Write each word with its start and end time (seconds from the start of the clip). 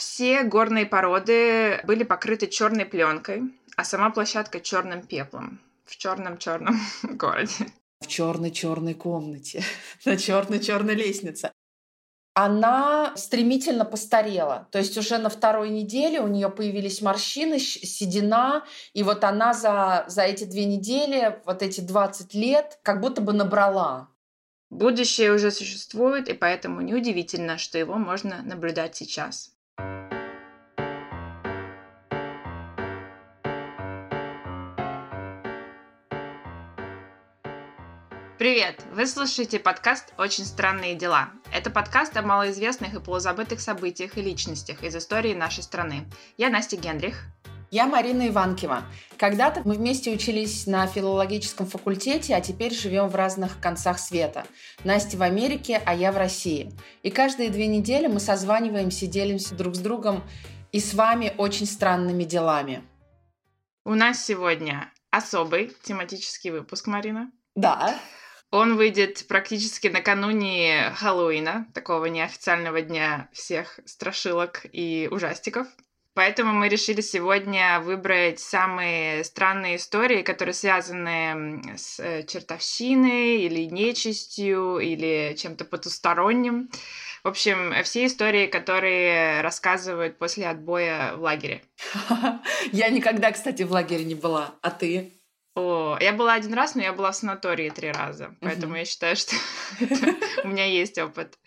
Все 0.00 0.44
горные 0.44 0.86
породы 0.86 1.78
были 1.84 2.04
покрыты 2.04 2.46
черной 2.46 2.86
пленкой, 2.86 3.42
а 3.76 3.84
сама 3.84 4.08
площадка 4.08 4.58
черным 4.58 5.02
пеплом 5.02 5.60
в 5.84 5.94
черном-черном 5.94 6.80
городе. 7.02 7.66
В 8.00 8.06
черной-черной 8.06 8.94
комнате, 8.94 9.62
на 10.06 10.16
черной-черной 10.16 10.94
лестнице 10.94 11.52
она 12.32 13.14
стремительно 13.16 13.84
постарела. 13.84 14.68
То 14.70 14.78
есть 14.78 14.96
уже 14.96 15.18
на 15.18 15.28
второй 15.28 15.68
неделе 15.68 16.22
у 16.22 16.28
нее 16.28 16.48
появились 16.48 17.02
морщины, 17.02 17.58
седина, 17.58 18.64
и 18.94 19.02
вот 19.02 19.22
она 19.22 19.52
за, 19.52 20.06
за 20.08 20.22
эти 20.22 20.44
две 20.44 20.64
недели, 20.64 21.38
вот 21.44 21.62
эти 21.62 21.82
20 21.82 22.32
лет, 22.32 22.78
как 22.82 23.02
будто 23.02 23.20
бы 23.20 23.34
набрала. 23.34 24.08
Будущее 24.70 25.32
уже 25.32 25.50
существует, 25.50 26.30
и 26.30 26.32
поэтому 26.32 26.80
неудивительно, 26.80 27.58
что 27.58 27.76
его 27.76 27.96
можно 27.96 28.40
наблюдать 28.40 28.96
сейчас. 28.96 29.52
Привет! 38.40 38.82
Вы 38.92 39.06
слушаете 39.06 39.58
подкаст 39.58 40.14
«Очень 40.16 40.46
странные 40.46 40.94
дела». 40.94 41.28
Это 41.52 41.68
подкаст 41.68 42.16
о 42.16 42.22
малоизвестных 42.22 42.94
и 42.94 42.98
полузабытых 42.98 43.60
событиях 43.60 44.16
и 44.16 44.22
личностях 44.22 44.82
из 44.82 44.96
истории 44.96 45.34
нашей 45.34 45.62
страны. 45.62 46.08
Я 46.38 46.48
Настя 46.48 46.78
Генрих. 46.78 47.26
Я 47.70 47.86
Марина 47.86 48.26
Иванкива. 48.26 48.82
Когда-то 49.16 49.62
мы 49.64 49.74
вместе 49.74 50.10
учились 50.10 50.66
на 50.66 50.88
филологическом 50.88 51.66
факультете, 51.66 52.34
а 52.34 52.40
теперь 52.40 52.74
живем 52.74 53.06
в 53.06 53.14
разных 53.14 53.60
концах 53.60 54.00
света. 54.00 54.44
Настя 54.82 55.16
в 55.16 55.22
Америке, 55.22 55.80
а 55.86 55.94
я 55.94 56.10
в 56.10 56.16
России. 56.16 56.72
И 57.04 57.10
каждые 57.10 57.48
две 57.48 57.68
недели 57.68 58.08
мы 58.08 58.18
созваниваемся, 58.18 59.06
делимся 59.06 59.54
друг 59.54 59.76
с 59.76 59.78
другом 59.78 60.24
и 60.72 60.80
с 60.80 60.94
вами 60.94 61.32
очень 61.38 61.66
странными 61.66 62.24
делами. 62.24 62.82
У 63.84 63.94
нас 63.94 64.24
сегодня 64.24 64.92
особый 65.10 65.72
тематический 65.84 66.50
выпуск, 66.50 66.88
Марина. 66.88 67.30
Да. 67.54 67.96
Он 68.50 68.76
выйдет 68.76 69.28
практически 69.28 69.86
накануне 69.86 70.92
Хэллоуина, 70.96 71.68
такого 71.72 72.06
неофициального 72.06 72.82
дня 72.82 73.28
всех 73.32 73.78
страшилок 73.84 74.66
и 74.72 75.08
ужастиков. 75.08 75.68
Поэтому 76.20 76.52
мы 76.52 76.68
решили 76.68 77.00
сегодня 77.00 77.80
выбрать 77.80 78.40
самые 78.40 79.24
странные 79.24 79.76
истории, 79.76 80.20
которые 80.20 80.52
связаны 80.52 81.62
с 81.78 81.98
э, 81.98 82.26
чертовщиной 82.26 83.38
или 83.38 83.64
нечистью 83.64 84.80
или 84.80 85.34
чем-то 85.34 85.64
потусторонним. 85.64 86.68
В 87.24 87.28
общем, 87.28 87.72
все 87.84 88.04
истории, 88.04 88.48
которые 88.48 89.40
рассказывают 89.40 90.18
после 90.18 90.46
отбоя 90.46 91.16
в 91.16 91.22
лагере. 91.22 91.62
Я 92.70 92.90
никогда, 92.90 93.32
кстати, 93.32 93.62
в 93.62 93.72
лагере 93.72 94.04
не 94.04 94.14
была. 94.14 94.56
А 94.60 94.70
ты? 94.70 95.14
О, 95.54 95.96
я 96.02 96.12
была 96.12 96.34
один 96.34 96.52
раз, 96.52 96.74
но 96.74 96.82
я 96.82 96.92
была 96.92 97.12
в 97.12 97.16
санатории 97.16 97.70
три 97.70 97.90
раза. 97.90 98.36
Поэтому 98.40 98.76
я 98.76 98.84
считаю, 98.84 99.16
что 99.16 99.34
у 100.44 100.48
меня 100.48 100.66
есть 100.66 100.98
опыт. 100.98 101.38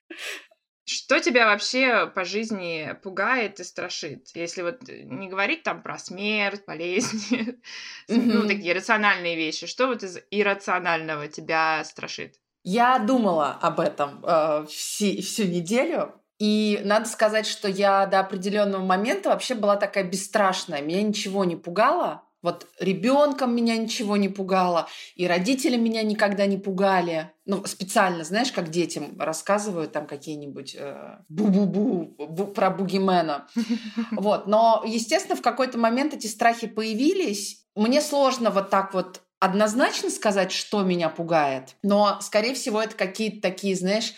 Что 0.85 1.19
тебя 1.19 1.45
вообще 1.45 2.07
по 2.07 2.25
жизни 2.25 2.93
пугает 3.03 3.59
и 3.59 3.63
страшит? 3.63 4.27
Если 4.35 4.61
вот 4.61 4.81
не 4.87 5.29
говорить 5.29 5.63
там 5.63 5.81
про 5.81 5.97
смерть, 5.97 6.63
болезни, 6.67 7.59
ну, 8.07 8.47
такие 8.47 8.73
рациональные 8.73 9.35
вещи, 9.35 9.67
что 9.67 9.87
вот 9.87 10.03
из 10.03 10.19
иррационального 10.31 11.27
тебя 11.27 11.83
страшит? 11.85 12.35
Я 12.63 12.99
думала 12.99 13.51
об 13.61 13.79
этом 13.79 14.23
э, 14.25 14.65
всю, 14.69 15.21
всю 15.21 15.43
неделю, 15.43 16.13
и 16.39 16.81
надо 16.83 17.07
сказать, 17.07 17.45
что 17.45 17.67
я 17.67 18.05
до 18.05 18.19
определенного 18.19 18.83
момента 18.83 19.29
вообще 19.29 19.55
была 19.55 19.75
такая 19.75 20.03
бесстрашная. 20.03 20.81
Меня 20.81 21.01
ничего 21.01 21.45
не 21.45 21.55
пугало. 21.55 22.23
Вот 22.43 22.67
ребенком 22.79 23.55
меня 23.55 23.77
ничего 23.77 24.17
не 24.17 24.27
пугало, 24.29 24.87
и 25.15 25.25
родители 25.25 25.77
меня 25.77 26.03
никогда 26.03 26.45
не 26.45 26.57
пугали. 26.57 27.31
Ну, 27.45 27.65
специально, 27.65 28.23
знаешь, 28.25 28.51
как 28.51 28.69
детям 28.69 29.19
рассказывают 29.19 29.93
там 29.93 30.05
какие-нибудь 30.05 30.75
э, 30.77 31.17
бу-бу-бу 31.29 32.15
бу, 32.17 32.47
про 32.47 32.69
бугимена. 32.69 33.47
Вот. 34.11 34.45
Но, 34.47 34.83
естественно, 34.85 35.37
в 35.37 35.41
какой-то 35.41 35.77
момент 35.77 36.13
эти 36.13 36.27
страхи 36.27 36.67
появились. 36.67 37.65
Мне 37.75 38.01
сложно 38.01 38.51
вот 38.51 38.69
так 38.69 38.93
вот 38.93 39.21
однозначно 39.39 40.09
сказать, 40.09 40.51
что 40.51 40.83
меня 40.83 41.09
пугает. 41.09 41.75
Но, 41.81 42.19
скорее 42.21 42.53
всего, 42.53 42.81
это 42.81 42.95
какие-то 42.95 43.41
такие, 43.41 43.75
знаешь, 43.75 44.13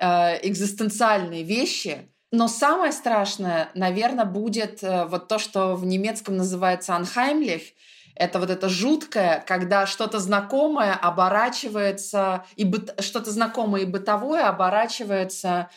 э, 0.00 0.46
экзистенциальные 0.46 1.42
вещи, 1.42 2.12
но 2.30 2.48
самое 2.48 2.92
страшное, 2.92 3.70
наверное, 3.74 4.26
будет 4.26 4.82
э, 4.82 5.06
вот 5.06 5.28
то, 5.28 5.38
что 5.38 5.74
в 5.74 5.86
немецком 5.86 6.36
называется 6.36 6.94
«анхаймлих», 6.94 7.62
это 8.14 8.40
вот 8.40 8.50
это 8.50 8.68
жуткое, 8.68 9.44
когда 9.46 9.86
что-то 9.86 10.18
знакомое 10.18 10.92
оборачивается, 10.92 12.44
и 12.56 12.64
быт... 12.64 13.00
что-то 13.00 13.30
знакомое 13.30 13.82
и 13.82 13.86
бытовое 13.86 14.46
оборачивается 14.46 15.70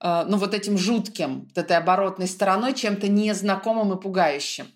э, 0.00 0.24
ну, 0.28 0.36
вот 0.36 0.54
этим 0.54 0.76
жутким, 0.76 1.46
вот 1.48 1.58
этой 1.58 1.76
оборотной 1.78 2.28
стороной, 2.28 2.74
чем-то 2.74 3.08
незнакомым 3.08 3.96
и 3.96 4.00
пугающим. 4.00 4.66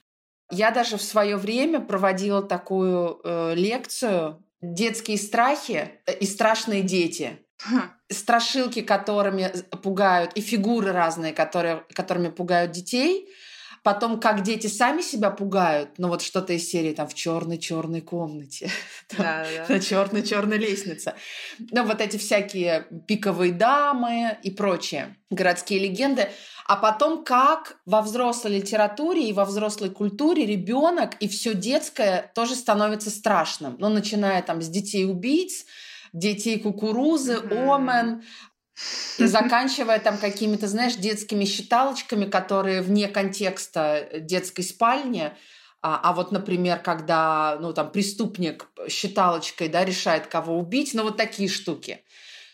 Я 0.50 0.70
даже 0.70 0.96
в 0.96 1.02
свое 1.02 1.36
время 1.36 1.80
проводила 1.80 2.42
такую 2.42 3.20
э, 3.22 3.54
лекцию 3.54 4.42
«Детские 4.60 5.18
страхи 5.18 6.00
и 6.20 6.26
страшные 6.26 6.82
дети». 6.82 7.38
Страшилки, 8.10 8.82
которыми 8.82 9.52
пугают, 9.82 10.32
и 10.34 10.40
фигуры 10.40 10.92
разные, 10.92 11.32
которые, 11.32 11.84
которыми 11.94 12.28
пугают 12.28 12.72
детей. 12.72 13.28
Потом, 13.82 14.20
как 14.20 14.42
дети 14.42 14.68
сами 14.68 15.02
себя 15.02 15.30
пугают, 15.30 15.98
ну 15.98 16.06
вот 16.06 16.22
что-то 16.22 16.52
из 16.52 16.68
серии 16.70 16.92
там 16.92 17.08
в 17.08 17.14
черной 17.14 17.58
черной 17.58 18.00
комнате, 18.00 18.70
да, 19.18 19.44
да. 19.56 19.74
на 19.74 19.80
черной 19.80 20.22
черной 20.22 20.58
лестнице. 20.58 21.14
Ну 21.58 21.84
вот 21.84 22.00
эти 22.00 22.16
всякие 22.16 22.86
пиковые 23.08 23.52
дамы 23.52 24.38
и 24.44 24.52
прочие 24.52 25.16
городские 25.30 25.80
легенды. 25.80 26.28
А 26.64 26.76
потом, 26.76 27.24
как 27.24 27.78
во 27.84 28.02
взрослой 28.02 28.58
литературе 28.58 29.28
и 29.28 29.32
во 29.32 29.44
взрослой 29.44 29.90
культуре 29.90 30.46
ребенок 30.46 31.14
и 31.18 31.26
все 31.26 31.52
детское 31.52 32.30
тоже 32.36 32.54
становится 32.54 33.10
страшным. 33.10 33.76
Ну, 33.80 33.88
начиная 33.88 34.42
там 34.42 34.62
с 34.62 34.68
детей 34.68 35.06
убийц, 35.06 35.66
детей 36.12 36.58
кукурузы, 36.58 37.36
омен, 37.50 38.22
и 39.18 39.26
заканчивая 39.26 39.98
там 39.98 40.18
какими-то, 40.18 40.66
знаешь, 40.66 40.94
детскими 40.94 41.44
считалочками, 41.44 42.24
которые 42.24 42.82
вне 42.82 43.08
контекста 43.08 44.08
детской 44.14 44.62
спальни. 44.62 45.32
А, 45.82 46.00
а 46.02 46.12
вот, 46.12 46.32
например, 46.32 46.78
когда, 46.78 47.58
ну, 47.60 47.72
там, 47.72 47.90
преступник 47.90 48.68
считалочкой, 48.88 49.68
да, 49.68 49.84
решает, 49.84 50.26
кого 50.26 50.58
убить, 50.58 50.94
ну, 50.94 51.02
вот 51.02 51.16
такие 51.16 51.48
штуки. 51.48 52.04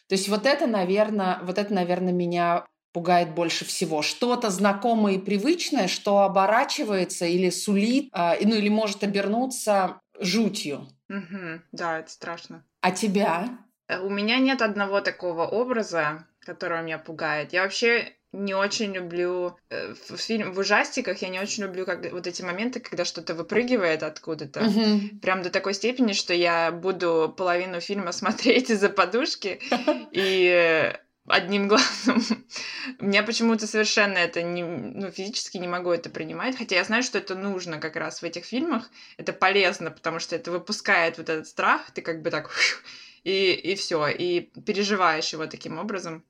То 0.08 0.14
есть 0.14 0.28
вот 0.28 0.46
это, 0.46 0.66
наверное, 0.66 1.38
вот 1.42 1.58
это, 1.58 1.72
наверное, 1.72 2.12
меня 2.12 2.64
пугает 2.92 3.34
больше 3.34 3.64
всего. 3.66 4.02
Что-то 4.02 4.50
знакомое 4.50 5.14
и 5.14 5.18
привычное, 5.18 5.88
что 5.88 6.20
оборачивается 6.20 7.26
или 7.26 7.50
сулит, 7.50 8.10
э, 8.14 8.44
ну, 8.44 8.54
или 8.54 8.70
может 8.70 9.04
обернуться 9.04 10.00
жутью. 10.18 10.88
Угу, 11.10 11.62
да, 11.72 11.98
это 11.98 12.10
страшно. 12.10 12.64
А 12.80 12.90
тебя? 12.90 13.58
Э, 13.88 14.00
у 14.00 14.10
меня 14.10 14.38
нет 14.38 14.62
одного 14.62 15.00
такого 15.00 15.46
образа, 15.46 16.26
который 16.40 16.82
меня 16.82 16.98
пугает. 16.98 17.52
Я 17.52 17.62
вообще 17.62 18.14
не 18.32 18.54
очень 18.54 18.92
люблю 18.92 19.56
э, 19.70 19.94
в 19.94 20.16
фильм 20.18 20.52
в 20.52 20.58
ужастиках 20.58 21.22
я 21.22 21.28
не 21.28 21.40
очень 21.40 21.62
люблю 21.62 21.86
как 21.86 22.12
вот 22.12 22.26
эти 22.26 22.42
моменты 22.42 22.78
когда 22.78 23.06
что-то 23.06 23.34
выпрыгивает 23.34 24.02
откуда-то 24.02 24.60
uh-huh. 24.60 25.18
прям 25.20 25.42
до 25.42 25.48
такой 25.48 25.72
степени 25.72 26.12
что 26.12 26.34
я 26.34 26.70
буду 26.70 27.34
половину 27.34 27.80
фильма 27.80 28.12
смотреть 28.12 28.68
из-за 28.68 28.90
подушки 28.90 29.60
и 30.12 30.92
одним 31.30 31.68
глазом. 31.68 32.22
Мне 32.98 33.22
почему-то 33.22 33.66
совершенно 33.66 34.18
это 34.18 34.42
не, 34.42 34.62
ну, 34.62 35.10
физически 35.10 35.58
не 35.58 35.68
могу 35.68 35.90
это 35.90 36.10
принимать, 36.10 36.56
хотя 36.56 36.76
я 36.76 36.84
знаю, 36.84 37.02
что 37.02 37.18
это 37.18 37.34
нужно 37.34 37.78
как 37.78 37.96
раз 37.96 38.20
в 38.20 38.24
этих 38.24 38.44
фильмах, 38.44 38.90
это 39.16 39.32
полезно, 39.32 39.90
потому 39.90 40.18
что 40.18 40.36
это 40.36 40.50
выпускает 40.50 41.18
вот 41.18 41.28
этот 41.28 41.46
страх, 41.46 41.90
ты 41.92 42.02
как 42.02 42.22
бы 42.22 42.30
так 42.30 42.50
и, 43.24 43.52
и 43.52 43.74
все, 43.74 44.08
и 44.08 44.40
переживаешь 44.40 45.32
его 45.32 45.46
таким 45.46 45.78
образом. 45.78 46.24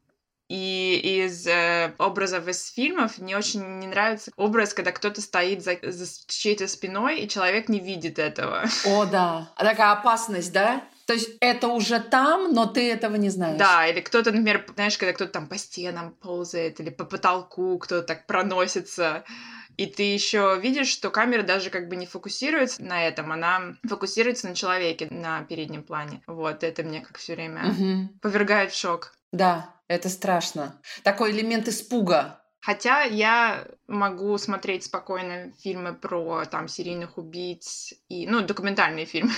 И 0.49 1.23
из 1.25 1.47
э, 1.47 1.93
образов 1.99 2.49
из 2.49 2.73
фильмов 2.73 3.19
мне 3.19 3.37
очень 3.37 3.81
не 3.81 3.87
нравится 3.87 4.31
образ, 4.37 4.73
когда 4.73 4.93
кто-то 4.93 5.21
стоит 5.21 5.63
за, 5.63 5.77
за 5.83 6.07
чьей-то 6.27 6.67
спиной, 6.69 7.21
и 7.21 7.29
человек 7.29 7.69
не 7.69 7.81
видит 7.81 8.19
этого. 8.19 8.65
О, 8.87 9.05
да. 9.05 9.53
Такая 9.59 9.93
опасность, 9.93 10.53
да? 10.53 10.83
То 11.09 11.15
есть 11.15 11.31
это 11.41 11.69
уже 11.69 12.01
там, 12.01 12.53
но 12.53 12.67
ты 12.67 12.93
этого 12.93 13.17
не 13.17 13.31
знаешь. 13.31 13.59
Да, 13.59 13.87
или 13.87 14.01
кто-то, 14.01 14.31
например, 14.31 14.67
знаешь, 14.75 14.99
когда 14.99 15.15
кто-то 15.15 15.33
там 15.33 15.49
по 15.49 15.57
стенам 15.57 16.13
ползает, 16.13 16.81
или 16.81 16.91
по 16.91 17.07
потолку 17.07 17.79
кто-то 17.79 18.07
так 18.07 18.27
проносится. 18.27 19.25
И 19.79 19.87
ты 19.87 20.03
еще 20.03 20.59
видишь, 20.61 20.89
что 20.89 21.09
камера 21.09 21.43
даже 21.43 21.71
как 21.71 21.89
бы 21.89 21.97
не 21.97 22.05
фокусируется 22.05 22.83
на 22.83 23.07
этом, 23.07 23.33
она 23.33 23.77
фокусируется 23.89 24.49
на 24.49 24.55
человеке 24.55 25.09
на 25.11 25.45
переднем 25.45 25.83
плане. 25.83 26.21
Вот 26.27 26.63
это 26.63 26.83
мне 26.83 27.01
как 27.01 27.17
все 27.17 27.37
время 27.37 27.71
угу. 27.71 28.11
повергает 28.21 28.73
в 28.73 28.79
шок. 28.79 29.15
Да, 29.33 29.75
это 29.89 30.11
страшно. 30.11 30.79
Такой 31.05 31.31
элемент 31.31 31.69
испуга. 31.69 32.43
Хотя 32.61 33.05
я 33.05 33.67
могу 33.89 34.37
смотреть 34.37 34.85
спокойно 34.85 35.51
фильмы 35.63 35.95
про 35.95 36.45
там 36.45 36.69
серийных 36.69 37.17
убийц 37.17 37.95
и, 38.09 38.27
ну, 38.27 38.43
документальные 38.43 39.07
фильмы. 39.07 39.33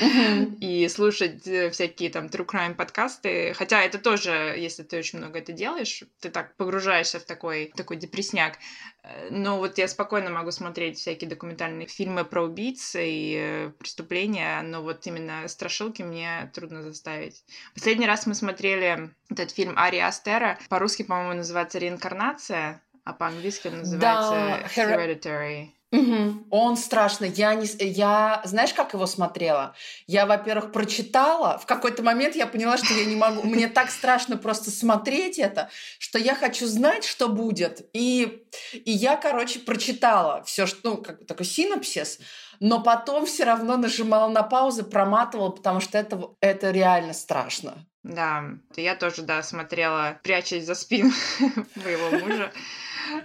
И 0.60 0.88
слушать 0.88 1.46
э, 1.46 1.70
всякие 1.70 2.08
там 2.10 2.26
true 2.26 2.46
crime 2.46 2.74
подкасты. 2.74 3.52
Хотя 3.54 3.82
это 3.82 3.98
тоже, 3.98 4.54
если 4.56 4.82
ты 4.82 4.98
очень 4.98 5.18
много 5.18 5.38
это 5.40 5.52
делаешь, 5.52 6.04
ты 6.20 6.30
так 6.30 6.56
погружаешься 6.56 7.18
в 7.18 7.24
такой, 7.24 7.72
такой 7.76 7.96
депресняк. 7.96 8.58
Э, 9.02 9.28
но 9.30 9.58
вот 9.58 9.76
я 9.76 9.88
спокойно 9.88 10.30
могу 10.30 10.52
смотреть 10.52 10.98
всякие 10.98 11.28
документальные 11.28 11.86
фильмы 11.86 12.24
про 12.24 12.44
убийц 12.44 12.94
и 12.96 13.36
э, 13.38 13.70
преступления, 13.78 14.62
но 14.62 14.82
вот 14.82 15.06
именно 15.06 15.46
страшилки 15.48 16.02
мне 16.02 16.50
трудно 16.54 16.82
заставить. 16.82 17.44
Последний 17.74 18.06
раз 18.06 18.26
мы 18.26 18.34
смотрели 18.34 19.10
этот 19.28 19.50
фильм 19.50 19.74
Ари 19.76 19.98
Астера. 19.98 20.58
По-русски, 20.68 21.02
по-моему, 21.02 21.34
называется 21.34 21.78
«Реинкарнация», 21.78 22.82
а 23.06 23.12
по-английски 23.12 23.68
он 23.68 23.78
называется 23.78 24.30
да, 24.30 24.60
Hereditary. 24.66 25.68
Угу. 25.92 26.46
Он 26.50 26.76
страшный. 26.76 27.28
Я 27.30 27.54
не, 27.54 27.68
я, 27.78 28.42
знаешь, 28.44 28.74
как 28.74 28.94
его 28.94 29.06
смотрела? 29.06 29.76
Я, 30.08 30.26
во-первых, 30.26 30.72
прочитала. 30.72 31.56
В 31.58 31.66
какой-то 31.66 32.02
момент 32.02 32.34
я 32.34 32.48
поняла, 32.48 32.76
что 32.76 32.92
я 32.92 33.04
не 33.04 33.14
могу. 33.14 33.44
Мне 33.44 33.68
так 33.68 33.92
страшно 33.92 34.36
просто 34.36 34.72
смотреть 34.72 35.38
это, 35.38 35.70
что 36.00 36.18
я 36.18 36.34
хочу 36.34 36.66
знать, 36.66 37.04
что 37.04 37.28
будет. 37.28 37.88
И, 37.92 38.44
и 38.72 38.90
я, 38.90 39.16
короче, 39.16 39.60
прочитала 39.60 40.42
все, 40.42 40.66
что, 40.66 40.90
ну, 40.90 40.96
как 40.96 41.24
такой 41.26 41.46
синопсис, 41.46 42.18
но 42.58 42.82
потом 42.82 43.24
все 43.24 43.44
равно 43.44 43.76
нажимала 43.76 44.28
на 44.28 44.42
паузу, 44.42 44.82
проматывала, 44.82 45.50
потому 45.50 45.78
что 45.78 45.96
это, 45.96 46.30
это 46.40 46.72
реально 46.72 47.12
страшно. 47.12 47.86
Да, 48.02 48.44
я 48.76 48.96
тоже, 48.96 49.22
да, 49.22 49.42
смотрела, 49.42 50.18
прячась 50.24 50.64
за 50.64 50.74
спину 50.74 51.12
моего 51.76 52.10
мужа. 52.18 52.52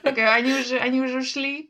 Такая, 0.04 0.34
они 0.34 0.54
уже, 0.54 0.78
они 0.78 1.02
уже 1.02 1.20
ушли. 1.20 1.70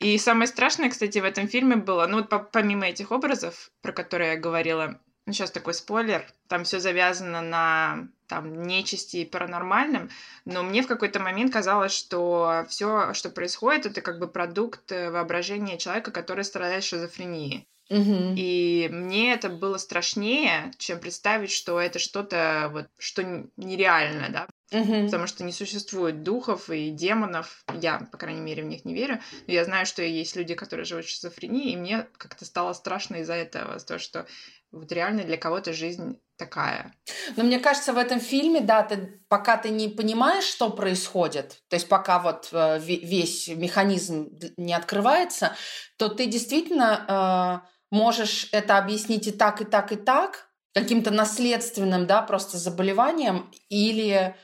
И 0.00 0.18
самое 0.18 0.46
страшное, 0.46 0.90
кстати, 0.90 1.18
в 1.18 1.24
этом 1.24 1.48
фильме 1.48 1.76
было, 1.76 2.06
ну 2.06 2.18
вот 2.18 2.50
помимо 2.52 2.86
этих 2.86 3.10
образов, 3.10 3.70
про 3.80 3.92
которые 3.92 4.32
я 4.32 4.36
говорила, 4.36 5.00
ну 5.26 5.32
сейчас 5.32 5.50
такой 5.50 5.74
спойлер, 5.74 6.26
там 6.48 6.64
все 6.64 6.80
завязано 6.80 7.40
на 7.40 8.08
там 8.26 8.66
нечисти 8.66 9.18
и 9.18 9.24
паранормальном, 9.24 10.10
но 10.44 10.62
мне 10.62 10.82
в 10.82 10.86
какой-то 10.86 11.20
момент 11.20 11.52
казалось, 11.52 11.92
что 11.92 12.66
все, 12.68 13.14
что 13.14 13.30
происходит, 13.30 13.86
это 13.86 14.00
как 14.00 14.18
бы 14.18 14.28
продукт 14.28 14.90
э, 14.92 15.10
воображения 15.10 15.78
человека, 15.78 16.10
который 16.10 16.44
страдает 16.44 16.84
шизофренией. 16.84 17.66
Угу. 17.90 18.34
И 18.36 18.88
мне 18.90 19.34
это 19.34 19.50
было 19.50 19.76
страшнее, 19.76 20.72
чем 20.78 21.00
представить, 21.00 21.50
что 21.50 21.78
это 21.78 21.98
что-то 21.98 22.70
вот 22.72 22.86
что 22.98 23.22
нереально, 23.56 24.28
да. 24.30 24.46
Угу. 24.72 25.06
Потому 25.06 25.26
что 25.26 25.44
не 25.44 25.52
существует 25.52 26.22
духов 26.22 26.70
и 26.70 26.90
демонов. 26.90 27.64
Я, 27.80 28.08
по 28.10 28.18
крайней 28.18 28.40
мере, 28.40 28.62
в 28.62 28.66
них 28.66 28.84
не 28.84 28.94
верю. 28.94 29.20
Но 29.46 29.52
я 29.52 29.64
знаю, 29.64 29.86
что 29.86 30.02
есть 30.02 30.36
люди, 30.36 30.54
которые 30.54 30.84
живут 30.84 31.04
в 31.04 31.10
шизофрении, 31.10 31.72
и 31.72 31.76
мне 31.76 32.06
как-то 32.16 32.44
стало 32.44 32.72
страшно 32.72 33.16
из-за 33.16 33.34
этого, 33.34 33.78
то, 33.78 33.98
что 33.98 34.26
вот 34.72 34.90
реально 34.90 35.24
для 35.24 35.36
кого-то 35.36 35.72
жизнь 35.72 36.18
такая. 36.36 36.92
Но 37.36 37.44
мне 37.44 37.60
кажется, 37.60 37.92
в 37.92 37.98
этом 37.98 38.20
фильме, 38.20 38.60
да, 38.60 38.82
ты, 38.82 39.20
пока 39.28 39.56
ты 39.56 39.70
не 39.70 39.88
понимаешь, 39.88 40.44
что 40.44 40.70
происходит, 40.70 41.62
то 41.68 41.76
есть 41.76 41.88
пока 41.88 42.18
вот 42.18 42.48
э, 42.50 42.80
весь 42.80 43.48
механизм 43.48 44.30
не 44.56 44.74
открывается, 44.74 45.54
то 45.96 46.08
ты 46.08 46.26
действительно 46.26 47.62
э, 47.62 47.68
можешь 47.94 48.48
это 48.50 48.78
объяснить 48.78 49.28
и 49.28 49.30
так, 49.30 49.60
и 49.60 49.64
так, 49.64 49.92
и 49.92 49.96
так, 49.96 50.48
каким-то 50.74 51.12
наследственным, 51.12 52.06
да, 52.06 52.22
просто 52.22 52.58
заболеванием, 52.58 53.52
или 53.68 54.34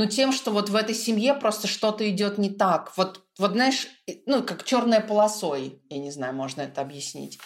ну, 0.00 0.06
тем, 0.06 0.32
что 0.32 0.50
вот 0.50 0.70
в 0.70 0.76
этой 0.76 0.94
семье 0.94 1.34
просто 1.34 1.68
что-то 1.68 2.08
идет 2.08 2.38
не 2.38 2.48
так. 2.48 2.96
Вот, 2.96 3.20
вот 3.36 3.52
знаешь, 3.52 3.86
ну, 4.24 4.42
как 4.42 4.64
черной 4.64 5.00
полосой, 5.00 5.78
я 5.90 5.98
не 5.98 6.10
знаю, 6.10 6.32
можно 6.32 6.62
это 6.62 6.80
объяснить. 6.80 7.38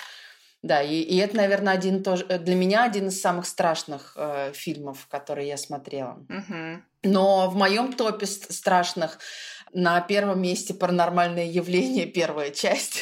Да, 0.63 0.81
и, 0.81 1.01
и 1.01 1.17
это, 1.17 1.37
наверное, 1.37 1.75
один 1.75 2.05
тоже 2.05 2.25
э, 2.29 2.39
для 2.39 2.55
меня 2.55 2.85
один 2.85 3.09
из 3.09 3.21
самых 3.21 3.47
страшных 3.47 4.15
э, 4.17 4.53
фильмов, 4.55 5.09
которые 5.11 5.49
я 5.49 5.57
смотрела. 5.57 6.25
Угу. 6.29 7.11
Но 7.11 7.51
в 7.51 7.57
моем 7.57 7.93
топе 7.93 8.27
страшных 8.27 9.19
на 9.73 10.01
первом 10.01 10.41
месте 10.41 10.75
паранормальное 10.75 11.47
явление 11.47 12.07
первая 12.21 12.51
часть. 12.51 13.01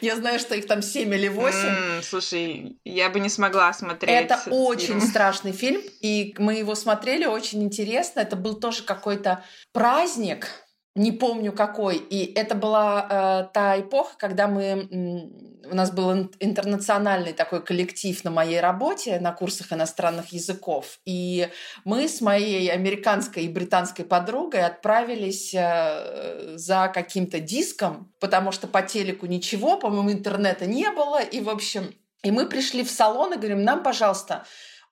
Я 0.00 0.16
знаю, 0.16 0.38
что 0.38 0.54
их 0.54 0.66
там 0.66 0.82
7 0.82 1.12
или 1.14 1.28
8. 1.28 1.58
Mm, 1.58 2.02
слушай, 2.02 2.76
я 2.84 3.10
бы 3.10 3.20
не 3.20 3.28
смогла 3.28 3.72
смотреть. 3.72 4.26
Это 4.26 4.40
очень 4.50 5.00
страшный 5.00 5.52
фильм, 5.52 5.82
и 6.00 6.34
мы 6.38 6.54
его 6.54 6.74
смотрели, 6.74 7.26
очень 7.26 7.62
интересно. 7.62 8.20
Это 8.20 8.36
был 8.36 8.54
тоже 8.54 8.82
какой-то 8.84 9.44
праздник, 9.72 10.63
не 10.94 11.12
помню 11.12 11.52
какой. 11.52 11.96
И 11.96 12.32
это 12.34 12.54
была 12.54 13.08
э, 13.48 13.52
та 13.52 13.80
эпоха, 13.80 14.16
когда 14.18 14.46
мы 14.46 15.30
у 15.70 15.74
нас 15.74 15.90
был 15.90 16.30
интернациональный 16.40 17.32
такой 17.32 17.64
коллектив 17.64 18.22
на 18.24 18.30
моей 18.30 18.60
работе 18.60 19.18
на 19.18 19.32
курсах 19.32 19.72
иностранных 19.72 20.32
языков. 20.32 21.00
И 21.04 21.48
мы 21.84 22.08
с 22.08 22.20
моей 22.20 22.70
американской 22.70 23.44
и 23.44 23.48
британской 23.48 24.04
подругой 24.04 24.64
отправились 24.64 25.54
э, 25.54 26.56
за 26.56 26.90
каким-то 26.92 27.40
диском, 27.40 28.12
потому 28.20 28.52
что 28.52 28.66
по 28.66 28.82
телеку 28.82 29.26
ничего, 29.26 29.76
по-моему, 29.76 30.12
интернета 30.12 30.66
не 30.66 30.90
было. 30.90 31.22
И, 31.22 31.40
в 31.40 31.48
общем, 31.48 31.94
и 32.22 32.30
мы 32.30 32.46
пришли 32.46 32.84
в 32.84 32.90
салон 32.90 33.34
и 33.34 33.36
говорим, 33.36 33.64
нам, 33.64 33.82
пожалуйста, 33.82 34.44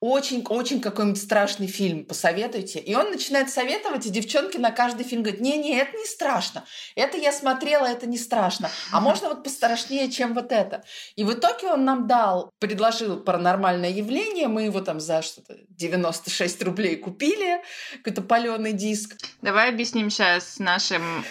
очень-очень 0.03 0.81
какой-нибудь 0.81 1.23
страшный 1.23 1.69
фильм 1.69 2.05
посоветуйте. 2.05 2.81
И 2.81 2.93
он 2.97 3.13
начинает 3.13 3.51
советовать, 3.51 4.05
и 4.05 4.11
девчонки 4.11 4.57
на 4.57 4.73
каждый 4.73 5.05
фильм 5.05 5.23
говорят, 5.23 5.41
не-не, 5.41 5.79
это 5.79 5.97
не 5.97 6.05
страшно. 6.07 6.65
Это 6.97 7.17
я 7.17 7.31
смотрела, 7.31 7.87
это 7.87 8.09
не 8.09 8.19
страшно. 8.19 8.69
А 8.91 9.01
можно 9.01 9.29
вот 9.29 9.45
пострашнее, 9.45 10.11
чем 10.11 10.35
вот 10.35 10.51
это. 10.51 10.83
И 11.15 11.23
в 11.23 11.33
итоге 11.33 11.69
он 11.69 11.85
нам 11.85 12.09
дал, 12.09 12.51
предложил 12.59 13.21
паранормальное 13.21 13.91
явление. 13.91 14.49
Мы 14.49 14.63
его 14.63 14.81
там 14.81 14.99
за 14.99 15.23
что-то 15.23 15.57
96 15.69 16.63
рублей 16.65 16.97
купили, 16.97 17.63
какой-то 17.99 18.23
паленый 18.23 18.73
диск. 18.73 19.17
Давай 19.41 19.69
объясним 19.69 20.11
сейчас 20.11 20.59
нашим 20.59 21.25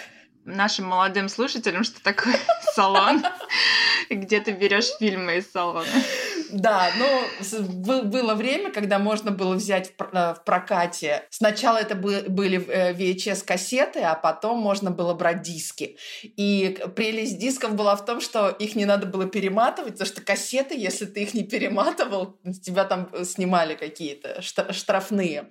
нашим 0.46 0.86
молодым 0.86 1.28
слушателям, 1.28 1.84
что 1.84 2.02
такое 2.02 2.40
салон, 2.74 3.22
где 4.10 4.40
ты 4.40 4.52
берешь 4.52 4.90
фильмы 4.98 5.38
из 5.38 5.52
салона. 5.52 5.86
Да, 6.52 6.92
но 6.98 8.04
было 8.04 8.34
время, 8.36 8.72
когда 8.72 9.00
можно 9.00 9.32
было 9.32 9.56
взять 9.56 9.94
э, 9.98 10.34
в 10.34 10.44
прокате. 10.46 11.24
Сначала 11.30 11.78
это 11.78 11.96
были 11.96 12.66
э, 12.68 12.94
VHS-кассеты, 12.94 14.02
а 14.02 14.16
потом 14.16 14.60
можно 14.60 14.92
было 14.92 15.14
брать 15.14 15.42
диски. 15.42 15.98
И 16.24 16.78
прелесть 16.96 17.40
дисков 17.40 17.76
была 17.76 17.96
в 17.96 18.06
том, 18.06 18.22
что 18.22 18.50
их 18.50 18.76
не 18.76 18.86
надо 18.86 19.06
было 19.06 19.26
перематывать, 19.26 19.94
потому 19.94 20.08
что 20.08 20.22
кассеты, 20.22 20.78
если 20.78 21.06
ты 21.06 21.24
их 21.24 21.34
не 21.34 21.44
перематывал, 21.44 22.38
тебя 22.64 22.86
там 22.86 23.10
э, 23.14 23.24
снимали 23.24 23.76
какие-то 23.76 24.42
штрафные. 24.42 25.50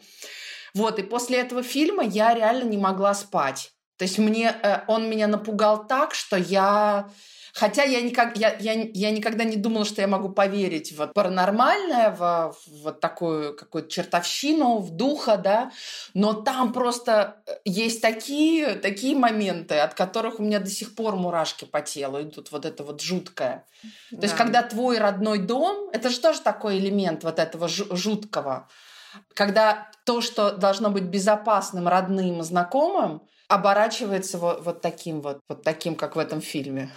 Вот, 0.75 0.99
и 0.99 1.03
после 1.03 1.39
этого 1.39 1.63
фильма 1.63 2.05
я 2.05 2.35
реально 2.35 2.69
не 2.69 2.79
могла 2.79 3.15
спать. 3.15 3.73
То 3.97 4.05
есть 4.05 4.19
мне, 4.19 4.55
он 4.87 5.11
меня 5.11 5.27
напугал 5.27 5.87
так, 5.87 6.15
что 6.15 6.37
я 6.37 7.11
Хотя 7.55 7.83
я, 7.83 8.01
никак, 8.01 8.37
я, 8.37 8.57
я, 8.59 8.73
я 8.73 9.11
никогда 9.11 9.45
не 9.45 9.57
думала, 9.57 9.85
что 9.85 10.01
я 10.01 10.09
могу 10.09 10.29
поверить 10.29 10.93
в 10.93 11.07
паранормальное, 11.09 12.11
в, 12.11 12.55
в 12.55 12.83
вот 12.83 13.01
такую 13.01 13.57
какую-то 13.57 13.91
чертовщину, 13.91 14.79
в 14.79 14.91
духа, 14.91 15.37
да. 15.37 15.73
Но 16.15 16.33
там 16.33 16.73
просто 16.73 17.43
э, 17.47 17.53
есть 17.65 18.01
такие, 18.01 18.75
такие 18.75 19.17
моменты, 19.17 19.79
от 19.79 19.95
которых 19.95 20.41
у 20.41 20.43
меня 20.43 20.61
до 20.61 20.71
сих 20.71 20.95
пор 20.95 21.17
мурашки 21.17 21.65
по 21.65 21.81
телу 21.81 22.21
идут. 22.23 22.53
Вот 22.53 22.65
это 22.65 22.85
вот 22.85 23.01
жуткое. 23.01 23.67
Да. 24.11 24.19
То 24.19 24.25
есть, 24.25 24.37
когда 24.37 24.63
твой 24.63 24.99
родной 24.99 25.39
дом, 25.39 25.91
это 25.93 26.11
же 26.11 26.21
тоже 26.21 26.41
такой 26.41 26.79
элемент 26.79 27.25
вот 27.25 27.39
этого 27.39 27.69
жуткого. 27.69 28.69
Когда 29.35 29.91
то, 30.05 30.21
что 30.21 30.53
должно 30.53 30.91
быть 30.91 31.05
безопасным, 31.05 31.89
родным, 31.89 32.43
знакомым, 32.43 33.23
оборачивается 33.49 34.39
вот, 34.39 34.65
вот 34.65 34.81
таким 34.81 35.21
вот, 35.21 35.41
вот 35.49 35.63
таким, 35.63 35.97
как 35.97 36.15
в 36.15 36.19
этом 36.19 36.41
фильме. 36.41 36.91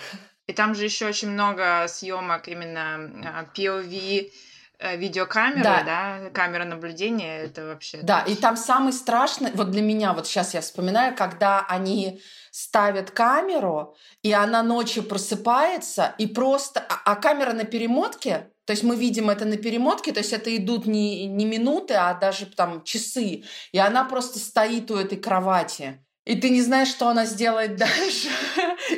И 0.48 0.54
там 0.54 0.76
же 0.76 0.84
еще 0.84 1.08
очень 1.08 1.30
много 1.30 1.86
съемок 1.88 2.48
именно 2.48 2.96
а, 3.26 3.46
POV 3.56 4.32
э, 4.80 4.98
видеокамеры, 4.98 5.64
да. 5.64 5.84
да, 5.84 6.30
камера 6.32 6.66
наблюдения, 6.66 7.44
это 7.44 7.66
вообще... 7.66 8.00
Да, 8.04 8.22
и 8.22 8.36
там 8.36 8.58
самый 8.58 8.92
страшный, 8.92 9.52
вот 9.54 9.72
для 9.72 9.82
меня, 9.82 10.14
вот 10.14 10.28
сейчас 10.28 10.54
я 10.54 10.60
вспоминаю, 10.60 11.16
когда 11.16 11.66
они 11.70 12.22
ставят 12.52 13.12
камеру, 13.12 13.96
и 14.22 14.34
она 14.34 14.64
ночью 14.64 15.04
просыпается, 15.04 16.14
и 16.18 16.28
просто... 16.28 16.86
А, 16.90 17.02
а 17.06 17.16
камера 17.16 17.54
на 17.54 17.64
перемотке, 17.64 18.50
то 18.66 18.72
есть 18.72 18.84
мы 18.84 18.98
видим 18.98 19.30
это 19.30 19.46
на 19.46 19.56
перемотке, 19.58 20.12
то 20.12 20.20
есть 20.20 20.34
это 20.34 20.56
идут 20.56 20.86
не, 20.86 21.26
не 21.28 21.46
минуты, 21.46 21.94
а 21.94 22.14
даже 22.14 22.48
там 22.48 22.84
часы, 22.84 23.44
и 23.72 23.78
она 23.78 24.04
просто 24.04 24.40
стоит 24.40 24.92
у 24.92 24.96
этой 24.96 25.18
кровати. 25.18 26.04
И 26.25 26.36
ты 26.36 26.50
не 26.50 26.62
знаешь, 26.62 26.88
что 26.88 27.08
она 27.08 27.25
сделает 27.25 27.75
дальше. 27.77 28.30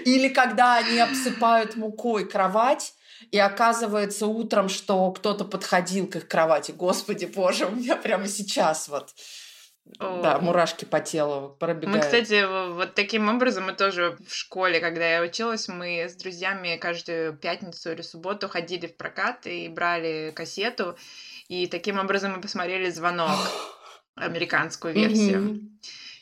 Или 0.06 0.30
когда 0.30 0.78
они 0.78 1.00
обсыпают 1.00 1.76
мукой 1.76 2.28
кровать, 2.28 2.94
и 3.32 3.40
оказывается 3.40 4.28
утром, 4.28 4.70
что 4.70 5.12
кто-то 5.12 5.46
подходил 5.46 6.08
к 6.08 6.18
их 6.18 6.28
кровати. 6.28 6.72
Господи 6.72 7.26
боже, 7.26 7.66
у 7.66 7.72
меня 7.72 7.96
прямо 7.96 8.28
сейчас 8.28 8.88
вот 8.88 9.14
Да, 10.00 10.40
мурашки 10.40 10.86
по 10.86 11.00
телу 11.00 11.56
пробегают. 11.60 11.96
Мы, 11.96 12.02
кстати, 12.02 12.46
вот 12.74 12.94
таким 12.94 13.30
образом 13.30 13.66
мы 13.66 13.74
тоже 13.74 14.18
в 14.28 14.34
школе, 14.34 14.80
когда 14.80 15.08
я 15.08 15.22
училась, 15.22 15.68
мы 15.68 16.06
с 16.08 16.16
друзьями 16.16 16.78
каждую 16.78 17.36
пятницу 17.38 17.92
или 17.92 18.02
субботу 18.02 18.48
ходили 18.48 18.88
в 18.88 18.98
прокат 18.98 19.48
и 19.48 19.68
брали 19.70 20.32
кассету, 20.36 20.98
и 21.48 21.68
таким 21.68 22.00
образом 22.00 22.34
мы 22.34 22.42
посмотрели 22.42 22.90
«Звонок», 22.90 23.38
американскую 24.16 24.94
версию. 24.94 25.62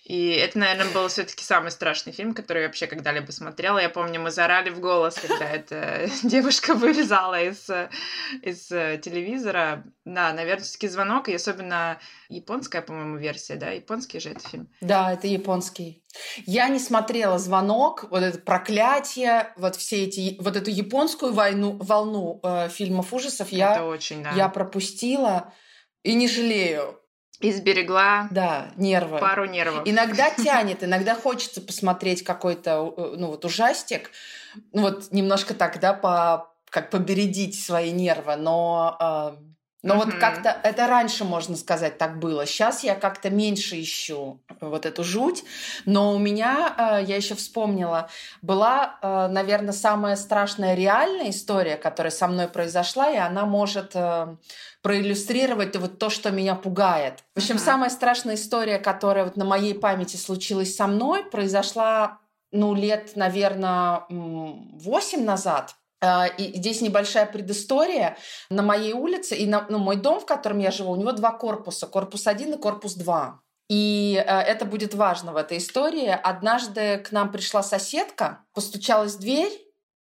И 0.03 0.31
это, 0.31 0.59
наверное, 0.59 0.93
был 0.93 1.07
все-таки 1.07 1.45
самый 1.45 1.71
страшный 1.71 2.11
фильм, 2.11 2.33
который 2.33 2.63
я 2.63 2.67
вообще 2.67 2.87
когда-либо 2.87 3.31
смотрела. 3.31 3.79
Я 3.79 3.89
помню, 3.89 4.19
мы 4.19 4.31
зарали 4.31 4.69
в 4.69 4.81
голос, 4.81 5.15
когда 5.15 5.49
эта 5.49 6.09
девушка 6.23 6.73
вылезала 6.73 7.41
из, 7.41 7.69
из 8.41 8.67
телевизора. 8.67 9.85
Да, 10.03 10.33
наверное, 10.33 10.63
все-таки 10.63 10.89
звонок, 10.89 11.29
и 11.29 11.33
особенно 11.33 11.99
японская, 12.27 12.81
по-моему, 12.81 13.15
версия, 13.15 13.55
да? 13.55 13.69
Японский 13.69 14.19
же 14.19 14.31
это 14.31 14.45
фильм. 14.47 14.69
Да, 14.81 15.13
это 15.13 15.27
японский. 15.27 16.03
Я 16.45 16.67
не 16.67 16.79
смотрела 16.79 17.39
звонок, 17.39 18.05
вот 18.09 18.23
это 18.23 18.39
проклятие, 18.39 19.53
вот 19.55 19.77
все 19.77 20.03
эти, 20.03 20.35
вот 20.41 20.57
эту 20.57 20.69
японскую 20.69 21.33
войну, 21.33 21.77
волну 21.81 22.41
э, 22.43 22.67
фильмов 22.69 23.13
ужасов 23.13 23.47
это 23.47 23.55
я, 23.55 23.85
очень, 23.85 24.21
да. 24.21 24.31
я 24.31 24.49
пропустила 24.49 25.53
и 26.03 26.13
не 26.13 26.27
жалею. 26.27 26.99
И 27.39 27.51
сберегла 27.51 28.27
Да, 28.31 28.71
нервы. 28.77 29.19
пару 29.19 29.45
нервов. 29.45 29.81
Иногда 29.85 30.29
тянет, 30.37 30.83
иногда 30.83 31.15
хочется 31.15 31.61
посмотреть 31.61 32.23
какой-то, 32.23 32.93
э, 32.95 33.15
ну 33.17 33.27
вот 33.27 33.43
ужастик, 33.45 34.11
ну 34.71 34.83
вот 34.83 35.11
немножко 35.11 35.53
так, 35.53 35.79
да, 35.79 35.93
по, 35.93 36.53
как 36.69 36.89
побередить 36.89 37.61
свои 37.61 37.91
нервы, 37.91 38.35
но, 38.35 38.97
э, 39.39 39.52
но 39.83 39.95
вот 39.95 40.07
Мгм. 40.07 40.19
как-то 40.19 40.57
это 40.63 40.87
раньше, 40.87 41.25
можно 41.25 41.57
сказать, 41.57 41.97
так 41.97 42.17
было. 42.17 42.45
Сейчас 42.45 42.83
я 42.83 42.95
как-то 42.95 43.29
меньше 43.29 43.79
ищу 43.81 44.39
вот 44.61 44.85
эту 44.85 45.03
жуть, 45.03 45.43
но 45.85 46.13
у 46.13 46.17
меня, 46.17 46.73
э, 46.77 47.03
я 47.05 47.17
еще 47.17 47.35
вспомнила, 47.35 48.09
была, 48.41 48.97
э, 49.01 49.27
наверное, 49.27 49.73
самая 49.73 50.15
страшная 50.15 50.73
реальная 50.73 51.29
история, 51.31 51.75
которая 51.75 52.11
со 52.11 52.27
мной 52.27 52.47
произошла, 52.47 53.11
и 53.11 53.17
она 53.17 53.45
может 53.45 53.91
э, 53.93 54.37
проиллюстрировать 54.81 55.75
вот 55.75 55.99
то, 55.99 56.09
что 56.09 56.31
меня 56.31 56.55
пугает. 56.55 57.23
В 57.35 57.39
общем, 57.39 57.55
Мгм. 57.55 57.63
самая 57.63 57.89
страшная 57.89 58.35
история, 58.35 58.79
которая 58.79 59.25
вот 59.25 59.35
на 59.35 59.45
моей 59.45 59.73
памяти 59.73 60.15
случилась 60.15 60.75
со 60.75 60.87
мной, 60.87 61.25
произошла, 61.25 62.19
ну, 62.51 62.73
лет, 62.73 63.15
наверное, 63.15 64.03
восемь 64.09 65.25
назад. 65.25 65.75
А, 66.03 66.27
И 66.27 66.57
здесь 66.57 66.81
небольшая 66.81 67.25
предыстория. 67.25 68.17
На 68.49 68.61
моей 68.61 68.93
улице 68.93 69.35
и 69.35 69.45
на 69.45 69.65
ну, 69.69 69.77
мой 69.79 69.95
дом, 69.95 70.19
в 70.19 70.25
котором 70.25 70.59
я 70.59 70.69
живу, 70.69 70.91
у 70.91 70.95
него 70.97 71.13
два 71.13 71.31
корпуса. 71.31 71.87
Корпус 71.87 72.27
один 72.27 72.53
и 72.53 72.57
корпус 72.57 72.95
два. 72.95 73.39
И 73.69 74.21
э, 74.25 74.39
это 74.41 74.65
будет 74.65 74.93
важно 74.93 75.31
в 75.31 75.37
этой 75.37 75.57
истории. 75.57 76.09
Однажды 76.09 76.97
к 76.97 77.13
нам 77.13 77.31
пришла 77.31 77.63
соседка, 77.63 78.43
постучалась 78.53 79.15
в 79.15 79.19
дверь, 79.19 79.51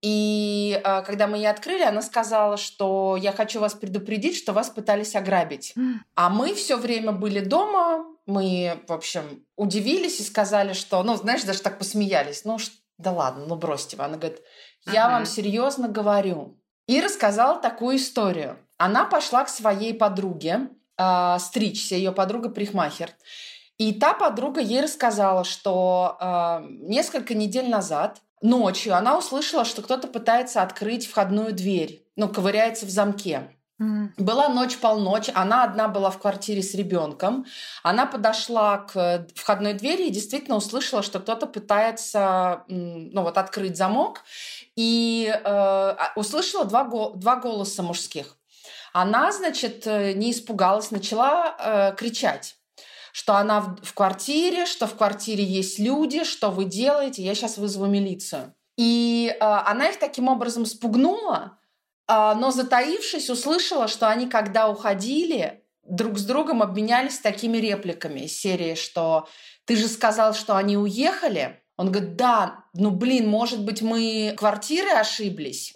и 0.03 0.81
э, 0.85 1.03
когда 1.03 1.29
мы 1.29 1.37
ей 1.37 1.49
открыли, 1.49 1.85
она 1.85 2.03
сказала, 2.03 2.57
что 2.57 3.17
я 3.17 3.31
хочу 3.31 3.61
вас 3.61 3.75
предупредить, 3.75 4.37
что 4.37 4.53
вас 4.53 4.71
пытались 4.71 5.15
ограбить. 5.15 5.75
А 6.17 6.29
мы 6.29 6.55
все 6.55 6.77
время 6.77 7.13
были 7.13 7.39
дома, 7.39 8.05
мы, 8.27 8.83
в 8.89 8.93
общем, 8.93 9.47
удивились 9.57 10.19
и 10.19 10.25
сказали, 10.25 10.73
что, 10.73 11.03
ну, 11.05 11.15
знаешь, 11.15 11.45
даже 11.45 11.63
так 11.63 11.79
посмеялись. 11.79 12.45
Ну, 12.45 12.59
да 12.99 13.13
ладно, 13.13 13.47
ну 13.47 13.57
бросьте. 13.57 13.97
Она 13.97 14.17
говорит, 14.17 14.43
я 14.87 15.05
Мгм. 15.05 15.13
вам 15.13 15.27
серьезно 15.27 15.89
говорю. 15.89 16.57
И 16.87 17.01
рассказала 17.01 17.61
такую 17.61 17.97
историю. 17.97 18.59
Она 18.79 19.05
пошла 19.05 19.45
к 19.45 19.49
своей 19.49 19.95
подруге 19.95 20.69
э, 20.99 21.37
стричься, 21.39 21.95
ее 21.95 22.13
подруга 22.13 22.49
парикмахер. 22.49 23.11
И 23.79 23.93
та 23.95 24.13
подруга 24.15 24.61
ей 24.61 24.83
рассказала, 24.83 25.45
что 25.45 26.17
э, 26.21 26.67
несколько 26.69 27.35
недель 27.35 27.69
назад 27.69 28.21
ночью 28.43 28.95
она 28.95 29.17
услышала, 29.17 29.65
что 29.65 29.83
кто-то 29.83 30.07
пытается 30.09 30.63
открыть 30.63 31.07
входную 31.09 31.53
дверь, 31.53 32.05
ну, 32.17 32.29
ковыряется 32.29 32.87
в 32.87 32.91
замке. 32.91 33.49
Была 34.17 34.49
ночь 34.49 34.77
полночь, 34.77 35.29
она 35.35 35.65
одна 35.65 35.89
была 35.89 36.11
в 36.11 36.19
квартире 36.19 36.63
с 36.63 36.73
ребенком. 36.75 37.47
Она 37.83 38.07
подошла 38.07 38.79
к 38.79 39.27
входной 39.35 39.73
двери 39.73 40.07
и 40.07 40.11
действительно 40.11 40.57
услышала, 40.57 41.03
что 41.03 41.19
кто-то 41.19 41.47
пытается 41.47 42.63
ну, 42.69 43.23
вот, 43.23 43.39
открыть 43.39 43.77
замок. 43.77 44.21
И 44.77 45.27
э, 45.29 45.41
а- 45.45 46.13
услышала 46.17 46.65
два, 46.65 46.85
два 46.85 47.37
голоса 47.37 47.83
мужских. 47.83 48.37
Она, 48.93 49.33
значит, 49.33 49.87
э, 49.87 50.13
не 50.13 50.31
испугалась, 50.31 50.91
начала 50.91 51.57
э, 51.59 51.95
кричать 51.97 52.57
что 53.15 53.37
она 53.37 53.61
в, 53.61 53.93
квартире, 53.93 54.65
что 54.65 54.87
в 54.87 54.97
квартире 54.97 55.45
есть 55.45 55.79
люди, 55.79 56.25
что 56.25 56.51
вы 56.51 56.65
делаете, 56.65 57.23
я 57.23 57.35
сейчас 57.35 57.59
вызову 57.59 57.85
милицию. 57.85 58.55
И 58.79 59.29
э, 59.29 59.39
она 59.39 59.91
их 59.91 59.99
таким 59.99 60.29
образом 60.29 60.65
спугнула, 60.65 61.59
а, 62.07 62.35
но 62.35 62.51
затаившись, 62.51 63.31
услышала, 63.31 63.89
что 63.89 64.09
они, 64.09 64.29
когда 64.29 64.69
уходили, 64.69 65.63
друг 65.85 66.19
с 66.19 66.25
другом 66.25 66.63
обменялись 66.63 67.19
такими 67.19 67.59
репликами 67.59 68.27
серии, 68.27 68.75
что 68.75 69.29
«ты 69.65 69.77
же 69.77 69.89
сказал, 69.89 70.35
что 70.35 70.57
они 70.57 70.77
уехали?» 70.77 71.62
Он 71.83 71.91
говорит, 71.91 72.15
да, 72.15 72.65
ну 72.75 72.93
блин, 72.93 73.29
может 73.29 73.65
быть, 73.65 73.83
мы 73.83 74.35
квартиры 74.37 74.91
ошиблись? 74.91 75.75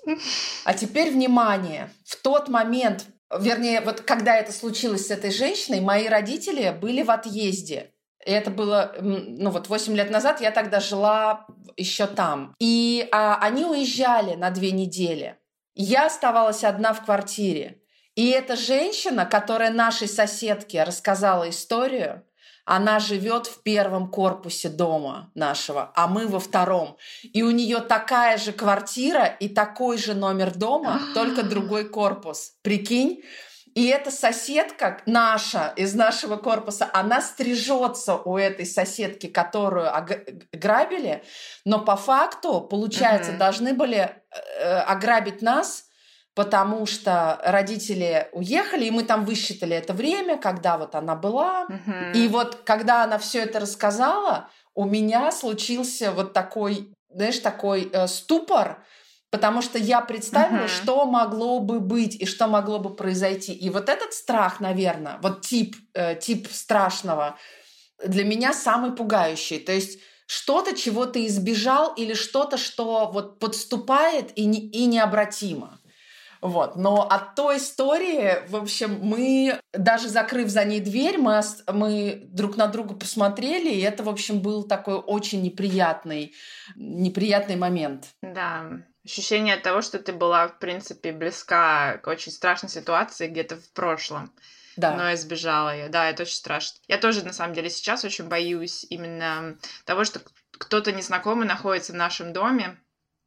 А 0.64 0.72
теперь 0.72 1.10
внимание, 1.10 1.90
в 2.04 2.14
тот 2.14 2.48
момент, 2.48 3.06
вернее, 3.36 3.80
вот 3.80 4.02
когда 4.02 4.36
это 4.36 4.52
случилось 4.52 5.08
с 5.08 5.10
этой 5.10 5.32
женщиной, 5.32 5.80
мои 5.80 6.06
родители 6.06 6.70
были 6.70 7.02
в 7.02 7.10
отъезде. 7.10 7.90
И 8.25 8.30
это 8.30 8.52
было, 8.52 8.94
ну 9.00 9.50
вот 9.50 9.68
8 9.68 9.96
лет 9.96 10.10
назад, 10.10 10.40
я 10.40 10.52
тогда 10.52 10.78
жила 10.78 11.44
еще 11.76 12.06
там. 12.06 12.54
И 12.60 13.08
а, 13.10 13.40
они 13.40 13.64
уезжали 13.64 14.36
на 14.36 14.50
две 14.50 14.70
недели. 14.70 15.36
Я 15.75 16.06
оставалась 16.06 16.62
одна 16.62 16.92
в 16.92 17.04
квартире. 17.04 17.80
И 18.14 18.30
эта 18.30 18.54
женщина, 18.54 19.26
которая 19.26 19.72
нашей 19.72 20.06
соседке 20.06 20.84
рассказала 20.84 21.50
историю, 21.50 22.22
она 22.66 22.99
живет 22.99 23.46
в 23.46 23.62
первом 23.62 24.11
корпусе 24.11 24.68
дома 24.68 25.30
нашего, 25.35 25.92
а 25.94 26.06
мы 26.08 26.26
во 26.26 26.40
втором. 26.40 26.96
И 27.23 27.42
у 27.42 27.50
нее 27.50 27.78
такая 27.78 28.37
же 28.38 28.52
квартира 28.52 29.25
и 29.25 29.49
такой 29.49 29.96
же 29.99 30.14
номер 30.14 30.54
дома, 30.54 31.00
только 31.14 31.42
другой 31.44 31.88
корпус. 31.88 32.52
Прикинь? 32.62 33.23
И 33.75 33.88
эта 33.88 34.11
соседка 34.11 35.02
наша 35.06 35.73
из 35.76 35.94
нашего 35.94 36.37
корпуса, 36.37 36.88
она 36.94 37.20
стрижется 37.20 38.16
у 38.16 38.37
этой 38.38 38.64
соседки, 38.66 39.26
которую 39.26 39.87
ог- 39.94 40.25
грабили, 40.52 41.23
но 41.66 41.78
по 41.80 41.94
факту, 41.96 42.62
получается, 42.62 43.32
Мгм. 43.32 43.38
должны 43.38 43.75
были 43.75 44.11
э, 44.58 44.78
ограбить 44.80 45.42
нас, 45.42 45.85
потому 46.37 46.85
что 46.85 47.40
родители 47.43 48.28
уехали, 48.33 48.85
и 48.85 48.90
мы 48.90 49.05
там 49.05 49.25
высчитали 49.25 49.75
это 49.75 49.95
время, 49.95 50.37
когда 50.37 50.76
вот 50.76 50.95
она 50.95 51.16
была. 51.16 51.64
Мгм. 51.64 52.12
И 52.12 52.28
вот 52.28 52.57
когда 52.64 53.05
она 53.05 53.16
все 53.19 53.40
это 53.40 53.59
рассказала, 53.59 54.50
у 54.75 54.85
меня 54.85 55.33
случился 55.33 56.12
вот 56.12 56.35
такой, 56.35 56.93
знаешь, 57.09 57.38
такой 57.38 57.88
э, 57.90 58.07
ступор, 58.07 58.85
потому 59.31 59.62
что 59.62 59.78
я 59.78 60.02
представила, 60.02 60.64
Мгм. 60.64 60.69
что 60.69 61.07
могло 61.07 61.59
бы 61.59 61.81
быть 61.81 62.14
и 62.14 62.26
что 62.26 62.47
могло 62.49 62.78
бы 62.78 62.95
произойти. 62.95 63.55
И 63.55 63.71
вот 63.71 63.88
этот 63.88 64.12
страх, 64.12 64.61
наверное, 64.61 65.19
вот 65.23 65.40
тип, 65.40 65.75
э, 65.95 66.16
тип 66.16 66.49
страшного 66.52 67.38
для 68.05 68.25
меня 68.25 68.52
самый 68.52 68.93
пугающий. 68.93 69.59
То 69.59 69.73
есть 69.73 70.00
что-то, 70.26 70.76
чего 70.76 71.07
ты 71.07 71.26
избежал, 71.28 71.95
или 71.95 72.12
что-то, 72.12 72.59
что 72.59 73.11
вот 73.11 73.38
подступает 73.38 74.37
и, 74.37 74.45
не, 74.45 74.59
и 74.59 74.85
необратимо. 74.85 75.81
Вот. 76.40 76.76
Но 76.76 77.09
от 77.09 77.35
той 77.35 77.59
истории, 77.59 78.47
в 78.49 78.57
общем, 78.57 78.99
мы, 79.00 79.61
даже 79.73 80.09
закрыв 80.09 80.49
за 80.49 80.64
ней 80.64 80.81
дверь, 80.81 81.19
мы, 81.19 81.40
мы 81.73 82.21
друг 82.25 82.57
на 82.57 82.66
друга 82.66 82.95
посмотрели, 82.95 83.71
и 83.71 83.81
это, 83.81 84.02
в 84.02 84.09
общем, 84.09 84.40
был 84.40 84.64
такой 84.64 84.97
очень 84.97 85.43
неприятный, 85.43 86.35
неприятный 86.76 87.57
момент. 87.57 88.07
Да, 88.23 88.66
ощущение 89.05 89.57
того, 89.57 89.83
что 89.83 89.99
ты 89.99 90.12
была, 90.12 90.49
в 90.49 90.59
принципе, 90.59 91.12
близка 91.12 91.99
к 91.99 92.09
очень 92.09 92.33
страшной 92.33 92.71
ситуации 92.71 93.28
где-то 93.28 93.57
в 93.57 93.73
прошлом, 93.73 94.33
Да. 94.76 94.95
но 94.95 95.14
избежала 95.14 95.75
ее. 95.75 95.88
Да, 95.88 96.11
это 96.11 96.25
очень 96.25 96.35
страшно. 96.35 96.81
Я 96.88 96.99
тоже, 96.99 97.25
на 97.25 97.33
самом 97.33 97.55
деле, 97.55 97.71
сейчас 97.71 98.05
очень 98.05 98.28
боюсь 98.28 98.85
именно 98.90 99.57
того, 99.85 100.05
что 100.05 100.21
кто-то 100.59 100.93
незнакомый 100.93 101.47
находится 101.47 101.93
в 101.93 101.97
нашем 101.97 102.33
доме. 102.33 102.78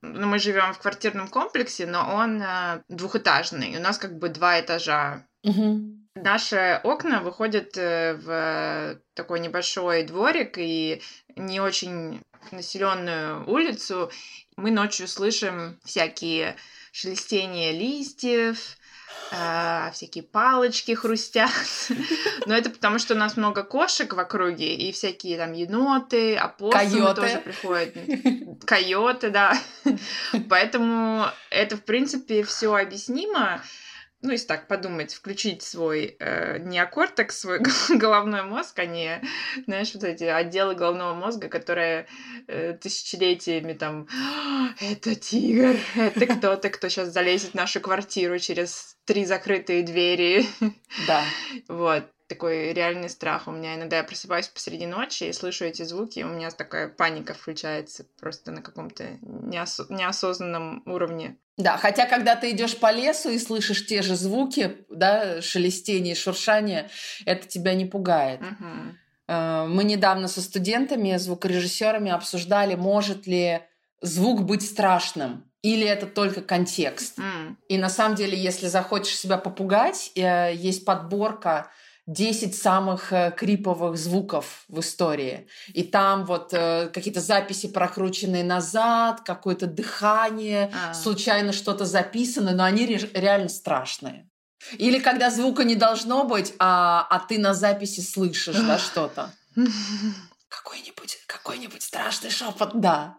Ну, 0.01 0.27
мы 0.27 0.39
живем 0.39 0.74
в 0.74 0.79
квартирном 0.79 1.27
комплексе, 1.27 1.86
но 1.86 2.15
он 2.15 2.41
э, 2.41 2.84
двухэтажный. 2.88 3.77
У 3.77 3.82
нас 3.82 3.98
как 3.98 4.18
бы 4.18 4.29
два 4.29 4.60
этажа. 4.60 5.25
Мгм. 5.44 6.08
Наши 6.15 6.79
окна 6.84 7.22
выходят 7.22 7.77
э, 7.77 8.15
в 8.15 9.00
такой 9.13 9.39
небольшой 9.39 10.03
дворик 10.03 10.58
и 10.58 11.01
не 11.36 11.60
очень 11.60 12.22
населенную 12.51 13.50
улицу. 13.50 14.12
Мы 14.56 14.72
ночью 14.72 15.08
слышим 15.08 15.79
всякие 15.84 16.56
шелестения 16.91 17.72
листьев, 17.72 18.77
э, 19.32 19.92
всякие 19.94 20.24
палочки 20.24 20.94
хрустят. 20.94 21.50
Но 22.46 22.56
это 22.56 22.70
потому, 22.70 23.00
что 23.00 23.14
у 23.14 23.18
нас 23.18 23.38
много 23.38 23.64
кошек 23.64 24.12
в 24.14 24.20
округе, 24.20 24.76
и 24.76 24.92
всякие 24.92 25.38
там 25.38 25.54
еноты, 25.54 26.36
опоссумы 26.36 27.14
тоже 27.14 27.38
приходят. 27.38 27.94
Койоты, 28.66 29.30
да. 29.30 29.58
Поэтому 30.50 31.26
это, 31.50 31.78
в 31.78 31.84
принципе, 31.84 32.44
все 32.44 32.76
объяснимо 32.76 33.62
ну, 34.22 34.32
если 34.32 34.48
так 34.48 34.68
подумать, 34.68 35.14
включить 35.14 35.64
свой 35.64 36.18
э, 36.20 36.60
неокортекс, 36.60 37.40
свой 37.40 37.60
головной 37.90 38.44
мозг, 38.44 38.78
а 38.80 38.86
не, 38.86 39.22
знаешь, 39.66 39.94
вот 39.94 40.04
эти 40.04 40.26
отделы 40.26 40.76
головного 40.76 41.14
мозга, 41.14 41.48
которые 41.48 42.08
э, 42.48 42.74
тысячелетиями 42.74 43.74
там 43.74 44.08
«Это 44.82 45.16
тигр! 45.16 45.78
Это 45.96 46.28
кто-то, 46.28 46.70
кто 46.70 46.90
сейчас 46.90 47.10
залезет 47.10 47.52
в 47.52 47.56
нашу 47.56 47.80
квартиру 47.80 48.40
через 48.40 48.98
три 49.06 49.26
закрытые 49.26 49.84
двери!» 49.84 50.46
Да. 51.08 51.24
Вот 51.68 52.06
такой 52.29 52.74
реальный 52.74 53.09
страх. 53.09 53.48
У 53.48 53.51
меня 53.51 53.75
иногда 53.75 53.98
я 53.98 54.03
просыпаюсь 54.03 54.48
посреди 54.48 54.86
ночи 54.86 55.25
и 55.25 55.33
слышу 55.33 55.65
эти 55.65 55.81
звуки, 55.81 56.19
и 56.19 56.24
у 56.24 56.27
меня 56.27 56.51
такая 56.51 56.88
паника 56.88 57.33
включается 57.33 58.05
просто 58.19 58.51
на 58.51 58.62
каком-то 58.62 59.17
неос... 59.21 59.81
неосознанном 59.89 60.83
уровне. 60.86 61.38
Да, 61.57 61.75
хотя 61.77 62.05
когда 62.05 62.36
ты 62.36 62.51
идешь 62.51 62.77
по 62.77 62.91
лесу 62.91 63.29
и 63.29 63.39
слышишь 63.39 63.86
те 63.86 64.01
же 64.01 64.15
звуки, 64.15 64.77
да, 64.89 65.41
шелестение, 65.41 66.15
шуршание, 66.15 66.89
это 67.25 67.48
тебя 67.48 67.74
не 67.74 67.86
пугает. 67.86 68.39
Угу. 68.41 69.36
Мы 69.67 69.83
недавно 69.83 70.27
со 70.27 70.41
студентами, 70.41 71.17
звукорежиссерами 71.17 72.12
обсуждали, 72.12 72.75
может 72.75 73.27
ли 73.27 73.62
звук 74.01 74.43
быть 74.43 74.62
страшным. 74.62 75.45
Или 75.62 75.86
это 75.86 76.05
только 76.05 76.41
контекст? 76.41 77.19
Mm. 77.19 77.55
И 77.67 77.77
на 77.77 77.89
самом 77.89 78.15
деле, 78.15 78.38
если 78.38 78.67
захочешь 78.67 79.17
себя 79.17 79.38
попугать, 79.38 80.13
э, 80.15 80.55
есть 80.55 80.86
подборка 80.86 81.69
10 82.10 82.56
самых 82.56 83.13
э, 83.13 83.32
криповых 83.38 83.96
звуков 83.96 84.63
в 84.68 84.80
истории. 84.80 85.48
И 85.68 85.84
там 85.84 86.25
вот 86.25 86.54
э, 86.54 86.89
какие-то 86.92 87.22
записи 87.22 87.68
прокрученные 87.68 88.44
назад, 88.44 89.22
какое-то 89.22 89.68
дыхание, 89.68 90.72
а. 90.74 90.96
случайно 90.96 91.54
что-то 91.54 91.86
записано, 91.86 92.54
но 92.54 92.63
они 92.63 92.88
ре- 92.88 93.12
реально 93.13 93.50
страшные. 93.50 94.28
Или 94.80 94.98
когда 94.98 95.30
звука 95.30 95.63
не 95.63 95.75
должно 95.75 96.24
быть, 96.24 96.54
а, 96.58 97.06
а 97.12 97.20
ты 97.20 97.38
на 97.38 97.54
записи 97.54 98.01
слышишь, 98.01 98.56
да, 98.56 98.80
что-то. 98.80 99.32
Какой-нибудь, 100.48 101.20
какой-нибудь 101.28 101.84
страшный 101.84 102.32
шепот, 102.32 102.72
да. 102.80 103.18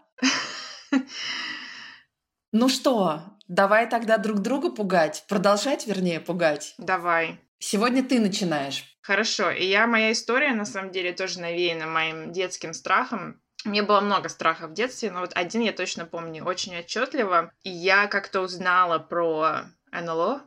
Ну 2.50 2.68
что, 2.68 3.22
давай 3.46 3.88
тогда 3.88 4.18
друг 4.18 4.40
друга 4.40 4.72
пугать, 4.72 5.24
продолжать, 5.28 5.86
вернее, 5.86 6.18
пугать. 6.18 6.74
Давай. 6.76 7.38
Сегодня 7.60 8.02
ты 8.02 8.18
начинаешь. 8.20 8.84
Хорошо. 9.02 9.50
И 9.50 9.66
я, 9.66 9.86
моя 9.86 10.12
история, 10.12 10.54
на 10.54 10.64
самом 10.64 10.90
деле, 10.90 11.12
тоже 11.12 11.40
навеяна 11.40 11.86
моим 11.86 12.32
детским 12.32 12.72
страхом. 12.72 13.40
Мне 13.64 13.82
было 13.82 14.00
много 14.00 14.30
страхов 14.30 14.70
в 14.70 14.74
детстве, 14.74 15.10
но 15.10 15.20
вот 15.20 15.32
один 15.34 15.60
я 15.60 15.72
точно 15.72 16.06
помню 16.06 16.42
очень 16.44 16.76
отчетливо. 16.78 17.52
И 17.62 17.70
я 17.70 18.06
как-то 18.06 18.40
узнала 18.40 18.98
про 18.98 19.66
НЛО, 19.92 20.42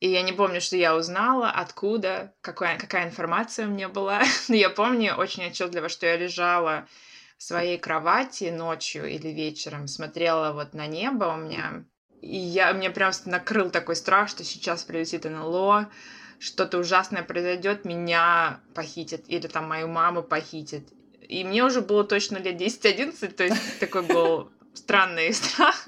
и 0.00 0.08
я 0.08 0.22
не 0.22 0.32
помню, 0.32 0.60
что 0.60 0.76
я 0.76 0.94
узнала, 0.94 1.50
откуда, 1.50 2.34
какая, 2.42 2.78
какая 2.78 3.06
информация 3.06 3.66
у 3.66 3.70
меня 3.70 3.88
была. 3.88 4.22
Но 4.48 4.54
я 4.54 4.68
помню 4.68 5.14
очень 5.14 5.46
отчетливо, 5.46 5.88
что 5.88 6.06
я 6.06 6.16
лежала 6.16 6.86
в 7.38 7.42
своей 7.42 7.78
кровати 7.78 8.50
ночью 8.50 9.06
или 9.06 9.28
вечером, 9.28 9.88
смотрела 9.88 10.52
вот 10.52 10.74
на 10.74 10.86
небо 10.86 11.24
у 11.24 11.36
меня. 11.36 11.84
И 12.20 12.36
я, 12.36 12.74
мне 12.74 12.90
прям 12.90 13.12
накрыл 13.24 13.70
такой 13.70 13.96
страх, 13.96 14.28
что 14.28 14.44
сейчас 14.44 14.84
прилетит 14.84 15.24
НЛО, 15.24 15.90
что-то 16.40 16.78
ужасное 16.78 17.22
произойдет, 17.22 17.84
меня 17.84 18.60
похитят, 18.74 19.22
или 19.28 19.46
там 19.46 19.68
мою 19.68 19.88
маму 19.88 20.22
похитят. 20.22 20.82
И 21.28 21.44
мне 21.44 21.62
уже 21.62 21.82
было 21.82 22.02
точно 22.02 22.38
лет 22.38 22.60
10-11, 22.60 23.32
то 23.34 23.44
есть 23.44 23.78
такой 23.78 24.02
был 24.02 24.50
странный 24.74 25.32
страх. 25.34 25.86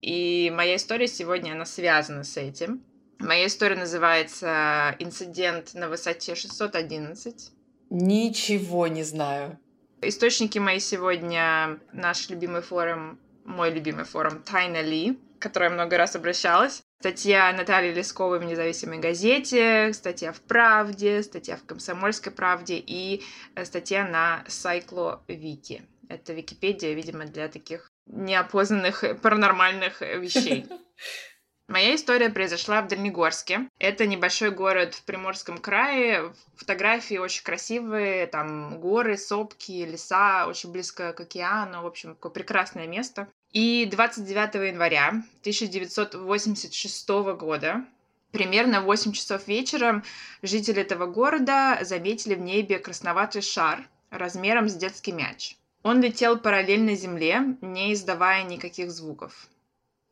И 0.00 0.50
моя 0.54 0.76
история 0.76 1.06
сегодня, 1.06 1.52
она 1.52 1.66
связана 1.66 2.24
с 2.24 2.36
этим. 2.36 2.82
Моя 3.18 3.46
история 3.46 3.76
называется 3.76 4.96
«Инцидент 4.98 5.74
на 5.74 5.88
высоте 5.88 6.32
611». 6.32 7.52
Ничего 7.90 8.88
не 8.88 9.04
знаю. 9.04 9.60
Источники 10.00 10.58
мои 10.58 10.80
сегодня 10.80 11.78
наш 11.92 12.30
любимый 12.30 12.62
форум, 12.62 13.20
мой 13.44 13.70
любимый 13.70 14.04
форум 14.04 14.42
Тайна 14.42 14.80
Ли, 14.80 15.20
к 15.42 15.46
которой 15.46 15.64
я 15.64 15.70
много 15.70 15.98
раз 15.98 16.14
обращалась. 16.14 16.84
Статья 17.00 17.52
Натальи 17.52 17.92
Лесковой 17.92 18.38
в 18.38 18.44
«Независимой 18.44 18.98
газете», 18.98 19.92
статья 19.92 20.32
в 20.32 20.40
«Правде», 20.40 21.20
статья 21.24 21.56
в 21.56 21.64
«Комсомольской 21.64 22.30
правде» 22.30 22.76
и 22.78 23.24
э, 23.56 23.64
статья 23.64 24.06
на 24.06 24.44
Сайкло 24.46 25.24
Вики. 25.26 25.82
Это 26.08 26.32
Википедия, 26.32 26.94
видимо, 26.94 27.24
для 27.24 27.48
таких 27.48 27.90
неопознанных 28.06 29.02
паранормальных 29.20 30.00
вещей. 30.00 30.64
Моя 31.68 31.96
история 31.96 32.30
произошла 32.30 32.80
в 32.80 32.86
Дальнегорске. 32.86 33.68
Это 33.80 34.06
небольшой 34.06 34.52
город 34.52 34.94
в 34.94 35.04
Приморском 35.04 35.58
крае. 35.58 36.32
Фотографии 36.54 37.18
очень 37.18 37.42
красивые, 37.42 38.28
там 38.28 38.78
горы, 38.78 39.16
сопки, 39.16 39.84
леса, 39.84 40.46
очень 40.46 40.70
близко 40.70 41.12
к 41.12 41.20
океану. 41.20 41.82
В 41.82 41.86
общем, 41.86 42.14
такое 42.14 42.30
прекрасное 42.30 42.86
место. 42.86 43.26
И 43.52 43.86
29 43.90 44.54
января 44.72 45.08
1986 45.42 47.08
года 47.38 47.84
Примерно 48.32 48.80
в 48.80 48.84
8 48.84 49.12
часов 49.12 49.46
вечера 49.46 50.02
жители 50.40 50.80
этого 50.80 51.06
города 51.06 51.78
заметили 51.82 52.34
в 52.34 52.40
небе 52.40 52.78
красноватый 52.78 53.42
шар 53.42 53.86
размером 54.10 54.70
с 54.70 54.74
детский 54.74 55.12
мяч. 55.12 55.56
Он 55.82 56.00
летел 56.00 56.38
параллельно 56.38 56.94
Земле, 56.94 57.56
не 57.60 57.92
издавая 57.92 58.44
никаких 58.44 58.90
звуков. 58.90 59.48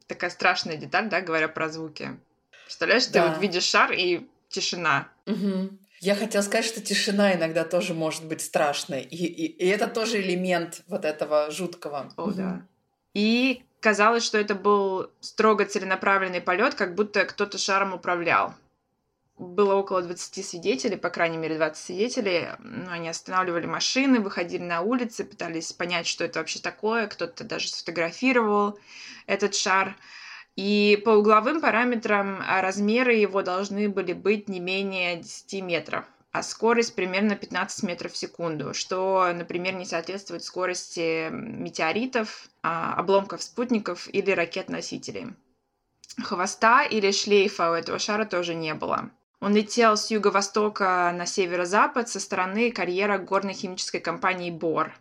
Такая 0.06 0.30
страшная 0.30 0.76
деталь, 0.76 1.08
да, 1.08 1.22
говоря 1.22 1.48
про 1.48 1.70
звуки. 1.70 2.18
Представляешь, 2.64 3.06
да. 3.06 3.22
ты 3.22 3.28
вот 3.28 3.40
видишь 3.40 3.64
шар 3.64 3.92
и 3.92 4.28
тишина. 4.48 5.08
Угу. 5.26 5.78
Я 6.00 6.14
хотела 6.14 6.42
сказать, 6.42 6.66
что 6.66 6.82
тишина 6.82 7.34
иногда 7.34 7.64
тоже 7.64 7.94
может 7.94 8.24
быть 8.26 8.42
страшной. 8.42 9.02
И, 9.02 9.24
и, 9.24 9.46
и 9.46 9.66
это 9.66 9.86
тоже 9.86 10.20
элемент 10.20 10.82
вот 10.88 11.04
этого 11.04 11.50
жуткого. 11.50 12.12
О, 12.16 12.24
угу. 12.24 12.32
да. 12.32 12.66
И 13.14 13.64
казалось, 13.80 14.24
что 14.24 14.38
это 14.38 14.54
был 14.54 15.10
строго 15.20 15.64
целенаправленный 15.64 16.40
полет, 16.40 16.74
как 16.74 16.94
будто 16.94 17.24
кто-то 17.24 17.58
шаром 17.58 17.94
управлял. 17.94 18.54
Было 19.38 19.74
около 19.74 20.02
20 20.02 20.46
свидетелей, 20.46 20.96
по 20.96 21.08
крайней 21.08 21.38
мере 21.38 21.56
20 21.56 21.82
свидетелей. 21.82 22.48
Ну, 22.58 22.90
они 22.90 23.08
останавливали 23.08 23.66
машины, 23.66 24.20
выходили 24.20 24.62
на 24.62 24.82
улицы, 24.82 25.24
пытались 25.24 25.72
понять, 25.72 26.06
что 26.06 26.24
это 26.24 26.40
вообще 26.40 26.58
такое. 26.58 27.06
Кто-то 27.06 27.44
даже 27.44 27.68
сфотографировал 27.68 28.78
этот 29.26 29.54
шар. 29.54 29.96
И 30.56 31.00
по 31.06 31.10
угловым 31.10 31.62
параметрам 31.62 32.42
а, 32.46 32.60
размеры 32.60 33.14
его 33.14 33.40
должны 33.42 33.88
были 33.88 34.12
быть 34.12 34.48
не 34.48 34.60
менее 34.60 35.16
10 35.16 35.62
метров 35.62 36.04
а 36.32 36.42
скорость 36.42 36.94
примерно 36.94 37.34
15 37.34 37.82
метров 37.82 38.12
в 38.12 38.16
секунду, 38.16 38.72
что, 38.72 39.32
например, 39.34 39.74
не 39.74 39.84
соответствует 39.84 40.44
скорости 40.44 41.28
метеоритов, 41.30 42.48
а, 42.62 42.94
обломков 42.94 43.42
спутников 43.42 44.08
или 44.12 44.30
ракет-носителей. 44.30 45.34
Хвоста 46.22 46.84
или 46.84 47.10
шлейфа 47.10 47.70
у 47.70 47.74
этого 47.74 47.98
шара 47.98 48.24
тоже 48.24 48.54
не 48.54 48.74
было. 48.74 49.10
Он 49.40 49.54
летел 49.54 49.96
с 49.96 50.10
юго-востока 50.10 51.12
на 51.16 51.24
северо-запад 51.26 52.08
со 52.08 52.20
стороны 52.20 52.70
карьера 52.70 53.18
горной 53.18 53.54
химической 53.54 54.00
компании 54.00 54.50
«Бор». 54.50 54.92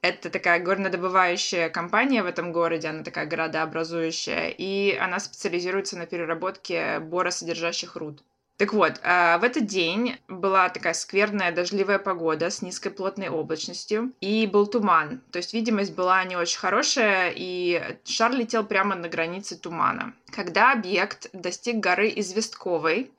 Это 0.00 0.30
такая 0.30 0.58
горнодобывающая 0.60 1.68
компания 1.68 2.22
в 2.22 2.26
этом 2.26 2.52
городе, 2.52 2.88
она 2.88 3.04
такая 3.04 3.26
городообразующая, 3.26 4.48
и 4.48 4.96
она 4.96 5.20
специализируется 5.20 5.98
на 5.98 6.06
переработке 6.06 6.98
боросодержащих 7.00 7.96
руд. 7.96 8.24
Так 8.58 8.72
вот, 8.72 9.00
а, 9.02 9.38
в 9.38 9.44
этот 9.44 9.66
день 9.66 10.18
была 10.28 10.68
такая 10.68 10.94
скверная 10.94 11.52
дождливая 11.52 11.98
погода 11.98 12.50
с 12.50 12.62
низкой 12.62 12.90
плотной 12.90 13.28
облачностью, 13.28 14.12
и 14.20 14.46
был 14.46 14.66
туман. 14.66 15.20
То 15.32 15.38
есть 15.38 15.52
видимость 15.52 15.94
была 15.94 16.22
не 16.24 16.36
очень 16.36 16.58
хорошая, 16.58 17.32
и 17.34 17.98
шар 18.04 18.32
летел 18.32 18.64
прямо 18.64 18.94
на 18.94 19.08
границе 19.08 19.56
тумана. 19.56 20.14
Когда 20.30 20.72
объект 20.72 21.28
достиг 21.32 21.76
горы 21.76 22.12
Известковой, 22.14 23.10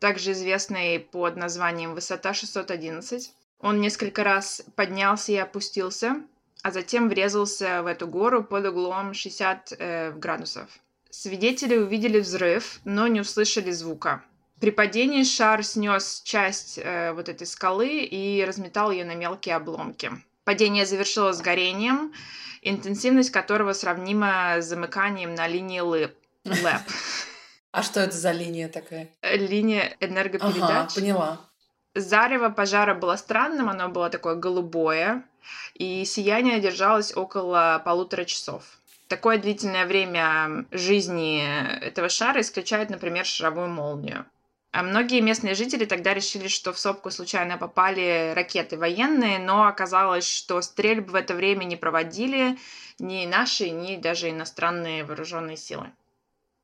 также 0.00 0.32
известной 0.32 0.98
под 0.98 1.36
названием 1.36 1.94
«Высота 1.94 2.32
611», 2.32 3.30
он 3.60 3.80
несколько 3.80 4.24
раз 4.24 4.62
поднялся 4.74 5.32
и 5.32 5.36
опустился, 5.36 6.22
а 6.62 6.72
затем 6.72 7.08
врезался 7.08 7.82
в 7.82 7.86
эту 7.86 8.06
гору 8.06 8.42
под 8.42 8.66
углом 8.66 9.14
60 9.14 9.72
э, 9.78 10.12
градусов. 10.12 10.68
Свидетели 11.10 11.76
увидели 11.76 12.20
взрыв, 12.20 12.80
но 12.84 13.06
не 13.06 13.20
услышали 13.20 13.70
звука. 13.70 14.24
При 14.60 14.70
падении 14.70 15.24
шар 15.24 15.64
снес 15.64 16.20
часть 16.22 16.78
э, 16.78 17.12
вот 17.12 17.30
этой 17.30 17.46
скалы 17.46 18.02
и 18.04 18.44
разметал 18.44 18.90
ее 18.90 19.06
на 19.06 19.14
мелкие 19.14 19.56
обломки. 19.56 20.10
Падение 20.44 20.84
завершилось 20.84 21.40
горением, 21.40 22.12
интенсивность 22.60 23.30
которого 23.30 23.72
сравнима 23.72 24.60
с 24.60 24.66
замыканием 24.66 25.34
на 25.34 25.48
линии 25.48 25.80
ЛЭП. 25.80 26.14
А 27.72 27.84
что 27.84 28.00
это 28.00 28.16
за 28.16 28.32
линия 28.32 28.68
такая? 28.68 29.08
Э, 29.22 29.36
линия 29.36 29.96
энергопередач. 30.00 30.60
Ага, 30.60 30.88
поняла. 30.92 31.40
Зарево 31.94 32.50
пожара 32.50 32.94
было 32.94 33.14
странным, 33.14 33.68
оно 33.68 33.88
было 33.88 34.10
такое 34.10 34.34
голубое, 34.34 35.22
и 35.74 36.04
сияние 36.04 36.60
держалось 36.60 37.16
около 37.16 37.80
полутора 37.84 38.24
часов. 38.24 38.64
Такое 39.06 39.38
длительное 39.38 39.86
время 39.86 40.66
жизни 40.72 41.44
этого 41.80 42.08
шара 42.08 42.40
исключает, 42.40 42.90
например, 42.90 43.24
шаровую 43.24 43.68
молнию. 43.68 44.26
А 44.72 44.84
многие 44.84 45.20
местные 45.20 45.54
жители 45.54 45.84
тогда 45.84 46.14
решили, 46.14 46.46
что 46.46 46.72
в 46.72 46.78
сопку 46.78 47.10
случайно 47.10 47.58
попали 47.58 48.32
ракеты 48.34 48.78
военные, 48.78 49.40
но 49.40 49.66
оказалось, 49.66 50.28
что 50.28 50.62
стрельб 50.62 51.10
в 51.10 51.16
это 51.16 51.34
время 51.34 51.64
не 51.64 51.76
проводили 51.76 52.56
ни 53.00 53.26
наши, 53.26 53.70
ни 53.70 53.96
даже 53.96 54.30
иностранные 54.30 55.04
вооруженные 55.04 55.56
силы. 55.56 55.90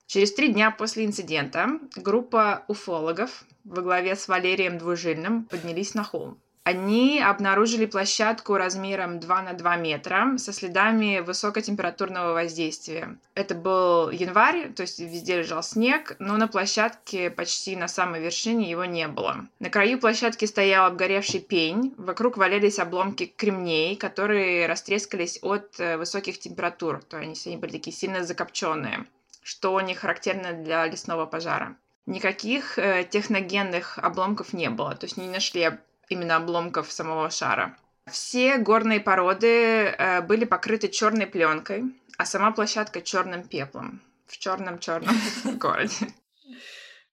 Через 0.06 0.32
три 0.32 0.52
дня 0.52 0.70
после 0.70 1.04
инцидента 1.04 1.80
группа 1.96 2.64
уфологов 2.68 3.44
во 3.64 3.82
главе 3.82 4.14
с 4.14 4.28
Валерием 4.28 4.78
Двужильным 4.78 5.44
поднялись 5.44 5.94
на 5.94 6.04
холм. 6.04 6.40
Они 6.66 7.20
обнаружили 7.20 7.86
площадку 7.86 8.56
размером 8.56 9.20
2 9.20 9.42
на 9.42 9.52
2 9.52 9.76
метра 9.76 10.36
со 10.36 10.52
следами 10.52 11.20
высокотемпературного 11.20 12.32
воздействия. 12.32 13.18
Это 13.36 13.54
был 13.54 14.10
январь, 14.10 14.72
то 14.72 14.82
есть 14.82 14.98
везде 14.98 15.38
лежал 15.38 15.62
снег, 15.62 16.16
но 16.18 16.36
на 16.36 16.48
площадке 16.48 17.30
почти 17.30 17.76
на 17.76 17.86
самой 17.86 18.20
вершине 18.20 18.68
его 18.68 18.84
не 18.84 19.06
было. 19.06 19.46
На 19.60 19.70
краю 19.70 20.00
площадки 20.00 20.44
стоял 20.44 20.86
обгоревший 20.86 21.38
пень, 21.38 21.94
вокруг 21.98 22.36
валялись 22.36 22.80
обломки 22.80 23.26
кремней, 23.26 23.94
которые 23.94 24.66
растрескались 24.66 25.38
от 25.42 25.78
э, 25.78 25.96
высоких 25.96 26.40
температур, 26.40 27.00
то 27.00 27.20
есть 27.20 27.46
они 27.46 27.58
были 27.58 27.70
такие 27.70 27.94
сильно 27.94 28.24
закопченные, 28.24 29.06
что 29.44 29.80
не 29.80 29.94
характерно 29.94 30.52
для 30.52 30.84
лесного 30.86 31.26
пожара 31.26 31.76
никаких 32.06 32.78
э, 32.78 33.04
техногенных 33.08 33.98
обломков 33.98 34.52
не 34.52 34.70
было. 34.70 34.94
То 34.94 35.06
есть 35.06 35.16
не 35.16 35.28
нашли 35.28 35.62
именно 36.08 36.36
обломков 36.36 36.90
самого 36.92 37.30
шара. 37.30 37.76
Все 38.10 38.58
горные 38.58 39.00
породы 39.00 39.46
э, 39.48 40.20
были 40.22 40.44
покрыты 40.44 40.88
черной 40.88 41.26
пленкой, 41.26 41.84
а 42.18 42.24
сама 42.24 42.52
площадка 42.52 43.02
черным 43.02 43.42
пеплом 43.42 44.00
в 44.26 44.38
черном-черном 44.38 45.16
городе. 45.58 46.14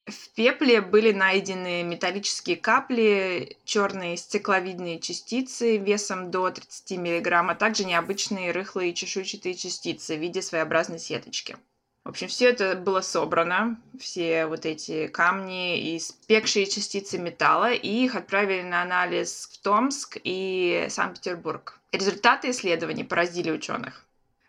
В 0.05 0.29
пепле 0.35 0.81
были 0.81 1.13
найдены 1.13 1.81
металлические 1.83 2.57
капли, 2.57 3.57
черные 3.63 4.17
стекловидные 4.17 4.99
частицы 4.99 5.77
весом 5.77 6.29
до 6.29 6.51
30 6.51 6.97
мг, 6.97 7.31
а 7.31 7.55
также 7.55 7.85
необычные 7.85 8.51
рыхлые 8.51 8.93
чешуйчатые 8.93 9.55
частицы 9.55 10.17
в 10.17 10.19
виде 10.19 10.41
своеобразной 10.41 10.99
сеточки. 10.99 11.55
В 12.03 12.09
общем, 12.09 12.27
все 12.27 12.49
это 12.49 12.75
было 12.75 12.99
собрано, 12.99 13.79
все 13.97 14.45
вот 14.45 14.65
эти 14.65 15.07
камни 15.07 15.95
и 15.95 15.99
спекшие 15.99 16.65
частицы 16.65 17.17
металла, 17.17 17.71
и 17.71 17.87
их 17.87 18.15
отправили 18.15 18.61
на 18.61 18.81
анализ 18.81 19.49
в 19.53 19.61
Томск 19.61 20.17
и 20.21 20.87
Санкт-Петербург. 20.89 21.79
Результаты 21.93 22.49
исследований 22.49 23.05
поразили 23.05 23.51
ученых. 23.51 24.05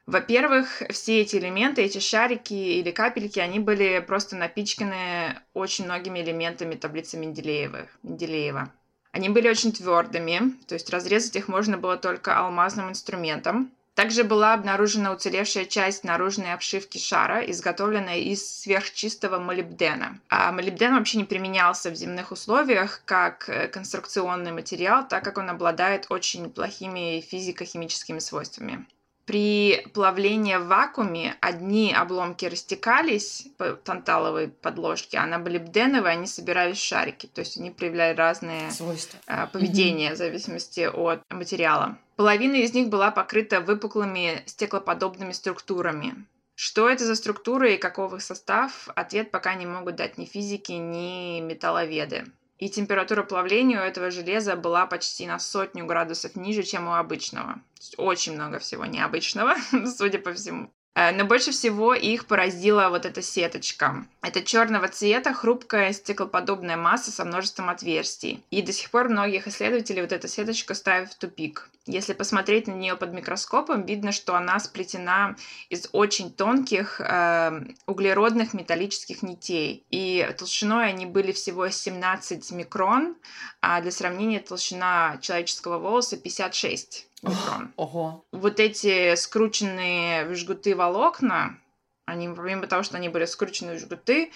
Во-первых, 0.06 0.82
все 0.90 1.22
эти 1.22 1.36
элементы, 1.36 1.82
эти 1.82 1.98
шарики 1.98 2.52
или 2.52 2.90
капельки, 2.90 3.38
они 3.38 3.58
были 3.58 4.04
просто 4.06 4.36
напичканы 4.36 5.38
очень 5.54 5.84
многими 5.84 6.20
элементами 6.20 6.74
таблицы 6.74 7.16
Менделеева. 7.16 7.86
Менделеева. 8.02 8.70
Они 9.12 9.28
были 9.28 9.48
очень 9.48 9.72
твердыми, 9.72 10.54
то 10.66 10.74
есть 10.74 10.90
разрезать 10.90 11.36
их 11.36 11.46
можно 11.46 11.78
было 11.78 11.96
только 11.96 12.36
алмазным 12.36 12.90
инструментом. 12.90 13.70
Также 13.94 14.24
была 14.24 14.54
обнаружена 14.54 15.12
уцелевшая 15.12 15.66
часть 15.66 16.02
наружной 16.02 16.52
обшивки 16.52 16.98
шара, 16.98 17.40
изготовленная 17.42 18.18
из 18.18 18.44
сверхчистого 18.62 19.38
молибдена. 19.38 20.18
А 20.28 20.50
молибден 20.50 20.94
вообще 20.94 21.18
не 21.18 21.24
применялся 21.24 21.90
в 21.90 21.94
земных 21.94 22.32
условиях 22.32 23.02
как 23.04 23.48
э, 23.48 23.68
конструкционный 23.68 24.50
материал, 24.50 25.06
так 25.06 25.22
как 25.22 25.38
он 25.38 25.48
обладает 25.48 26.06
очень 26.10 26.50
плохими 26.50 27.20
физико-химическими 27.20 28.18
свойствами. 28.18 28.84
При 29.26 29.86
плавлении 29.94 30.56
в 30.56 30.66
вакууме 30.66 31.36
одни 31.40 31.94
обломки 31.94 32.44
растекались 32.44 33.46
по 33.56 33.72
танталовой 33.72 34.48
подложке, 34.48 35.16
а 35.16 35.26
на 35.26 35.38
молибденовой 35.38 36.12
они 36.12 36.26
собирались 36.26 36.76
в 36.76 36.84
шарики. 36.84 37.26
То 37.26 37.40
есть 37.40 37.56
они 37.56 37.70
проявляли 37.70 38.14
разные 38.14 38.70
свойства 38.70 39.18
э, 39.26 39.46
поведения 39.46 40.12
в 40.12 40.16
зависимости 40.16 40.80
от 40.80 41.22
материала. 41.30 41.96
Половина 42.16 42.56
из 42.56 42.74
них 42.74 42.88
была 42.88 43.10
покрыта 43.10 43.60
выпуклыми 43.60 44.42
стеклоподобными 44.44 45.32
структурами. 45.32 46.26
Что 46.54 46.88
это 46.88 47.04
за 47.04 47.16
структуры 47.16 47.74
и 47.74 47.78
каков 47.78 48.12
их 48.12 48.22
состав, 48.22 48.88
ответ 48.94 49.30
пока 49.30 49.54
не 49.54 49.66
могут 49.66 49.96
дать 49.96 50.18
ни 50.18 50.24
физики, 50.24 50.72
ни 50.72 51.40
металловеды. 51.40 52.26
И 52.58 52.70
температура 52.70 53.22
плавления 53.24 53.80
у 53.80 53.84
этого 53.84 54.10
железа 54.10 54.54
была 54.56 54.86
почти 54.86 55.26
на 55.26 55.38
сотню 55.38 55.86
градусов 55.86 56.36
ниже, 56.36 56.62
чем 56.62 56.86
у 56.86 56.94
обычного. 56.94 57.60
Очень 57.96 58.34
много 58.34 58.58
всего 58.58 58.86
необычного, 58.86 59.56
судя 59.96 60.18
по 60.18 60.32
всему. 60.32 60.72
Э, 60.94 61.10
но 61.12 61.24
больше 61.24 61.50
всего 61.50 61.94
их 61.94 62.26
поразила 62.26 62.88
вот 62.88 63.04
эта 63.04 63.22
сеточка. 63.22 64.06
Это 64.22 64.42
черного 64.42 64.88
цвета, 64.88 65.32
хрупкая 65.32 65.92
стеклоподобная 65.92 66.76
масса 66.76 67.10
со 67.10 67.24
множеством 67.24 67.68
отверстий. 67.68 68.42
И 68.50 68.62
до 68.62 68.72
сих 68.72 68.90
пор 68.90 69.08
многих 69.08 69.46
исследователей 69.48 70.02
вот 70.02 70.12
эта 70.12 70.28
сеточка 70.28 70.74
ставит 70.74 71.10
в 71.10 71.18
тупик. 71.18 71.68
Если 71.86 72.14
посмотреть 72.14 72.66
на 72.66 72.72
нее 72.72 72.96
под 72.96 73.12
микроскопом, 73.12 73.84
видно, 73.84 74.10
что 74.12 74.34
она 74.34 74.58
сплетена 74.58 75.36
из 75.68 75.88
очень 75.92 76.32
тонких 76.32 77.00
э, 77.00 77.60
углеродных 77.86 78.54
металлических 78.54 79.22
нитей. 79.22 79.84
И 79.90 80.26
толщиной 80.38 80.88
они 80.88 81.04
были 81.04 81.32
всего 81.32 81.68
17 81.68 82.52
микрон, 82.52 83.16
а 83.60 83.82
для 83.82 83.90
сравнения 83.90 84.40
толщина 84.40 85.18
человеческого 85.20 85.78
волоса 85.78 86.16
56 86.16 87.06
микрон. 87.24 87.72
Ого. 87.76 88.24
Вот 88.32 88.60
эти 88.60 89.14
скрученные 89.16 90.26
в 90.26 90.34
жгуты 90.34 90.76
волокна, 90.76 91.58
они, 92.06 92.28
помимо 92.28 92.66
того, 92.66 92.82
что 92.82 92.96
они 92.96 93.08
были 93.08 93.24
скручены 93.24 93.76
в 93.76 93.80
жгуты, 93.80 94.30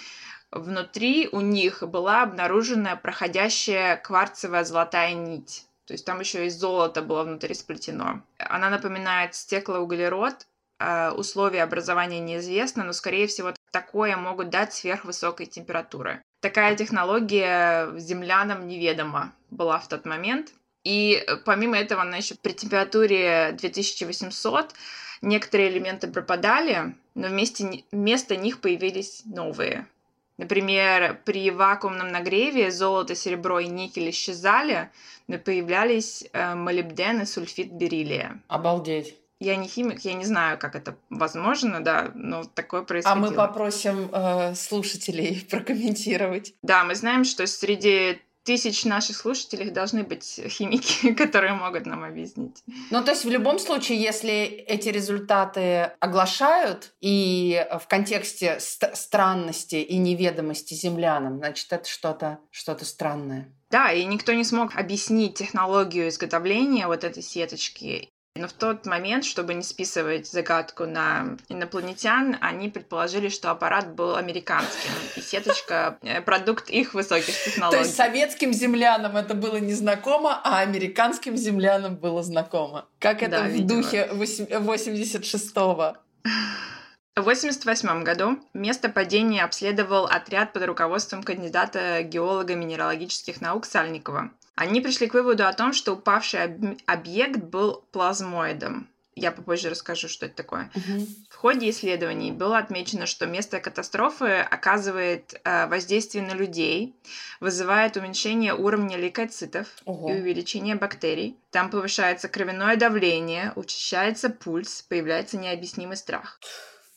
внутри 0.51 1.29
у 1.31 1.41
них 1.41 1.83
была 1.83 2.23
обнаружена 2.23 2.97
проходящая 2.97 3.97
кварцевая 3.97 4.65
золотая 4.65 5.15
нить. 5.15 5.67
То 5.87 5.95
есть 5.95 6.05
там 6.05 6.21
еще 6.21 6.47
и 6.47 6.51
золото 6.51 7.01
было 7.03 7.25
внутри 7.25 7.55
сплетено. 7.55 8.23
Она 8.39 8.69
напоминает 8.69 9.35
стеклоуглерод. 9.35 10.47
А, 10.81 11.13
условия 11.13 11.65
образования 11.65 12.21
неизвестны, 12.21 12.85
но, 12.85 12.93
скорее 12.93 13.27
всего, 13.27 13.53
такое 13.73 14.17
могут 14.17 14.51
дать 14.51 14.73
сверхвысокой 14.73 15.47
температуры. 15.47 16.23
Такая 16.41 16.77
технология 16.77 17.91
землянам 17.99 18.69
неведома 18.69 19.33
была 19.51 19.81
в 19.81 19.89
тот 19.89 20.05
момент. 20.05 20.53
И 20.89 21.23
э, 21.27 21.37
помимо 21.45 21.77
этого, 21.77 22.03
еще 22.17 22.35
при 22.35 22.53
температуре 22.53 23.55
2800 23.59 24.73
некоторые 25.21 25.69
элементы 25.69 26.09
пропадали, 26.09 26.95
но 27.15 27.29
вместе, 27.29 27.85
вместо 27.93 28.37
них 28.37 28.63
появились 28.63 29.21
новые. 29.27 29.87
Например, 30.39 31.21
при 31.27 31.51
вакуумном 31.51 32.09
нагреве 32.09 32.71
золото, 32.71 33.15
серебро 33.15 33.59
и 33.59 33.67
никель 33.67 34.09
исчезали, 34.09 34.91
но 35.27 35.37
появлялись 35.37 36.25
э, 36.33 36.55
молибден 36.55 37.21
и 37.21 37.27
сульфид 37.27 37.71
бериллия. 37.71 38.41
Обалдеть. 38.49 39.15
Я 39.41 39.57
не 39.57 39.69
химик, 39.69 40.01
я 40.07 40.15
не 40.15 40.25
знаю, 40.25 40.59
как 40.59 40.75
это 40.75 40.97
возможно, 41.11 41.85
да, 41.85 42.13
но 42.15 42.45
такое 42.45 42.81
происходило. 42.83 43.27
А 43.27 43.31
мы 43.31 43.37
попросим 43.37 44.09
э, 44.11 44.55
слушателей 44.55 45.47
прокомментировать. 45.51 46.55
Да, 46.63 46.85
мы 46.85 46.95
знаем, 46.95 47.25
что 47.25 47.47
среди 47.47 48.23
тысяч 48.45 48.85
наших 48.85 49.17
слушателей 49.17 49.71
должны 49.71 50.03
быть 50.05 50.41
химики, 50.49 51.13
которые 51.15 51.55
могут 51.55 51.87
нам 51.87 52.05
объяснить. 52.05 52.63
Ну, 52.91 53.05
то 53.05 53.11
есть 53.11 53.25
в 53.25 53.31
любом 53.31 53.59
случае, 53.59 54.01
если 54.01 54.33
эти 54.33 54.89
результаты 54.89 55.93
оглашают 56.01 56.95
и 57.01 57.67
в 57.81 57.87
контексте 57.89 58.59
ст- 58.61 58.97
странности 58.97 59.77
и 59.77 59.97
неведомости 59.99 60.75
землянам, 60.75 61.39
значит, 61.39 61.73
это 61.73 61.89
что-то 61.89 62.39
что 62.51 62.79
странное. 62.85 63.53
Да, 63.71 63.93
и 63.93 64.05
никто 64.05 64.33
не 64.33 64.45
смог 64.45 64.77
объяснить 64.77 65.37
технологию 65.37 66.09
изготовления 66.09 66.87
вот 66.87 67.05
этой 67.05 67.23
сеточки. 67.23 68.09
Но 68.39 68.49
в 68.49 68.53
тот 68.53 68.87
момент, 68.87 69.25
чтобы 69.25 69.55
не 69.55 69.63
списывать 69.63 70.27
загадку 70.27 70.87
на 70.87 71.37
инопланетян, 71.49 72.37
они 72.41 72.69
предположили, 72.69 73.29
что 73.29 73.51
аппарат 73.51 73.95
был 73.95 74.17
американским, 74.17 74.91
и 75.17 75.21
сеточка— 75.21 75.99
продукт 76.25 76.71
их 76.71 76.95
высоких 76.95 77.35
технологий. 77.45 77.77
То 77.83 77.85
есть 77.85 77.97
советским 77.97 78.53
землянам 78.53 79.17
это 79.17 79.35
было 79.35 79.57
незнакомо, 79.57 80.41
а 80.45 80.61
американским 80.61 81.37
землянам 81.37 81.97
было 81.97 82.23
знакомо. 82.23 82.87
Как 82.99 83.23
это 83.23 83.39
да, 83.39 83.43
в 83.43 83.49
видимо. 83.49 83.83
духе 83.83 84.09
86-го. 84.13 85.97
В 87.19 87.21
1988 87.21 88.05
году 88.05 88.39
место 88.55 88.89
падения 88.89 89.43
обследовал 89.43 90.07
отряд 90.07 90.53
под 90.53 90.65
руководством 90.67 91.25
кандидата 91.25 92.03
геолога 92.05 92.55
минералогических 92.55 93.41
наук 93.41 93.67
Сальникова. 93.67 94.31
Они 94.59 94.81
пришли 94.81 95.07
к 95.07 95.15
выводу 95.15 95.47
о 95.47 95.53
том, 95.53 95.73
что 95.73 95.93
упавший 95.93 96.43
об- 96.43 96.77
объект 96.87 97.39
был 97.39 97.85
плазмоидом. 97.93 98.89
Я 99.15 99.31
попозже 99.31 99.71
расскажу, 99.71 100.09
что 100.09 100.27
это 100.27 100.35
такое. 100.35 100.71
Мгм. 100.75 101.07
В 101.31 101.35
ходе 101.37 101.71
исследований 101.71 102.33
было 102.33 102.59
отмечено, 102.59 103.07
что 103.07 103.27
место 103.27 103.61
катастрофы 103.61 104.39
оказывает 104.41 105.41
э, 105.45 105.67
воздействие 105.69 106.25
на 106.25 106.33
людей, 106.35 106.97
вызывает 107.39 107.97
уменьшение 107.97 108.53
уровня 108.53 108.97
лейкоцитов 108.97 109.69
Ого. 109.85 110.11
и 110.11 110.21
увеличение 110.21 110.75
бактерий. 110.75 111.37
Там 111.53 111.71
повышается 111.71 112.29
кровяное 112.29 112.77
давление, 112.77 113.53
учащается 113.55 114.29
пульс, 114.29 114.83
появляется 114.83 115.37
необъяснимый 115.37 115.97
страх. 115.97 116.41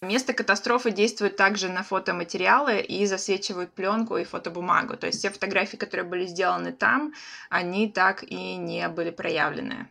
Место 0.02 0.34
катастрофы 0.34 0.90
действует 0.90 1.36
также 1.36 1.70
на 1.70 1.84
фотоматериалы 1.84 2.80
и 2.80 3.06
засвечивают 3.06 3.72
пленку 3.72 4.18
и 4.18 4.24
фотобумагу. 4.24 4.98
То 4.98 5.06
есть 5.06 5.20
все 5.20 5.30
фотографии, 5.30 5.78
которые 5.78 6.08
были 6.08 6.26
сделаны 6.26 6.72
там, 6.72 7.14
они 7.50 7.88
так 7.88 8.24
и 8.24 8.56
не 8.56 8.88
были 8.90 9.12
проявлены. 9.12 9.88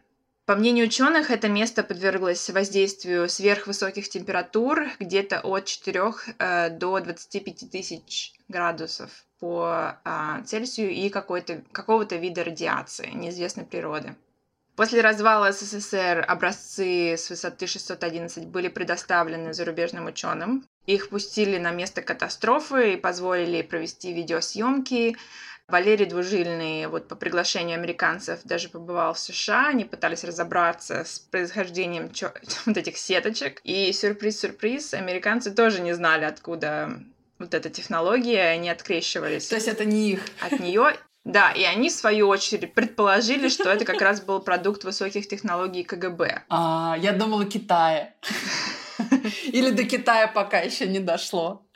По 0.47 0.57
мнению 0.57 0.87
ученых, 0.87 1.31
это 1.31 1.49
место 1.49 1.85
подверглось 1.85 2.51
воздействию 2.51 3.29
сверхвысоких 3.29 4.09
температур, 4.09 4.89
где-то 4.99 5.43
от 5.43 5.67
4 5.67 6.03
э, 6.39 6.71
до 6.71 6.99
25 6.99 7.71
тысяч 7.71 8.33
градусов 8.49 9.11
по 9.39 9.97
а, 10.05 10.43
Цельсию 10.43 10.91
и 10.91 11.09
какого-то 11.09 12.17
вида 12.17 12.43
радиации 12.43 13.11
неизвестной 13.13 13.65
природы. 13.65 14.17
После 14.81 15.03
развала 15.03 15.53
СССР 15.53 16.25
образцы 16.27 17.13
с 17.13 17.29
высоты 17.29 17.67
611 17.67 18.47
были 18.47 18.69
предоставлены 18.69 19.53
зарубежным 19.53 20.07
ученым. 20.07 20.65
Их 20.87 21.11
пустили 21.11 21.59
на 21.59 21.71
место 21.71 22.01
катастрофы 22.01 22.95
и 22.95 22.97
позволили 22.97 23.61
провести 23.61 24.15
видеосъемки. 24.15 25.19
Валерий 25.69 26.07
Двужильный 26.07 26.87
вот 26.87 27.09
по 27.09 27.15
приглашению 27.15 27.77
американцев 27.77 28.41
даже 28.45 28.71
побывал 28.71 29.13
в 29.13 29.19
США. 29.19 29.69
Они 29.69 29.85
пытались 29.85 30.25
разобраться 30.25 31.05
с 31.05 31.19
происхождением 31.19 32.11
чё- 32.11 32.33
вот 32.65 32.79
этих 32.79 32.97
сеточек. 32.97 33.61
И 33.65 33.93
сюрприз-сюрприз, 33.93 34.95
американцы 34.95 35.51
тоже 35.51 35.83
не 35.83 35.93
знали, 35.93 36.25
откуда 36.25 37.03
вот 37.39 37.53
эта 37.53 37.69
технология, 37.69 38.45
они 38.45 38.71
открещивались 38.71 39.47
То 39.49 39.57
есть 39.57 39.69
это 39.69 39.85
не 39.85 40.13
их. 40.13 40.23
от 40.41 40.59
нее. 40.59 40.95
Да, 41.25 41.53
и 41.53 41.65
они, 41.65 41.91
в 41.91 41.93
свою 41.93 42.29
очередь, 42.29 42.73
предположили, 42.73 43.49
что 43.49 43.69
это 43.69 43.85
как 43.85 44.01
раз 44.01 44.23
был 44.23 44.41
продукт 44.41 44.85
высоких 44.85 45.29
технологий 45.29 45.85
КГБ. 45.85 46.45
А, 46.49 46.97
я 46.99 47.13
думала 47.13 47.45
Китая. 47.45 48.15
Или 49.45 49.71
до 49.71 49.85
Китая 49.85 50.29
пока 50.29 50.61
еще 50.61 50.87
не 50.87 50.99
дошло. 50.99 51.67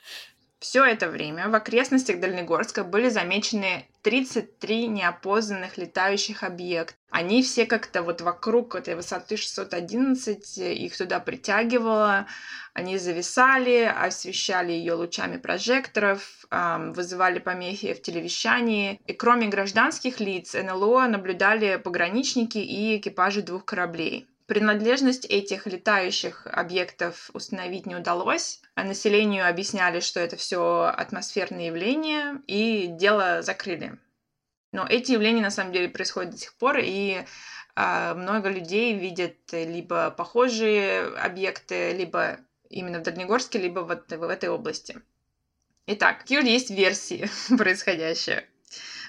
Все 0.59 0.83
это 0.83 1.09
время 1.09 1.49
в 1.49 1.55
окрестностях 1.55 2.19
Дальнегорска 2.19 2.83
были 2.83 3.09
замечены 3.09 3.87
33 4.05 4.85
неопознанных 4.87 5.79
летающих 5.79 6.43
объекта. 6.43 6.95
Они 7.09 7.41
все 7.41 7.65
как-то 7.65 8.03
вот 8.03 8.21
вокруг 8.21 8.75
этой 8.75 8.93
высоты 8.93 9.35
611, 9.35 10.59
их 10.59 10.95
туда 10.95 11.19
притягивало, 11.19 12.27
они 12.75 12.99
зависали, 12.99 13.81
освещали 13.83 14.73
ее 14.73 14.93
лучами 14.93 15.37
прожекторов, 15.37 16.45
вызывали 16.51 17.39
помехи 17.39 17.95
в 17.95 18.01
телевещании. 18.03 19.01
И 19.07 19.13
кроме 19.13 19.47
гражданских 19.47 20.19
лиц, 20.19 20.53
НЛО 20.53 21.07
наблюдали 21.07 21.77
пограничники 21.77 22.59
и 22.59 22.97
экипажи 22.97 23.41
двух 23.41 23.65
кораблей. 23.65 24.27
Принадлежность 24.47 25.25
этих 25.25 25.65
летающих 25.65 26.45
объектов 26.45 27.31
установить 27.33 27.87
не 27.87 27.95
удалось. 27.95 28.61
А 28.75 28.83
населению 28.83 29.47
объясняли, 29.47 29.99
что 29.99 30.19
это 30.19 30.35
все 30.35 30.93
атмосферные 30.95 31.67
явления, 31.67 32.41
и 32.45 32.87
дело 32.87 33.41
закрыли. 33.41 33.97
Но 34.71 34.85
эти 34.87 35.13
явления 35.13 35.41
на 35.41 35.51
самом 35.51 35.71
деле 35.71 35.89
происходят 35.89 36.31
до 36.31 36.37
сих 36.37 36.53
пор, 36.55 36.77
и 36.79 37.25
а, 37.75 38.13
много 38.13 38.49
людей 38.49 38.97
видят 38.97 39.37
либо 39.51 40.11
похожие 40.11 41.07
объекты, 41.17 41.93
либо 41.93 42.39
именно 42.69 42.99
в 42.99 43.03
Дальнегорске, 43.03 43.57
либо 43.57 43.79
вот 43.79 44.11
в 44.11 44.23
этой 44.23 44.49
области. 44.49 45.01
Итак, 45.87 46.19
какие 46.19 46.45
есть 46.47 46.69
версии 46.69 47.29
происходящего? 47.57 48.43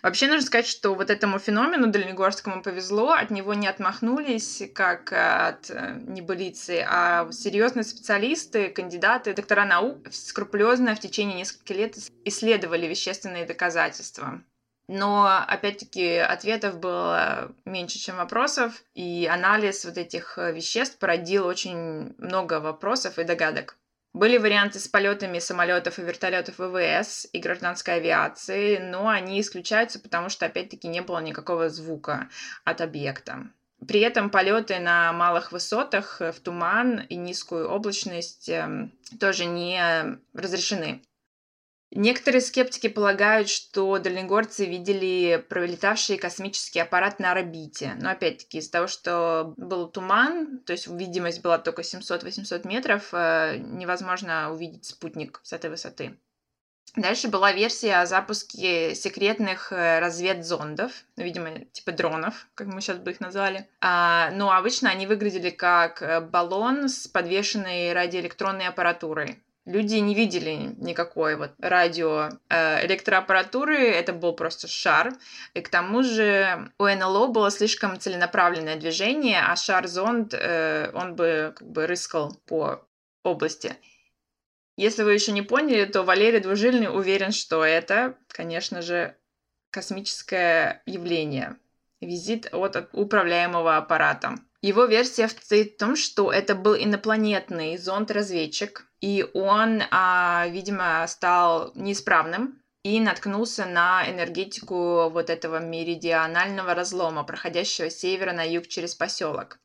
Вообще 0.02 0.26
нужно 0.26 0.46
сказать, 0.46 0.66
что 0.66 0.94
вот 0.94 1.10
этому 1.10 1.38
феномену 1.38 1.88
Дальнегорскому 1.88 2.62
повезло, 2.62 3.12
от 3.12 3.30
него 3.30 3.54
не 3.54 3.66
отмахнулись, 3.66 4.62
как 4.74 5.12
от 5.12 5.70
э, 5.70 5.98
небылицы, 6.06 6.84
а 6.88 7.30
серьезные 7.32 7.84
специалисты, 7.84 8.68
кандидаты, 8.68 9.34
доктора 9.34 9.64
наук 9.64 10.06
скрупулезно 10.12 10.94
в 10.94 11.00
течение 11.00 11.38
нескольких 11.38 11.76
лет 11.76 11.96
исследовали 12.24 12.86
вещественные 12.86 13.46
доказательства. 13.46 14.42
Но, 14.88 15.26
опять-таки, 15.48 16.16
ответов 16.16 16.78
было 16.78 17.52
меньше, 17.64 17.98
чем 17.98 18.16
вопросов, 18.16 18.84
и 18.94 19.28
анализ 19.30 19.84
вот 19.84 19.98
этих 19.98 20.38
э, 20.38 20.52
веществ 20.52 20.98
породил 20.98 21.46
очень 21.46 22.14
много 22.18 22.60
вопросов 22.60 23.18
и 23.18 23.24
догадок. 23.24 23.76
Были 24.16 24.38
варианты 24.38 24.78
с 24.78 24.88
полетами 24.88 25.40
самолетов 25.40 25.98
и 25.98 26.02
вертолетов 26.02 26.54
ВВС 26.56 27.28
и 27.34 27.38
гражданской 27.38 27.96
авиации, 27.96 28.78
но 28.78 29.08
они 29.08 29.38
исключаются, 29.38 29.98
потому 30.00 30.30
что, 30.30 30.46
опять-таки, 30.46 30.88
не 30.88 31.02
было 31.02 31.18
никакого 31.18 31.68
звука 31.68 32.30
от 32.64 32.80
объекта. 32.80 33.50
При 33.86 34.00
этом 34.00 34.30
полеты 34.30 34.78
на 34.78 35.12
малых 35.12 35.52
высотах 35.52 36.22
э, 36.22 36.32
в 36.32 36.40
туман 36.40 37.00
и 37.00 37.14
низкую 37.14 37.68
облачность 37.68 38.48
эм, 38.48 38.90
тоже 39.20 39.44
не 39.44 40.18
разрешены. 40.32 41.02
Некоторые 41.92 42.40
скептики 42.40 42.88
полагают, 42.88 43.48
что 43.48 43.98
дальнегорцы 43.98 44.66
видели 44.66 45.44
пролетавший 45.48 46.18
космический 46.18 46.80
аппарат 46.80 47.20
на 47.20 47.30
орбите. 47.30 47.96
Но 48.00 48.10
опять-таки 48.10 48.58
из-за 48.58 48.72
того, 48.72 48.86
что 48.88 49.54
был 49.56 49.88
туман, 49.88 50.58
то 50.66 50.72
есть 50.72 50.88
видимость 50.88 51.42
была 51.42 51.58
только 51.58 51.82
700-800 51.82 52.66
метров, 52.66 53.08
э, 53.12 53.58
невозможно 53.58 54.52
увидеть 54.52 54.84
спутник 54.84 55.40
с 55.44 55.52
этой 55.52 55.70
высоты. 55.70 56.18
Дальше 56.96 57.28
была 57.28 57.52
версия 57.52 57.96
о 57.96 58.06
запуске 58.06 58.94
секретных 58.94 59.70
э, 59.70 59.98
разведзондов, 60.00 61.04
видимо, 61.16 61.66
типа 61.66 61.92
дронов, 61.92 62.46
как 62.54 62.68
мы 62.68 62.80
сейчас 62.80 62.96
бы 62.96 63.10
их 63.10 63.20
назвали. 63.20 63.68
А, 63.82 64.30
но 64.32 64.50
обычно 64.50 64.90
они 64.90 65.06
выглядели 65.06 65.50
как 65.50 66.00
э, 66.00 66.20
баллон 66.20 66.88
с 66.88 67.06
подвешенной 67.06 67.92
радиоэлектронной 67.92 68.66
аппаратурой. 68.66 69.42
Люди 69.66 69.96
не 69.96 70.14
видели 70.14 70.74
никакой 70.78 71.34
вот 71.34 71.50
радио 71.58 72.30
э, 72.48 72.86
это 73.90 74.12
был 74.12 74.32
просто 74.32 74.68
шар. 74.68 75.12
И 75.54 75.60
к 75.60 75.68
тому 75.68 76.04
же 76.04 76.70
у 76.78 76.84
НЛО 76.86 77.26
было 77.26 77.50
слишком 77.50 77.98
целенаправленное 77.98 78.76
движение, 78.76 79.40
а 79.40 79.56
шар-зонд, 79.56 80.34
э, 80.34 80.92
он 80.94 81.16
бы 81.16 81.52
как 81.56 81.68
бы 81.68 81.88
рыскал 81.88 82.32
по 82.46 82.86
области. 83.24 83.74
Если 84.76 85.02
вы 85.02 85.14
еще 85.14 85.32
не 85.32 85.42
поняли, 85.42 85.84
то 85.84 86.04
Валерий 86.04 86.38
Двужильный 86.38 86.88
уверен, 86.88 87.32
что 87.32 87.64
это, 87.64 88.16
конечно 88.28 88.82
же, 88.82 89.16
космическое 89.70 90.82
явление. 90.86 91.56
Визит 92.00 92.48
от 92.52 92.88
управляемого 92.92 93.76
аппарата. 93.76 94.36
Его 94.62 94.86
версия 94.86 95.28
в 95.28 95.76
том, 95.78 95.96
что 95.96 96.32
это 96.32 96.54
был 96.54 96.74
инопланетный 96.74 97.76
зонд-разведчик, 97.76 98.86
и 99.00 99.24
он, 99.34 99.82
а, 99.90 100.46
видимо, 100.48 101.06
стал 101.06 101.72
неисправным 101.74 102.62
и 102.82 103.00
наткнулся 103.00 103.66
на 103.66 104.08
энергетику 104.10 105.10
вот 105.10 105.28
этого 105.28 105.58
меридионального 105.58 106.74
разлома, 106.74 107.24
проходящего 107.24 107.90
с 107.90 107.98
севера 107.98 108.32
на 108.32 108.42
юг 108.42 108.68
через 108.68 108.94
поселок. 108.94 109.58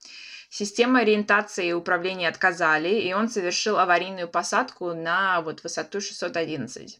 Система 0.49 0.99
ориентации 0.99 1.67
и 1.67 1.73
управления 1.73 2.27
отказали, 2.27 2.89
и 2.89 3.13
он 3.13 3.29
совершил 3.29 3.79
аварийную 3.79 4.27
посадку 4.27 4.93
на 4.93 5.39
вот 5.41 5.63
высоту 5.63 6.01
611. 6.01 6.99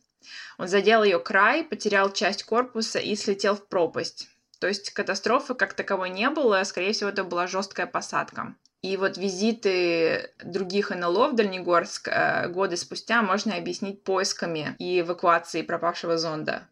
Он 0.58 0.68
задел 0.68 1.04
ее 1.04 1.20
край, 1.20 1.64
потерял 1.66 2.14
часть 2.14 2.44
корпуса 2.44 3.00
и 3.00 3.16
слетел 3.16 3.56
в 3.56 3.68
пропасть. 3.68 4.30
То 4.62 4.68
есть 4.68 4.92
катастрофы 4.92 5.56
как 5.56 5.74
таковой 5.74 6.12
не 6.12 6.30
было, 6.30 6.64
скорее 6.64 6.94
всего, 6.94 7.10
это 7.10 7.24
была 7.24 7.48
жесткая 7.48 7.88
посадка. 7.88 8.56
И 8.84 8.96
вот 8.96 9.18
визиты 9.18 10.34
других 10.44 10.92
НЛО 10.92 11.30
в 11.30 11.36
Дальнегорск 11.36 12.08
э, 12.08 12.48
годы 12.48 12.78
спустя 12.78 13.24
можно 13.24 13.56
объяснить 13.56 14.04
поисками 14.04 14.76
и 14.78 15.02
эвакуацией 15.02 15.66
пропавшего 15.66 16.20
зонда. 16.20 16.68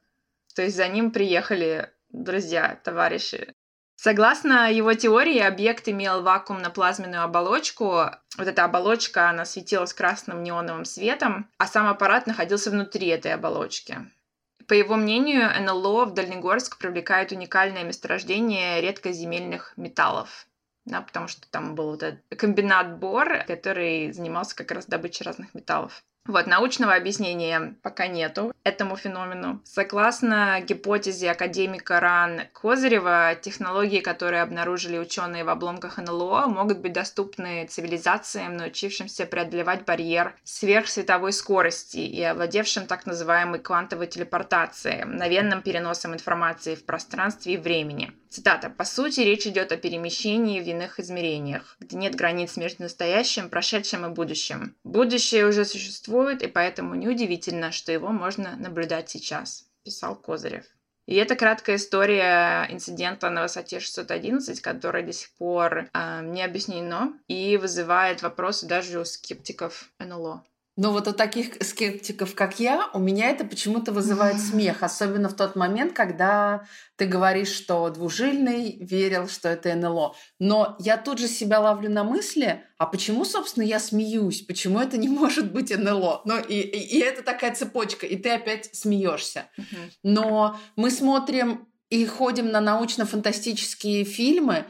То 0.56 0.62
есть 0.62 0.76
за 0.76 0.88
ним 0.88 1.10
приехали 1.10 1.90
друзья, 2.12 2.80
товарищи. 2.84 3.56
Согласно 3.96 4.72
его 4.72 4.94
теории, 4.94 5.40
объект 5.40 5.90
имел 5.90 6.22
вакуумно-плазменную 6.22 7.24
оболочку. 7.24 8.06
Вот 8.38 8.48
эта 8.48 8.66
оболочка, 8.66 9.30
она 9.30 9.46
светилась 9.46 9.94
красным 9.94 10.44
неоновым 10.44 10.86
светом, 10.86 11.50
а 11.58 11.66
сам 11.66 11.88
аппарат 11.88 12.28
находился 12.28 12.70
внутри 12.70 13.08
этой 13.08 13.34
оболочки. 13.34 13.98
По 14.70 14.76
его 14.76 14.96
мнению, 14.96 15.50
НЛО 15.64 16.06
в 16.06 16.14
Дальнегорск 16.14 16.78
привлекает 16.78 17.32
уникальное 17.32 17.84
месторождение 17.84 18.80
редкоземельных 18.82 19.74
металлов. 19.78 20.46
Да, 20.86 21.02
потому 21.02 21.28
что 21.28 21.50
там 21.50 21.74
был 21.74 21.90
вот 21.90 22.04
этот 22.04 22.22
комбинат 22.38 23.00
Бор, 23.00 23.46
который 23.48 24.12
занимался 24.12 24.56
как 24.56 24.70
раз 24.70 24.86
добычей 24.86 25.26
разных 25.26 25.56
металлов. 25.56 26.04
Вот, 26.30 26.46
научного 26.46 26.94
объяснения 26.94 27.74
пока 27.82 28.06
нету 28.06 28.54
этому 28.64 28.96
феномену. 28.96 29.62
Согласно 29.64 30.62
гипотезе 30.62 31.32
академика 31.32 32.00
Ран 32.00 32.42
Козырева, 32.54 33.34
технологии, 33.34 34.00
которые 34.00 34.44
обнаружили 34.44 35.00
ученые 35.00 35.44
в 35.44 35.50
обломках 35.50 35.98
НЛО, 35.98 36.46
могут 36.46 36.82
быть 36.82 36.94
доступны 36.94 37.66
цивилизациям, 37.66 38.58
научившимся 38.58 39.26
преодолевать 39.26 39.86
барьер 39.86 40.36
сверхсветовой 40.44 41.34
скорости 41.34 41.98
и 41.98 42.22
овладевшим 42.22 42.86
так 42.86 43.08
называемой 43.08 43.58
квантовой 43.58 44.06
телепортацией, 44.06 45.06
мгновенным 45.06 45.64
переносом 45.64 46.14
информации 46.14 46.76
в 46.76 46.86
пространстве 46.86 47.56
и 47.56 47.58
времени. 47.58 48.14
Цитата. 48.30 48.70
«По 48.70 48.86
сути, 48.86 49.22
речь 49.22 49.48
идет 49.48 49.72
о 49.72 49.78
перемещении 49.78 50.62
в 50.62 50.68
иных 50.68 51.00
измерениях, 51.00 51.76
где 51.80 51.98
нет 51.98 52.14
границ 52.14 52.58
между 52.58 52.84
настоящим, 52.84 53.50
прошедшим 53.50 54.06
и 54.06 54.10
будущим. 54.10 54.76
Будущее 54.84 55.48
уже 55.48 55.66
существует, 55.66 56.44
и 56.44 56.48
поэтому 56.48 56.94
неудивительно, 56.94 57.72
что 57.72 57.92
его 57.92 58.10
можно 58.10 58.56
наблюдать 58.56 59.10
сейчас», 59.10 59.66
писал 59.84 60.16
Козырев. 60.16 60.66
И 61.08 61.16
это 61.16 61.36
краткая 61.36 61.78
история 61.78 62.68
инцидента 62.70 63.32
на 63.32 63.42
высоте 63.42 63.80
611, 63.80 64.62
который 64.62 65.02
до 65.02 65.12
сих 65.12 65.32
пор 65.32 65.90
э, 65.92 66.22
не 66.22 66.44
объяснено 66.44 67.14
и 67.28 67.58
вызывает 67.58 68.22
вопросы 68.22 68.68
даже 68.68 69.00
у 69.00 69.06
скептиков 69.06 69.90
НЛО. 69.98 70.44
Но 70.82 70.94
вот 70.94 71.10
у 71.10 71.12
таких 71.12 71.62
скептиков, 71.62 72.34
как 72.36 72.58
я, 72.62 72.90
у 72.94 73.00
меня 73.00 73.32
это 73.32 73.44
почему-то 73.44 73.92
вызывает 73.92 74.40
смех, 74.40 74.82
особенно 74.82 75.28
в 75.28 75.36
тот 75.36 75.58
момент, 75.58 75.92
когда 75.92 76.64
ты 76.96 77.06
говоришь, 77.06 77.52
что 77.52 77.90
двужильный 77.90 78.78
верил, 78.80 79.28
что 79.28 79.50
это 79.50 79.76
НЛО. 79.76 80.16
Но 80.40 80.78
я 80.80 80.96
тут 80.96 81.20
же 81.20 81.28
себя 81.28 81.60
ловлю 81.60 81.90
на 81.90 82.06
мысли, 82.06 82.64
а 82.78 82.86
почему, 82.86 83.26
собственно, 83.26 83.66
я 83.66 83.78
смеюсь? 83.78 84.42
Почему 84.44 84.80
это 84.80 84.98
не 84.98 85.10
может 85.10 85.52
быть 85.52 85.78
НЛО? 85.78 86.22
Ну, 86.24 86.40
и, 86.40 86.62
и, 86.62 86.98
и 86.98 87.00
это 87.02 87.24
такая 87.24 87.54
цепочка, 87.54 88.06
и 88.06 88.16
ты 88.16 88.30
опять 88.30 88.74
смеешься. 88.74 89.50
Но 90.02 90.58
мы 90.78 90.92
смотрим 90.92 91.68
и 91.90 92.06
ходим 92.06 92.52
на 92.52 92.62
научно-фантастические 92.62 94.06
фильмы, 94.06 94.66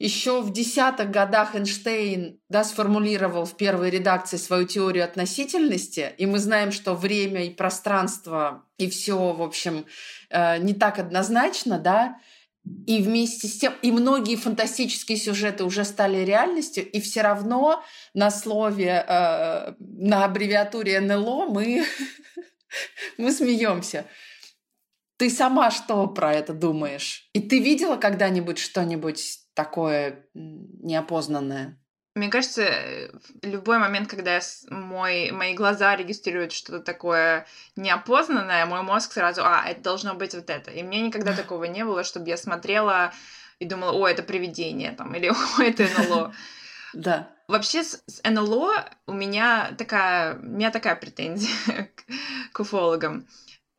еще 0.00 0.40
в 0.40 0.50
десятых 0.50 1.10
годах 1.10 1.54
Эйнштейн 1.54 2.40
да, 2.48 2.64
сформулировал 2.64 3.44
в 3.44 3.54
первой 3.56 3.90
редакции 3.90 4.38
свою 4.38 4.66
теорию 4.66 5.04
относительности, 5.04 6.14
и 6.16 6.24
мы 6.24 6.38
знаем, 6.38 6.72
что 6.72 6.94
время 6.94 7.44
и 7.44 7.50
пространство 7.50 8.64
и 8.78 8.88
все, 8.88 9.32
в 9.34 9.42
общем, 9.42 9.84
э, 10.30 10.56
не 10.58 10.72
так 10.72 10.98
однозначно, 10.98 11.78
да, 11.78 12.18
и 12.86 13.02
вместе 13.02 13.46
с 13.46 13.58
тем, 13.58 13.74
и 13.82 13.92
многие 13.92 14.36
фантастические 14.36 15.18
сюжеты 15.18 15.64
уже 15.64 15.84
стали 15.84 16.24
реальностью, 16.24 16.90
и 16.90 16.98
все 17.00 17.20
равно 17.20 17.84
на 18.14 18.30
слове, 18.30 19.04
э, 19.06 19.74
на 19.78 20.24
аббревиатуре 20.24 20.98
НЛО 21.00 21.46
мы, 21.50 21.84
мы 23.18 23.30
смеемся. 23.32 24.06
Ты 25.18 25.28
сама 25.28 25.70
что 25.70 26.06
про 26.06 26.32
это 26.32 26.54
думаешь? 26.54 27.28
И 27.34 27.40
ты 27.40 27.58
видела 27.58 27.96
когда-нибудь 27.96 28.58
что-нибудь 28.58 29.39
такое 29.54 30.26
неопознанное? 30.34 31.76
Мне 32.16 32.28
кажется, 32.28 32.62
э, 32.62 33.10
любой 33.42 33.78
момент, 33.78 34.08
когда 34.08 34.40
мой, 34.68 35.30
мои 35.30 35.54
глаза 35.54 35.94
регистрируют 35.94 36.50
что-то 36.52 36.80
такое 36.80 37.46
неопознанное, 37.76 38.66
мой 38.66 38.82
мозг 38.82 39.12
сразу, 39.12 39.42
а, 39.44 39.64
это 39.66 39.80
должно 39.80 40.14
быть 40.14 40.34
вот 40.34 40.50
это. 40.50 40.72
И 40.72 40.82
мне 40.82 41.00
никогда 41.00 41.32
такого 41.36 41.64
не 41.64 41.84
было, 41.84 42.02
чтобы 42.02 42.28
я 42.28 42.36
смотрела 42.36 43.12
и 43.60 43.64
думала, 43.64 43.92
о, 43.92 44.08
это 44.08 44.22
привидение, 44.24 44.92
там, 44.92 45.14
или 45.14 45.28
о, 45.58 45.62
это 45.62 45.86
НЛО. 45.98 46.34
Да. 46.94 47.28
Вообще 47.46 47.84
с, 47.84 48.02
НЛО 48.24 48.84
у 49.06 49.12
меня 49.12 49.72
такая, 49.78 50.34
у 50.34 50.46
меня 50.46 50.70
такая 50.70 50.96
претензия 50.96 51.54
к 52.52 52.60
уфологам. 52.60 53.26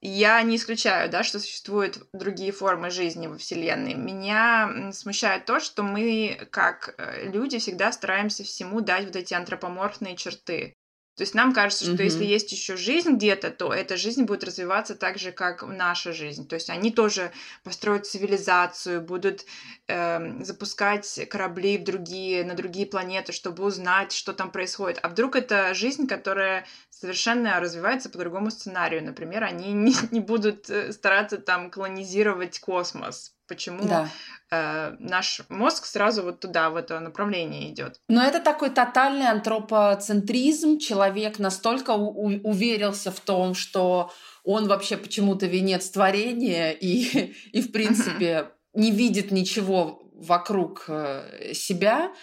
Я 0.03 0.41
не 0.41 0.55
исключаю, 0.55 1.11
да, 1.11 1.23
что 1.23 1.39
существуют 1.39 1.99
другие 2.11 2.51
формы 2.51 2.89
жизни 2.89 3.27
во 3.27 3.37
Вселенной. 3.37 3.93
Меня 3.93 4.91
смущает 4.93 5.45
то, 5.45 5.59
что 5.59 5.83
мы, 5.83 6.47
как 6.49 6.95
э, 6.97 7.29
люди, 7.29 7.59
всегда 7.59 7.91
стараемся 7.91 8.43
всему 8.43 8.81
дать 8.81 9.05
вот 9.05 9.15
эти 9.15 9.35
антропоморфные 9.35 10.15
черты. 10.15 10.75
То 11.17 11.23
есть 11.23 11.35
нам 11.35 11.53
кажется, 11.53 11.83
что 11.83 11.95
mm-hmm. 11.95 12.03
если 12.03 12.23
есть 12.23 12.51
еще 12.51 12.77
жизнь 12.77 13.15
где-то, 13.15 13.51
то 13.51 13.73
эта 13.73 13.97
жизнь 13.97 14.23
будет 14.23 14.45
развиваться 14.45 14.95
так 14.95 15.17
же, 15.17 15.31
как 15.31 15.61
наша 15.63 16.13
жизнь. 16.13 16.47
То 16.47 16.55
есть 16.55 16.69
они 16.69 16.89
тоже 16.91 17.31
построят 17.63 18.05
цивилизацию, 18.05 19.01
будут 19.01 19.45
э, 19.87 20.43
запускать 20.43 21.27
корабли 21.29 21.77
в 21.77 21.83
другие, 21.83 22.45
на 22.45 22.53
другие 22.53 22.85
планеты, 22.85 23.33
чтобы 23.33 23.63
узнать, 23.65 24.13
что 24.13 24.33
там 24.33 24.51
происходит. 24.51 24.99
А 25.03 25.09
вдруг 25.09 25.35
это 25.35 25.73
жизнь, 25.73 26.07
которая 26.07 26.65
совершенно 26.89 27.59
развивается 27.59 28.09
по 28.09 28.17
другому 28.17 28.49
сценарию. 28.49 29.03
Например, 29.03 29.43
они 29.43 29.73
не, 29.73 29.93
не 30.11 30.21
будут 30.21 30.69
э, 30.69 30.93
стараться 30.93 31.37
там 31.37 31.69
колонизировать 31.69 32.59
космос 32.59 33.33
почему 33.51 33.83
да. 33.83 34.07
э, 34.49 34.95
наш 34.99 35.41
мозг 35.49 35.85
сразу 35.85 36.23
вот 36.23 36.39
туда, 36.39 36.69
в 36.69 36.77
это 36.77 37.01
направление 37.01 37.69
идет. 37.69 37.99
Но 38.07 38.23
это 38.23 38.39
такой 38.39 38.69
тотальный 38.69 39.27
антропоцентризм. 39.27 40.79
Человек 40.79 41.37
настолько 41.37 41.91
уверился 41.91 43.11
в 43.11 43.19
том, 43.19 43.53
что 43.53 44.09
он 44.45 44.69
вообще 44.69 44.95
почему-то 44.95 45.47
венец 45.47 45.89
творения 45.89 46.71
и, 46.71 47.33
и 47.51 47.61
в 47.61 47.73
принципе, 47.73 48.51
не 48.73 48.91
видит 48.91 49.31
ничего 49.31 50.01
вокруг 50.13 50.85
э, 50.87 51.53
себя. 51.53 52.13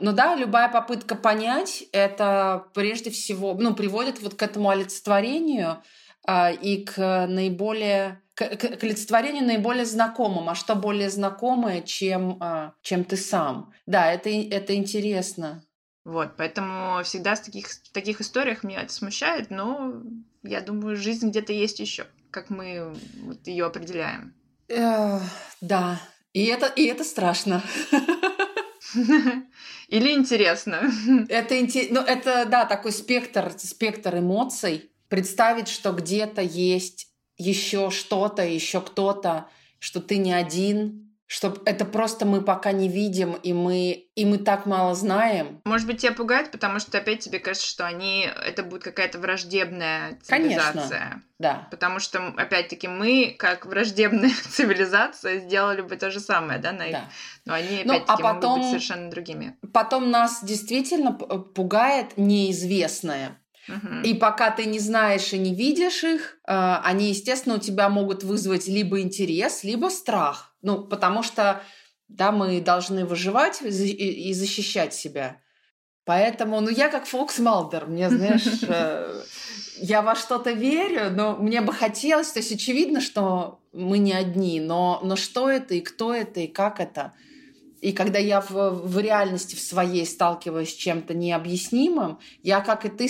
Ну 0.00 0.12
да, 0.12 0.34
любая 0.34 0.68
попытка 0.68 1.14
понять, 1.14 1.84
это 1.92 2.66
прежде 2.74 3.10
всего, 3.10 3.54
ну, 3.54 3.72
приводит 3.72 4.20
вот 4.20 4.34
к 4.34 4.42
этому 4.42 4.70
олицетворению 4.70 5.80
и 6.50 6.84
к 6.84 7.26
наиболее 7.26 8.20
к, 8.34 8.56
к, 8.56 8.78
к 8.78 8.84
олицетворению 8.84 9.44
наиболее 9.44 9.86
знакомым. 9.86 10.48
А 10.48 10.54
что 10.54 10.74
более 10.74 11.08
знакомое, 11.08 11.80
чем, 11.80 12.36
а, 12.40 12.74
чем 12.82 13.04
ты 13.04 13.16
сам? 13.16 13.72
Да, 13.86 14.12
это, 14.12 14.28
это 14.28 14.74
интересно. 14.74 15.64
Вот, 16.04 16.36
поэтому 16.36 17.02
всегда 17.02 17.34
в 17.34 17.42
таких, 17.42 17.68
в 17.68 17.92
таких 17.92 18.20
историях 18.20 18.62
меня 18.62 18.82
это 18.82 18.92
смущает, 18.92 19.50
но 19.50 20.02
я 20.44 20.60
думаю, 20.60 20.96
жизнь 20.96 21.30
где-то 21.30 21.52
есть 21.52 21.80
еще, 21.80 22.06
как 22.30 22.50
мы 22.50 22.94
вот 23.22 23.44
ее 23.46 23.64
определяем. 23.66 24.34
Э, 24.68 25.18
да, 25.60 26.00
и 26.32 26.44
это, 26.44 26.66
и 26.66 26.84
это 26.84 27.02
страшно. 27.02 27.62
Или 29.88 30.12
интересно. 30.12 30.90
Это, 31.28 31.54
ну, 31.90 32.00
это, 32.00 32.44
да, 32.44 32.66
такой 32.66 32.92
спектр, 32.92 33.52
спектр 33.58 34.18
эмоций. 34.18 34.90
Представить, 35.08 35.68
что 35.68 35.92
где-то 35.92 36.42
есть 36.42 37.08
еще 37.38 37.90
что-то, 37.90 38.42
еще 38.42 38.80
кто-то, 38.80 39.48
что 39.78 40.00
ты 40.00 40.16
не 40.16 40.32
один, 40.32 41.06
что 41.28 41.60
это 41.66 41.84
просто 41.84 42.24
мы 42.24 42.40
пока 42.40 42.70
не 42.70 42.88
видим, 42.88 43.32
и 43.32 43.52
мы, 43.52 44.06
и 44.14 44.24
мы 44.24 44.38
так 44.38 44.64
мало 44.64 44.94
знаем. 44.94 45.60
Может 45.64 45.86
быть, 45.88 46.00
тебя 46.00 46.12
пугает, 46.12 46.52
потому 46.52 46.78
что 46.78 46.98
опять 46.98 47.18
тебе 47.18 47.40
кажется, 47.40 47.66
что 47.66 47.84
они, 47.84 48.28
это 48.44 48.62
будет 48.62 48.84
какая-то 48.84 49.18
враждебная 49.18 50.20
цивилизация. 50.22 50.72
Конечно, 50.88 51.22
да. 51.40 51.68
Потому 51.72 51.98
что, 51.98 52.28
опять-таки, 52.36 52.86
мы, 52.86 53.34
как 53.36 53.66
враждебная 53.66 54.30
цивилизация, 54.50 55.40
сделали 55.40 55.80
бы 55.80 55.96
то 55.96 56.12
же 56.12 56.20
самое, 56.20 56.60
да, 56.60 56.70
на 56.70 56.86
их... 56.86 56.92
Да. 56.92 57.10
Но 57.44 57.54
они, 57.54 57.80
опять-таки, 57.80 57.88
ну, 57.88 58.04
а 58.06 58.16
потом, 58.16 58.50
могут 58.50 58.58
быть 58.58 58.68
совершенно 58.68 59.10
другими. 59.10 59.56
Потом 59.72 60.10
нас 60.10 60.44
действительно 60.44 61.12
пугает 61.12 62.16
неизвестное. 62.16 63.36
И 64.04 64.14
пока 64.14 64.50
ты 64.50 64.64
не 64.64 64.78
знаешь 64.78 65.32
и 65.32 65.38
не 65.38 65.54
видишь 65.54 66.04
их, 66.04 66.38
э, 66.46 66.76
они, 66.84 67.08
естественно, 67.08 67.56
у 67.56 67.58
тебя 67.58 67.88
могут 67.88 68.22
вызвать 68.22 68.68
либо 68.68 69.00
интерес, 69.00 69.64
либо 69.64 69.88
страх. 69.88 70.54
Ну, 70.62 70.84
потому 70.84 71.22
что, 71.22 71.62
да, 72.08 72.30
мы 72.30 72.60
должны 72.60 73.04
выживать 73.04 73.60
и 73.62 74.32
защищать 74.32 74.94
себя. 74.94 75.40
Поэтому, 76.04 76.60
ну, 76.60 76.70
я 76.70 76.88
как 76.88 77.06
Фокс 77.06 77.40
Малдер, 77.40 77.86
мне, 77.86 78.08
знаешь, 78.08 78.46
э, 78.62 79.22
я 79.78 80.02
во 80.02 80.14
что-то 80.14 80.52
верю, 80.52 81.10
но 81.10 81.36
мне 81.36 81.60
бы 81.60 81.72
хотелось, 81.72 82.30
то 82.30 82.38
есть 82.38 82.52
очевидно, 82.52 83.00
что 83.00 83.60
мы 83.72 83.98
не 83.98 84.12
одни, 84.12 84.60
но, 84.60 85.00
но 85.02 85.16
что 85.16 85.50
это 85.50 85.74
и 85.74 85.80
кто 85.80 86.14
это 86.14 86.40
и 86.40 86.46
как 86.46 86.78
это. 86.78 87.12
И 87.80 87.92
когда 87.92 88.18
я 88.20 88.40
в, 88.40 88.70
в 88.70 88.98
реальности 88.98 89.54
в 89.54 89.60
своей 89.60 90.06
сталкиваюсь 90.06 90.70
с 90.70 90.76
чем-то 90.76 91.12
необъяснимым, 91.12 92.20
я, 92.42 92.60
как 92.60 92.84
и 92.84 92.88
ты, 92.88 93.08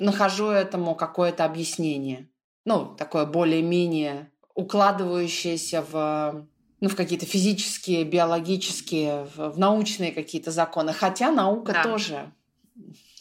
нахожу 0.00 0.48
этому 0.48 0.94
какое-то 0.96 1.44
объяснение. 1.44 2.28
Ну, 2.64 2.94
такое 2.96 3.26
более-менее 3.26 4.30
укладывающееся 4.54 5.82
в, 5.82 6.46
ну, 6.80 6.88
в 6.88 6.96
какие-то 6.96 7.26
физические, 7.26 8.04
биологические, 8.04 9.26
в, 9.34 9.50
в 9.50 9.58
научные 9.58 10.12
какие-то 10.12 10.50
законы. 10.50 10.92
Хотя 10.92 11.30
наука 11.30 11.72
да. 11.72 11.82
тоже. 11.82 12.32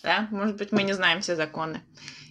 Да, 0.04 0.28
может 0.32 0.58
быть, 0.58 0.72
мы 0.72 0.84
не 0.84 0.94
знаем 0.94 1.22
все 1.22 1.36
законы. 1.36 1.82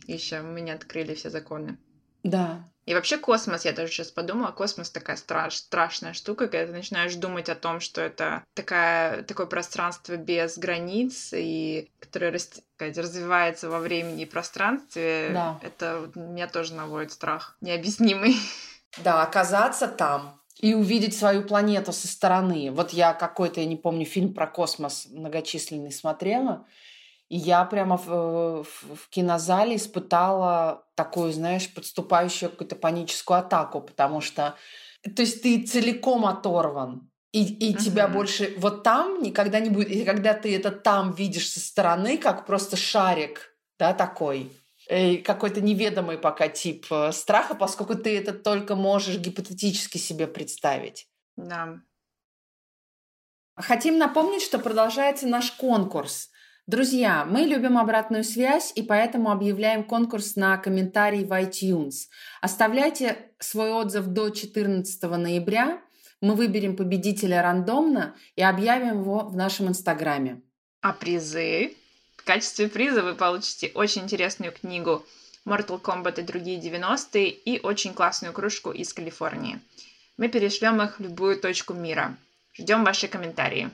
Еще 0.06 0.40
мы 0.40 0.60
не 0.60 0.70
открыли 0.70 1.14
все 1.14 1.30
законы. 1.30 1.78
Да. 2.22 2.68
И 2.88 2.94
вообще 2.94 3.18
космос, 3.18 3.66
я 3.66 3.74
тоже 3.74 3.92
сейчас 3.92 4.10
подумала, 4.10 4.50
космос 4.50 4.88
такая 4.88 5.18
страш, 5.18 5.56
страшная 5.56 6.14
штука, 6.14 6.48
когда 6.48 6.68
ты 6.68 6.72
начинаешь 6.72 7.14
думать 7.16 7.50
о 7.50 7.54
том, 7.54 7.80
что 7.80 8.00
это 8.00 8.44
такая, 8.54 9.24
такое 9.24 9.44
пространство 9.44 10.16
без 10.16 10.56
границ, 10.56 11.34
и 11.34 11.90
которое 12.00 12.32
рас, 12.32 12.48
развивается 12.78 13.68
во 13.68 13.80
времени 13.80 14.22
и 14.22 14.24
пространстве. 14.24 15.32
Да. 15.34 15.60
Это 15.60 16.10
меня 16.14 16.48
тоже 16.48 16.72
наводит 16.72 17.12
страх 17.12 17.58
необъяснимый. 17.60 18.36
Да, 19.04 19.22
оказаться 19.22 19.86
там 19.86 20.40
и 20.58 20.72
увидеть 20.72 21.16
свою 21.16 21.42
планету 21.42 21.92
со 21.92 22.08
стороны. 22.08 22.70
Вот 22.72 22.94
я 22.94 23.12
какой-то, 23.12 23.60
я 23.60 23.66
не 23.66 23.76
помню, 23.76 24.06
фильм 24.06 24.32
про 24.32 24.46
космос 24.46 25.06
многочисленный 25.10 25.92
смотрела, 25.92 26.66
и 27.28 27.36
я 27.36 27.64
прямо 27.64 27.96
в, 27.96 28.64
в, 28.64 28.96
в 28.96 29.08
кинозале 29.10 29.76
испытала 29.76 30.84
такую, 30.94 31.32
знаешь, 31.32 31.72
подступающую 31.72 32.50
какую-то 32.50 32.76
паническую 32.76 33.38
атаку, 33.38 33.80
потому 33.80 34.20
что, 34.20 34.56
то 35.02 35.22
есть 35.22 35.42
ты 35.42 35.62
целиком 35.62 36.24
оторван, 36.24 37.10
и, 37.32 37.44
и 37.44 37.74
uh-huh. 37.74 37.78
тебя 37.78 38.08
больше 38.08 38.54
вот 38.56 38.82
там 38.82 39.22
никогда 39.22 39.60
не 39.60 39.68
будет. 39.68 39.90
И 39.90 40.04
когда 40.04 40.32
ты 40.32 40.56
это 40.56 40.70
там 40.70 41.12
видишь 41.12 41.50
со 41.50 41.60
стороны, 41.60 42.16
как 42.16 42.46
просто 42.46 42.76
шарик, 42.76 43.54
да, 43.78 43.92
такой, 43.92 44.50
э, 44.88 45.18
какой-то 45.18 45.60
неведомый 45.60 46.16
пока 46.16 46.48
тип 46.48 46.86
э, 46.90 47.12
страха, 47.12 47.54
поскольку 47.54 47.96
ты 47.96 48.16
это 48.16 48.32
только 48.32 48.74
можешь 48.74 49.18
гипотетически 49.18 49.98
себе 49.98 50.26
представить. 50.26 51.06
Да. 51.36 51.80
Хотим 53.56 53.98
напомнить, 53.98 54.42
что 54.42 54.58
продолжается 54.58 55.26
наш 55.26 55.50
конкурс. 55.52 56.30
Друзья, 56.68 57.24
мы 57.24 57.44
любим 57.44 57.78
обратную 57.78 58.22
связь 58.24 58.72
и 58.74 58.82
поэтому 58.82 59.30
объявляем 59.30 59.82
конкурс 59.82 60.36
на 60.36 60.58
комментарий 60.58 61.24
в 61.24 61.32
iTunes. 61.32 62.08
Оставляйте 62.42 63.30
свой 63.38 63.72
отзыв 63.72 64.08
до 64.08 64.28
14 64.28 65.02
ноября. 65.04 65.80
Мы 66.20 66.34
выберем 66.34 66.76
победителя 66.76 67.40
рандомно 67.40 68.14
и 68.36 68.42
объявим 68.42 69.00
его 69.00 69.20
в 69.20 69.34
нашем 69.34 69.68
инстаграме. 69.68 70.42
А 70.82 70.92
призы? 70.92 71.74
В 72.18 72.24
качестве 72.24 72.68
приза 72.68 73.02
вы 73.02 73.14
получите 73.14 73.72
очень 73.74 74.02
интересную 74.02 74.52
книгу 74.52 75.06
Mortal 75.46 75.80
Kombat 75.80 76.20
и 76.20 76.22
другие 76.22 76.60
90-е 76.60 77.30
и 77.30 77.60
очень 77.60 77.94
классную 77.94 78.34
кружку 78.34 78.72
из 78.72 78.92
Калифорнии. 78.92 79.58
Мы 80.18 80.28
перешлем 80.28 80.82
их 80.82 80.98
в 80.98 81.02
любую 81.02 81.40
точку 81.40 81.72
мира. 81.72 82.18
Ждем 82.52 82.84
ваши 82.84 83.08
комментарии. 83.08 83.70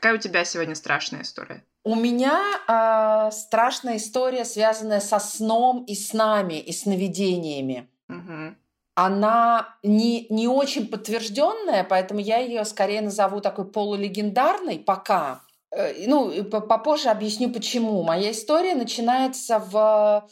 Какая 0.00 0.14
у 0.14 0.18
тебя 0.18 0.46
сегодня 0.46 0.74
страшная 0.74 1.20
история? 1.20 1.62
У 1.84 1.94
меня 1.94 2.40
э, 2.66 3.30
страшная 3.32 3.98
история, 3.98 4.46
связанная 4.46 5.00
со 5.00 5.18
сном 5.18 5.84
и 5.84 5.94
снами, 5.94 6.54
и 6.54 6.72
сновидениями. 6.72 7.86
Угу. 8.08 8.54
Она 8.94 9.76
не, 9.82 10.26
не 10.30 10.48
очень 10.48 10.88
подтвержденная, 10.88 11.84
поэтому 11.84 12.20
я 12.20 12.38
ее 12.38 12.64
скорее 12.64 13.02
назову 13.02 13.42
такой 13.42 13.70
полулегендарной 13.70 14.78
пока. 14.78 15.42
Э, 15.70 16.06
ну, 16.06 16.44
попозже 16.44 17.10
объясню 17.10 17.50
почему. 17.50 18.02
Моя 18.02 18.30
история 18.30 18.74
начинается 18.74 19.58
в 19.58 20.26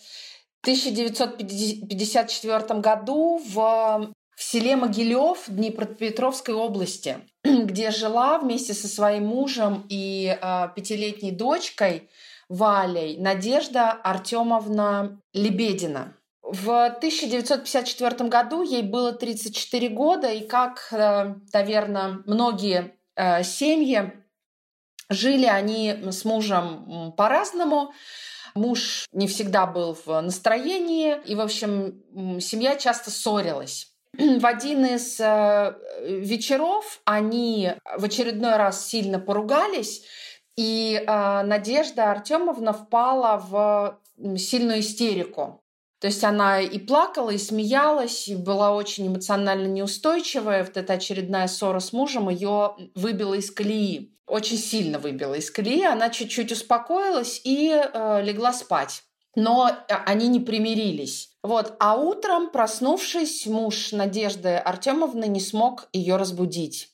1954 0.62 2.80
году 2.80 3.38
в 3.46 4.14
в 4.38 4.44
селе 4.44 4.76
Могилев 4.76 5.46
Днепропетровской 5.48 6.54
области, 6.54 7.18
где 7.44 7.90
жила 7.90 8.38
вместе 8.38 8.72
со 8.72 8.86
своим 8.86 9.26
мужем 9.26 9.84
и 9.88 10.38
э, 10.40 10.68
пятилетней 10.76 11.32
дочкой 11.32 12.08
Валей 12.48 13.16
Надежда 13.18 13.90
Артемовна 13.90 15.20
Лебедина. 15.32 16.16
В 16.40 16.86
1954 16.86 18.28
году 18.28 18.62
ей 18.62 18.82
было 18.82 19.10
34 19.10 19.88
года, 19.88 20.30
и 20.30 20.46
как, 20.46 20.86
э, 20.92 21.34
наверное, 21.52 22.20
многие 22.24 22.94
э, 23.16 23.42
семьи, 23.42 24.12
жили 25.10 25.46
они 25.46 25.96
с 26.12 26.24
мужем 26.24 27.12
по-разному. 27.16 27.92
Муж 28.54 29.06
не 29.10 29.26
всегда 29.26 29.66
был 29.66 29.98
в 30.06 30.20
настроении, 30.20 31.16
и, 31.26 31.34
в 31.34 31.40
общем, 31.40 32.04
семья 32.40 32.76
часто 32.76 33.10
ссорилась 33.10 33.97
в 34.16 34.46
один 34.46 34.84
из 34.84 35.18
э, 35.20 35.74
вечеров 36.02 37.00
они 37.04 37.72
в 37.96 38.04
очередной 38.04 38.56
раз 38.56 38.86
сильно 38.86 39.18
поругались, 39.18 40.02
и 40.56 41.02
э, 41.06 41.42
Надежда 41.42 42.10
Артемовна 42.10 42.72
впала 42.72 43.38
в 43.38 44.00
сильную 44.38 44.80
истерику. 44.80 45.62
То 46.00 46.06
есть 46.06 46.22
она 46.22 46.60
и 46.60 46.78
плакала, 46.78 47.30
и 47.30 47.38
смеялась, 47.38 48.28
и 48.28 48.36
была 48.36 48.74
очень 48.74 49.08
эмоционально 49.08 49.66
неустойчивая. 49.66 50.64
Вот 50.64 50.76
эта 50.76 50.94
очередная 50.94 51.48
ссора 51.48 51.80
с 51.80 51.92
мужем 51.92 52.28
ее 52.28 52.76
выбила 52.94 53.34
из 53.34 53.50
колеи. 53.50 54.16
Очень 54.26 54.58
сильно 54.58 54.98
выбила 54.98 55.34
из 55.34 55.50
колеи. 55.50 55.84
Она 55.84 56.10
чуть-чуть 56.10 56.52
успокоилась 56.52 57.40
и 57.44 57.70
э, 57.70 58.22
легла 58.22 58.52
спать 58.52 59.02
но 59.38 59.70
э, 59.70 59.94
они 60.04 60.26
не 60.26 60.40
примирились. 60.40 61.30
Вот. 61.44 61.76
А 61.78 61.96
утром, 61.96 62.50
проснувшись, 62.50 63.46
муж 63.46 63.92
Надежды 63.92 64.56
Артемовны 64.56 65.26
не 65.28 65.40
смог 65.40 65.88
ее 65.92 66.16
разбудить. 66.16 66.90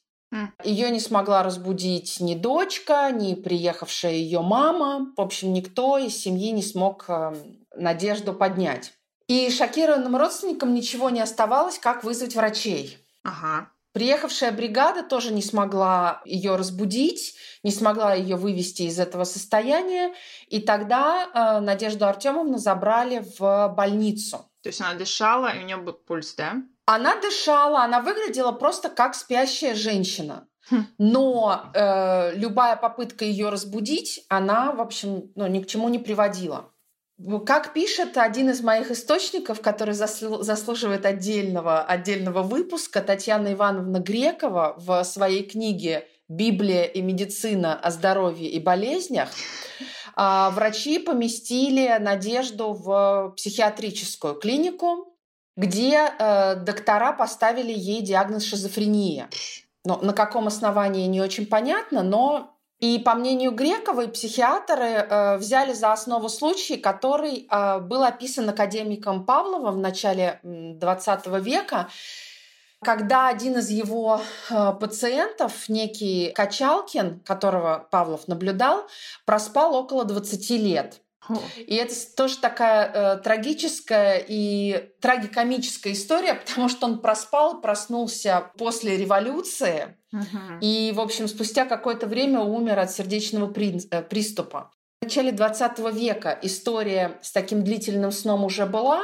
Ее 0.64 0.90
не 0.90 0.98
смогла 0.98 1.44
разбудить 1.44 2.18
ни 2.18 2.34
дочка, 2.34 3.10
ни 3.12 3.34
приехавшая 3.34 4.14
ее 4.14 4.42
мама. 4.42 5.12
В 5.16 5.20
общем, 5.20 5.52
никто 5.52 5.96
из 5.96 6.16
семьи 6.16 6.50
не 6.50 6.62
смог 6.62 7.04
э, 7.08 7.34
Надежду 7.76 8.34
поднять. 8.34 8.92
И 9.26 9.48
шокированным 9.50 10.16
родственникам 10.16 10.74
ничего 10.74 11.08
не 11.08 11.20
оставалось, 11.20 11.78
как 11.78 12.04
вызвать 12.04 12.36
врачей. 12.36 12.98
Ага. 13.22 13.70
Приехавшая 13.94 14.50
бригада 14.50 15.04
тоже 15.04 15.32
не 15.32 15.40
смогла 15.40 16.20
ее 16.24 16.56
разбудить, 16.56 17.36
не 17.62 17.70
смогла 17.70 18.12
ее 18.12 18.34
вывести 18.34 18.82
из 18.82 18.98
этого 18.98 19.22
состояния. 19.22 20.12
И 20.48 20.58
тогда 20.58 21.28
э, 21.32 21.60
Надежду 21.60 22.04
Артемовну 22.06 22.58
забрали 22.58 23.24
в 23.38 23.68
больницу. 23.68 24.50
То 24.62 24.68
есть 24.68 24.80
она 24.80 24.94
дышала, 24.94 25.46
и 25.54 25.60
у 25.60 25.62
нее 25.62 25.76
был 25.76 25.92
пульс, 25.92 26.34
да? 26.34 26.56
Она 26.86 27.14
дышала, 27.20 27.84
она 27.84 28.00
выглядела 28.00 28.50
просто 28.50 28.88
как 28.88 29.14
спящая 29.14 29.76
женщина. 29.76 30.48
Хм. 30.70 30.86
Но 30.98 31.70
э, 31.72 32.34
любая 32.34 32.74
попытка 32.74 33.24
ее 33.24 33.48
разбудить, 33.48 34.24
она, 34.28 34.72
в 34.72 34.80
общем, 34.80 35.30
ну, 35.36 35.46
ни 35.46 35.62
к 35.62 35.68
чему 35.68 35.88
не 35.88 36.00
приводила. 36.00 36.73
Как 37.46 37.72
пишет 37.72 38.16
один 38.16 38.50
из 38.50 38.60
моих 38.60 38.90
источников, 38.90 39.60
который 39.60 39.94
заслуживает 39.94 41.06
отдельного, 41.06 41.82
отдельного 41.82 42.42
выпуска, 42.42 43.00
Татьяна 43.00 43.52
Ивановна 43.52 43.98
Грекова 43.98 44.74
в 44.76 45.04
своей 45.04 45.44
книге 45.44 46.08
«Библия 46.28 46.84
и 46.84 47.00
медицина 47.02 47.78
о 47.78 47.92
здоровье 47.92 48.50
и 48.50 48.58
болезнях», 48.58 49.28
а, 50.16 50.50
врачи 50.50 50.98
поместили 50.98 51.96
Надежду 52.00 52.72
в 52.72 53.34
психиатрическую 53.36 54.34
клинику, 54.34 55.16
где 55.56 56.10
э, 56.18 56.56
доктора 56.56 57.12
поставили 57.12 57.72
ей 57.72 58.02
диагноз 58.02 58.44
шизофрения. 58.44 59.28
Но 59.84 59.98
на 59.98 60.12
каком 60.12 60.48
основании 60.48 61.06
не 61.06 61.20
очень 61.20 61.46
понятно, 61.46 62.02
но 62.02 62.53
и 62.84 62.98
по 62.98 63.14
мнению 63.14 63.52
Грековой, 63.52 64.08
психиатры 64.08 64.84
э, 64.84 65.36
взяли 65.38 65.72
за 65.72 65.92
основу 65.92 66.28
случай, 66.28 66.76
который 66.76 67.46
э, 67.50 67.78
был 67.78 68.02
описан 68.02 68.46
академиком 68.50 69.24
Павловым 69.24 69.76
в 69.76 69.78
начале 69.78 70.38
XX 70.42 71.40
века, 71.40 71.88
когда 72.82 73.28
один 73.28 73.56
из 73.56 73.70
его 73.70 74.20
э, 74.50 74.72
пациентов, 74.78 75.70
некий 75.70 76.32
Качалкин, 76.34 77.20
которого 77.20 77.88
Павлов 77.90 78.28
наблюдал, 78.28 78.86
проспал 79.24 79.74
около 79.74 80.04
20 80.04 80.50
лет. 80.50 81.00
И 81.56 81.74
это 81.74 81.94
тоже 82.16 82.38
такая 82.38 82.92
э, 82.92 83.16
трагическая 83.18 84.22
и 84.26 84.90
трагикомическая 85.00 85.92
история, 85.92 86.34
потому 86.34 86.68
что 86.68 86.86
он 86.86 87.00
проспал, 87.00 87.60
проснулся 87.60 88.50
после 88.58 88.96
революции, 88.96 89.96
uh-huh. 90.14 90.58
и, 90.60 90.92
в 90.94 91.00
общем, 91.00 91.28
спустя 91.28 91.64
какое-то 91.64 92.06
время 92.06 92.40
умер 92.40 92.78
от 92.78 92.90
сердечного 92.90 93.50
при... 93.50 93.80
э, 93.90 94.02
приступа. 94.02 94.70
В 95.00 95.04
начале 95.04 95.32
20 95.32 95.78
века 95.94 96.38
история 96.42 97.18
с 97.20 97.30
таким 97.32 97.62
длительным 97.62 98.10
сном 98.10 98.44
уже 98.44 98.64
была, 98.64 99.02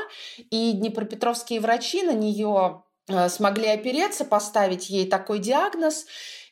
и 0.50 0.72
днепропетровские 0.72 1.60
врачи 1.60 2.02
на 2.02 2.12
нее 2.12 2.84
э, 3.08 3.28
смогли 3.28 3.68
опереться, 3.68 4.24
поставить 4.24 4.88
ей 4.88 5.08
такой 5.08 5.38
диагноз. 5.40 6.06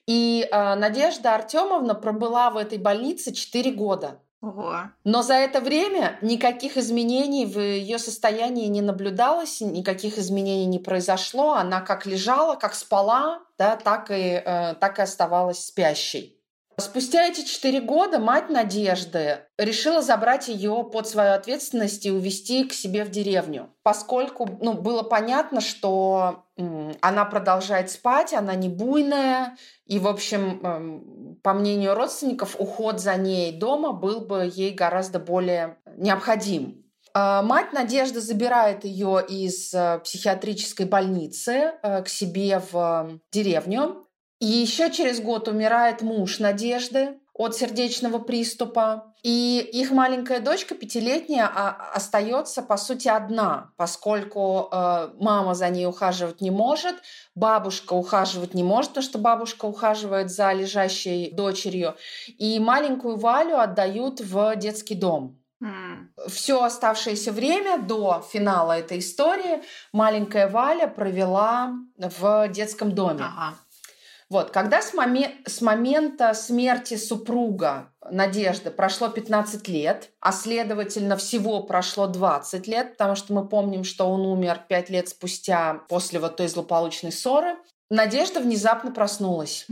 И 0.07 0.47
э, 0.51 0.75
Надежда 0.75 1.35
Артемовна 1.35 1.95
пробыла 1.95 2.51
в 2.51 2.57
этой 2.57 2.79
больнице 2.79 3.33
4 3.33 3.71
года. 3.73 4.23
Ого. 4.41 4.83
Но 5.03 5.23
за 5.23 5.35
это 5.35 5.61
время 5.61 6.17
никаких 6.23 6.77
изменений 6.77 7.45
в 7.45 7.59
ее 7.59 7.99
состоянии 7.99 8.67
не 8.67 8.81
наблюдалось, 8.81 9.61
никаких 9.61 10.17
изменений 10.17 10.67
не 10.67 10.79
произошло. 10.79 11.55
Она 11.55 11.81
как 11.81 12.07
лежала, 12.07 12.55
как 12.55 12.75
спала, 12.75 13.41
да, 13.59 13.75
так, 13.75 14.13
и, 14.13 14.41
э, 14.45 14.75
так 14.75 15.01
и 15.01 15.03
оставалась 15.03 15.65
спящей. 15.67 16.38
Спустя 16.81 17.27
эти 17.27 17.45
четыре 17.45 17.81
года 17.81 18.21
мать 18.21 18.51
Надежды 18.51 19.41
решила 19.59 20.01
забрать 20.01 20.47
ее 20.47 20.89
под 20.93 21.09
свою 21.09 21.33
ответственность 21.33 22.07
и 22.07 22.13
увезти 22.13 22.63
к 22.63 22.73
себе 22.73 23.05
в 23.05 23.11
деревню, 23.11 23.71
поскольку 23.83 24.49
ну, 24.61 24.75
было 24.75 25.03
понятно, 25.03 25.61
что 25.61 26.45
она 27.01 27.25
продолжает 27.25 27.91
спать, 27.91 28.33
она 28.33 28.55
не 28.55 28.69
буйная, 28.69 29.57
и, 29.87 29.99
в 29.99 30.07
общем, 30.07 30.61
м, 30.65 31.41
по 31.43 31.53
мнению 31.53 31.95
родственников, 31.95 32.55
уход 32.61 33.01
за 33.01 33.17
ней 33.17 33.53
дома 33.59 33.93
был 33.93 34.21
бы 34.21 34.49
ей 34.53 34.73
гораздо 34.73 35.19
более 35.19 35.79
необходим. 35.97 36.85
А, 37.13 37.43
мать 37.43 37.73
Надежда 37.73 38.21
забирает 38.21 38.85
ее 38.85 39.25
из 39.29 39.75
э, 39.75 39.99
психиатрической 40.05 40.87
больницы 40.87 41.73
э, 41.83 42.03
к 42.03 42.09
себе 42.09 42.63
в 42.71 43.19
деревню. 43.33 44.08
И 44.41 44.47
еще 44.47 44.91
через 44.91 45.21
год 45.21 45.49
умирает 45.49 46.03
муж 46.03 46.39
Надежды 46.39 47.19
от 47.39 47.55
сердечного 47.55 48.19
приступа. 48.19 49.15
И 49.23 49.59
их 49.73 49.91
маленькая 49.91 50.41
дочка, 50.41 50.75
пятилетняя, 50.75 51.51
а, 51.53 51.93
остается, 51.95 52.63
по 52.63 52.77
сути, 52.77 53.09
одна, 53.09 53.73
поскольку 53.77 54.69
э, 54.71 55.11
мама 55.19 55.55
за 55.55 55.69
ней 55.71 55.87
ухаживать 55.87 56.41
не 56.41 56.53
может, 56.53 56.97
бабушка 57.35 57.95
ухаживать 57.95 58.55
не 58.55 58.63
может, 58.63 58.91
потому 58.91 59.05
что 59.05 59.19
бабушка 59.19 59.65
ухаживает 59.67 60.31
за 60.31 60.53
лежащей 60.53 61.33
дочерью. 61.33 61.97
И 62.27 62.61
маленькую 62.61 63.17
Валю 63.17 63.59
отдают 63.59 64.21
в 64.21 64.57
детский 64.57 64.95
дом. 64.95 65.41
Mm. 65.61 66.29
Все 66.29 66.63
оставшееся 66.63 67.33
время 67.33 67.79
до 67.79 68.25
финала 68.33 68.79
этой 68.79 69.01
истории 69.01 69.63
маленькая 69.93 70.49
Валя 70.49 70.87
провела 70.87 71.73
в 71.97 72.49
детском 72.49 72.95
доме. 72.95 73.25
Ага. 73.25 73.57
Вот, 74.31 74.51
когда 74.51 74.83
с, 74.83 74.93
моме- 74.93 75.37
с 75.47 75.63
момента 75.63 76.35
смерти 76.35 76.97
супруга 76.97 77.93
Надежды 78.11 78.71
прошло 78.71 79.09
15 79.09 79.69
лет, 79.69 80.11
а 80.21 80.33
следовательно 80.33 81.17
всего 81.17 81.63
прошло 81.63 82.07
20 82.07 82.67
лет, 82.67 82.93
потому 82.93 83.15
что 83.17 83.33
мы 83.33 83.49
помним, 83.49 83.85
что 83.85 84.07
он 84.07 84.27
умер 84.27 84.65
5 84.69 84.91
лет 84.91 85.09
спустя 85.09 85.83
после 85.89 86.19
вот 86.19 86.37
той 86.37 86.49
злополучной 86.49 87.13
ссоры, 87.13 87.57
Надежда 87.91 88.41
внезапно 88.41 88.91
проснулась. 88.91 89.67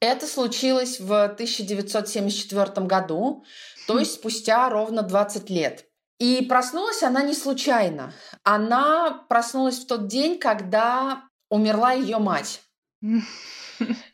Это 0.00 0.26
случилось 0.26 1.00
в 1.00 1.24
1974 1.24 2.86
году, 2.86 3.44
то 3.86 3.98
есть 3.98 4.12
спустя 4.12 4.68
ровно 4.68 5.02
20 5.02 5.48
лет. 5.48 5.86
И 6.18 6.42
проснулась 6.42 7.02
она 7.02 7.22
не 7.22 7.34
случайно. 7.34 8.12
Она 8.42 9.24
проснулась 9.28 9.78
в 9.78 9.86
тот 9.86 10.06
день, 10.06 10.38
когда 10.38 11.22
умерла 11.50 11.92
ее 11.92 12.18
мать. 12.18 12.62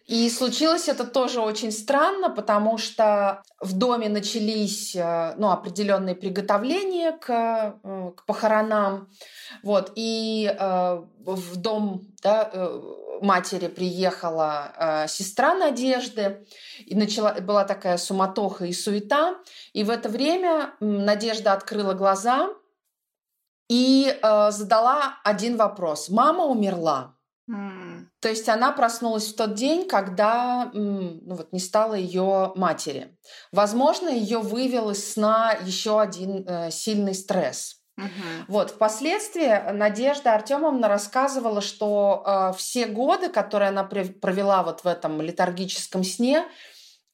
И 0.06 0.28
случилось 0.28 0.88
это 0.88 1.04
тоже 1.04 1.40
очень 1.40 1.70
странно, 1.70 2.28
потому 2.30 2.78
что 2.78 3.42
в 3.60 3.78
доме 3.78 4.08
начались 4.08 4.94
э, 4.96 5.34
ну, 5.38 5.50
определенные 5.50 6.14
приготовления 6.14 7.12
к, 7.12 7.30
э, 7.82 8.10
к 8.16 8.26
похоронам. 8.26 9.08
Вот, 9.62 9.92
и 9.94 10.52
э, 10.52 11.02
в 11.24 11.56
дом 11.56 12.02
да, 12.22 12.50
э, 12.52 12.80
матери 13.22 13.68
приехала 13.68 14.72
э, 14.76 15.08
сестра 15.08 15.54
Надежды, 15.54 16.44
и 16.84 16.94
начала, 16.96 17.34
была 17.40 17.64
такая 17.64 17.96
суматоха 17.96 18.66
и 18.66 18.72
суета. 18.72 19.36
И 19.72 19.84
в 19.84 19.90
это 19.90 20.08
время 20.08 20.74
Надежда 20.80 21.52
открыла 21.52 21.94
глаза 21.94 22.50
и 23.68 24.18
э, 24.20 24.50
задала 24.50 25.20
один 25.22 25.56
вопрос. 25.56 26.08
Мама 26.10 26.44
умерла. 26.44 27.14
Mm. 27.48 27.81
То 28.22 28.28
есть 28.28 28.48
она 28.48 28.70
проснулась 28.70 29.26
в 29.26 29.36
тот 29.36 29.54
день, 29.54 29.88
когда 29.88 30.70
ну, 30.72 31.20
вот, 31.26 31.52
не 31.52 31.58
стало 31.58 31.94
ее 31.94 32.52
матери. 32.54 33.18
Возможно, 33.50 34.08
ее 34.08 34.38
вывел 34.38 34.90
из 34.90 35.12
сна 35.12 35.56
еще 35.64 36.00
один 36.00 36.46
э, 36.46 36.70
сильный 36.70 37.14
стресс. 37.14 37.80
Угу. 37.98 38.06
Вот, 38.46 38.70
впоследствии 38.70 39.72
Надежда 39.72 40.34
Артемовна 40.34 40.86
рассказывала, 40.86 41.60
что 41.60 42.22
э, 42.24 42.56
все 42.56 42.86
годы, 42.86 43.28
которые 43.28 43.70
она 43.70 43.82
провела 43.82 44.62
вот 44.62 44.84
в 44.84 44.86
этом 44.86 45.20
летаргическом 45.20 46.04
сне, 46.04 46.46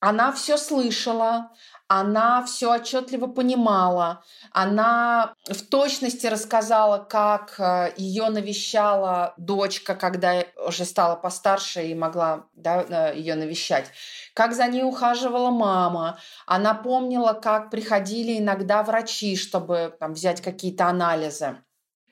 она 0.00 0.30
все 0.32 0.59
слышала, 0.59 1.52
она 1.89 2.45
все 2.45 2.74
отчетливо 2.74 3.26
понимала, 3.26 4.22
она 4.53 5.34
в 5.47 5.62
точности 5.62 6.26
рассказала, 6.26 6.99
как 6.99 7.59
э, 7.59 7.95
ее 7.97 8.28
навещала 8.28 9.32
дочка, 9.39 9.95
когда 9.95 10.45
уже 10.66 10.84
стала 10.84 11.16
постарше 11.16 11.86
и 11.86 11.95
могла 11.95 12.45
да, 12.53 12.84
э, 13.12 13.18
ее 13.18 13.34
навещать, 13.34 13.91
как 14.34 14.55
за 14.55 14.66
ней 14.66 14.82
ухаживала 14.82 15.51
мама. 15.51 16.18
Она 16.47 16.74
помнила, 16.74 17.32
как 17.32 17.70
приходили 17.70 18.39
иногда 18.39 18.82
врачи, 18.82 19.34
чтобы 19.34 19.97
там, 19.99 20.12
взять 20.12 20.43
какие-то 20.43 20.86
анализы. 20.86 21.57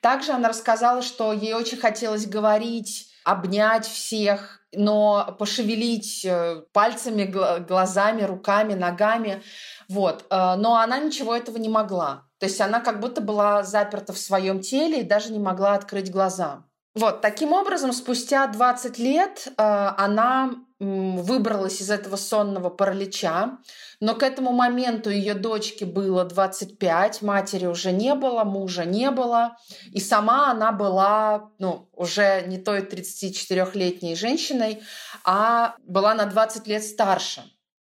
Также 0.01 0.31
она 0.31 0.49
рассказала, 0.49 1.03
что 1.03 1.33
ей 1.33 1.53
очень 1.53 1.77
хотелось 1.77 2.25
говорить, 2.25 3.11
обнять 3.23 3.85
всех, 3.85 4.56
но 4.73 5.35
пошевелить 5.39 6.25
э, 6.25 6.63
пальцами, 6.73 7.23
глазами, 7.23 8.23
руками, 8.23 8.73
ногами. 8.73 9.41
Вот. 9.89 10.25
Э, 10.29 10.55
но 10.55 10.77
она 10.77 10.99
ничего 10.99 11.35
этого 11.35 11.57
не 11.57 11.69
могла. 11.69 12.25
То 12.39 12.45
есть 12.45 12.61
она 12.61 12.79
как 12.79 12.99
будто 12.99 13.21
была 13.21 13.63
заперта 13.63 14.13
в 14.13 14.19
своем 14.19 14.59
теле 14.59 15.01
и 15.01 15.05
даже 15.05 15.31
не 15.31 15.39
могла 15.39 15.73
открыть 15.73 16.11
глаза. 16.11 16.63
Вот, 16.93 17.21
таким 17.21 17.53
образом, 17.53 17.93
спустя 17.93 18.47
20 18.47 18.97
лет 18.97 19.47
э, 19.47 19.51
она 19.57 20.55
выбралась 20.79 21.81
из 21.81 21.89
этого 21.89 22.15
сонного 22.15 22.69
паралича, 22.69 23.57
но 23.99 24.13
к 24.13 24.21
этому 24.21 24.51
моменту 24.51 25.09
ее 25.09 25.33
дочке 25.33 25.85
было 25.85 26.23
25, 26.23 27.21
матери 27.23 27.65
уже 27.65 27.91
не 27.91 28.13
было, 28.13 28.43
мужа 28.43 28.85
не 28.85 29.09
было, 29.09 29.57
и 29.91 29.99
сама 29.99 30.51
она 30.51 30.71
была 30.71 31.49
ну, 31.57 31.89
уже 31.93 32.43
не 32.47 32.57
той 32.57 32.81
34-летней 32.81 34.15
женщиной, 34.15 34.81
а 35.23 35.75
была 35.83 36.13
на 36.13 36.25
20 36.25 36.67
лет 36.67 36.83
старше. 36.83 37.43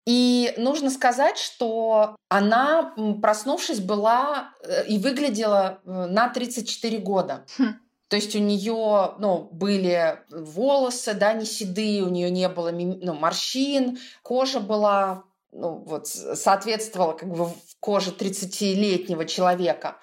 И 0.05 0.53
нужно 0.55 0.89
сказать, 0.89 1.37
что 1.37 2.15
она, 2.29 2.93
проснувшись, 3.21 3.81
была 3.81 4.53
э, 4.63 4.87
и 4.87 4.99
выглядела 4.99 5.81
э, 5.83 6.05
на 6.05 6.29
34 6.29 6.99
года. 6.99 7.45
Хм. 7.57 7.75
То 8.09 8.15
есть 8.15 8.35
у 8.35 8.39
нее 8.39 9.15
ну, 9.19 9.49
были 9.51 10.19
волосы, 10.29 11.13
да, 11.13 11.33
не 11.33 11.45
седые, 11.45 12.03
у 12.03 12.09
нее 12.09 12.29
не 12.31 12.47
было 12.47 12.71
ну, 12.71 13.13
морщин, 13.13 13.99
кожа 14.21 14.59
была, 14.59 15.23
ну, 15.51 15.83
вот, 15.85 16.07
соответствовала 16.07 17.13
как 17.13 17.29
бы 17.29 17.49
коже 17.79 18.11
30-летнего 18.11 19.25
человека. 19.25 19.97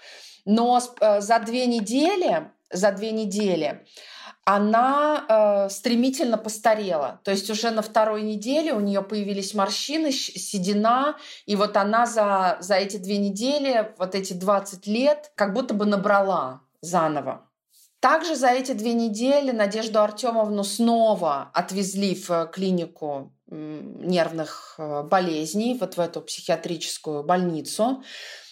Но 0.45 0.81
э, 1.01 1.21
за 1.21 1.39
две 1.39 1.67
недели, 1.67 2.51
за 2.71 2.93
две 2.93 3.13
недели 3.13 3.87
она 4.45 5.25
э, 5.27 5.71
стремительно 5.71 6.37
постарела. 6.37 7.21
То 7.25 7.31
есть 7.31 7.49
уже 7.49 7.71
на 7.71 7.81
второй 7.81 8.23
неделе 8.23 8.75
у 8.75 8.81
нее 8.81 9.01
появились 9.01 9.55
морщины, 9.55 10.13
седина, 10.13 11.17
и 11.47 11.57
вот 11.57 11.79
она 11.79 12.05
за, 12.05 12.59
за 12.61 12.75
эти 12.75 12.99
две 12.99 13.17
недели, 13.17 13.95
вот 13.97 14.15
эти 14.15 14.35
20 14.35 14.87
лет, 14.87 15.33
как 15.35 15.55
будто 15.55 15.73
бы 15.73 15.87
набрала 15.87 16.61
заново. 16.83 17.49
Также 18.05 18.37
за 18.37 18.49
эти 18.49 18.73
две 18.73 18.93
недели 18.93 19.51
Надежду 19.51 20.03
Артемовну 20.03 20.63
снова 20.63 21.51
отвезли 21.55 22.15
в 22.15 22.51
клинику 22.53 23.33
нервных 23.49 24.75
э, 24.77 25.05
болезней, 25.05 25.79
вот 25.81 25.97
в 25.97 26.01
эту 26.01 26.21
психиатрическую 26.21 27.23
больницу, 27.23 28.05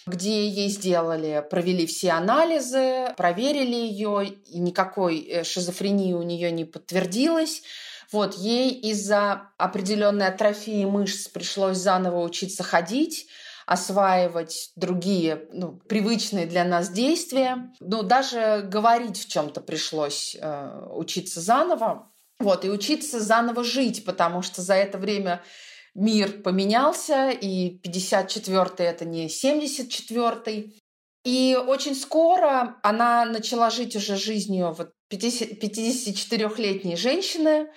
где 0.07 0.47
ей 0.47 0.69
сделали, 0.69 1.45
провели 1.51 1.85
все 1.85 2.13
анализы, 2.13 3.13
проверили 3.15 3.75
ее, 3.75 4.25
и 4.25 4.57
никакой 4.57 5.19
э, 5.19 5.43
шизофрении 5.43 6.13
у 6.13 6.23
нее 6.23 6.49
не 6.49 6.65
подтвердилось. 6.65 7.61
Вот, 8.11 8.33
ей 8.33 8.71
из-за 8.71 9.51
определенной 9.59 10.29
атрофии 10.29 10.83
мышц 10.85 11.27
пришлось 11.27 11.77
заново 11.77 12.23
учиться 12.23 12.63
ходить, 12.63 13.27
осваивать 13.65 14.71
другие 14.75 15.47
ну, 15.51 15.79
привычные 15.87 16.45
для 16.45 16.63
нас 16.65 16.89
действия. 16.89 17.71
Ну, 17.79 18.03
даже 18.03 18.65
говорить 18.67 19.17
в 19.17 19.29
чем-то 19.29 19.61
пришлось 19.61 20.35
э, 20.39 20.87
учиться 20.91 21.41
заново. 21.41 22.11
Вот, 22.39 22.65
и 22.65 22.69
учиться 22.69 23.19
заново 23.19 23.63
жить, 23.63 24.03
потому 24.05 24.41
что 24.41 24.61
за 24.61 24.73
это 24.73 24.97
время 24.97 25.41
мир 25.95 26.41
поменялся, 26.41 27.29
и 27.29 27.79
54-й 27.79 28.85
это 28.85 29.05
не 29.05 29.27
74-й. 29.27 30.75
И 31.23 31.55
очень 31.55 31.95
скоро 31.95 32.77
она 32.83 33.25
начала 33.25 33.69
жить 33.69 33.95
уже 33.95 34.17
жизнью 34.17 34.75
вот 34.77 34.91
54-летней 35.09 36.97
женщины 36.97 37.69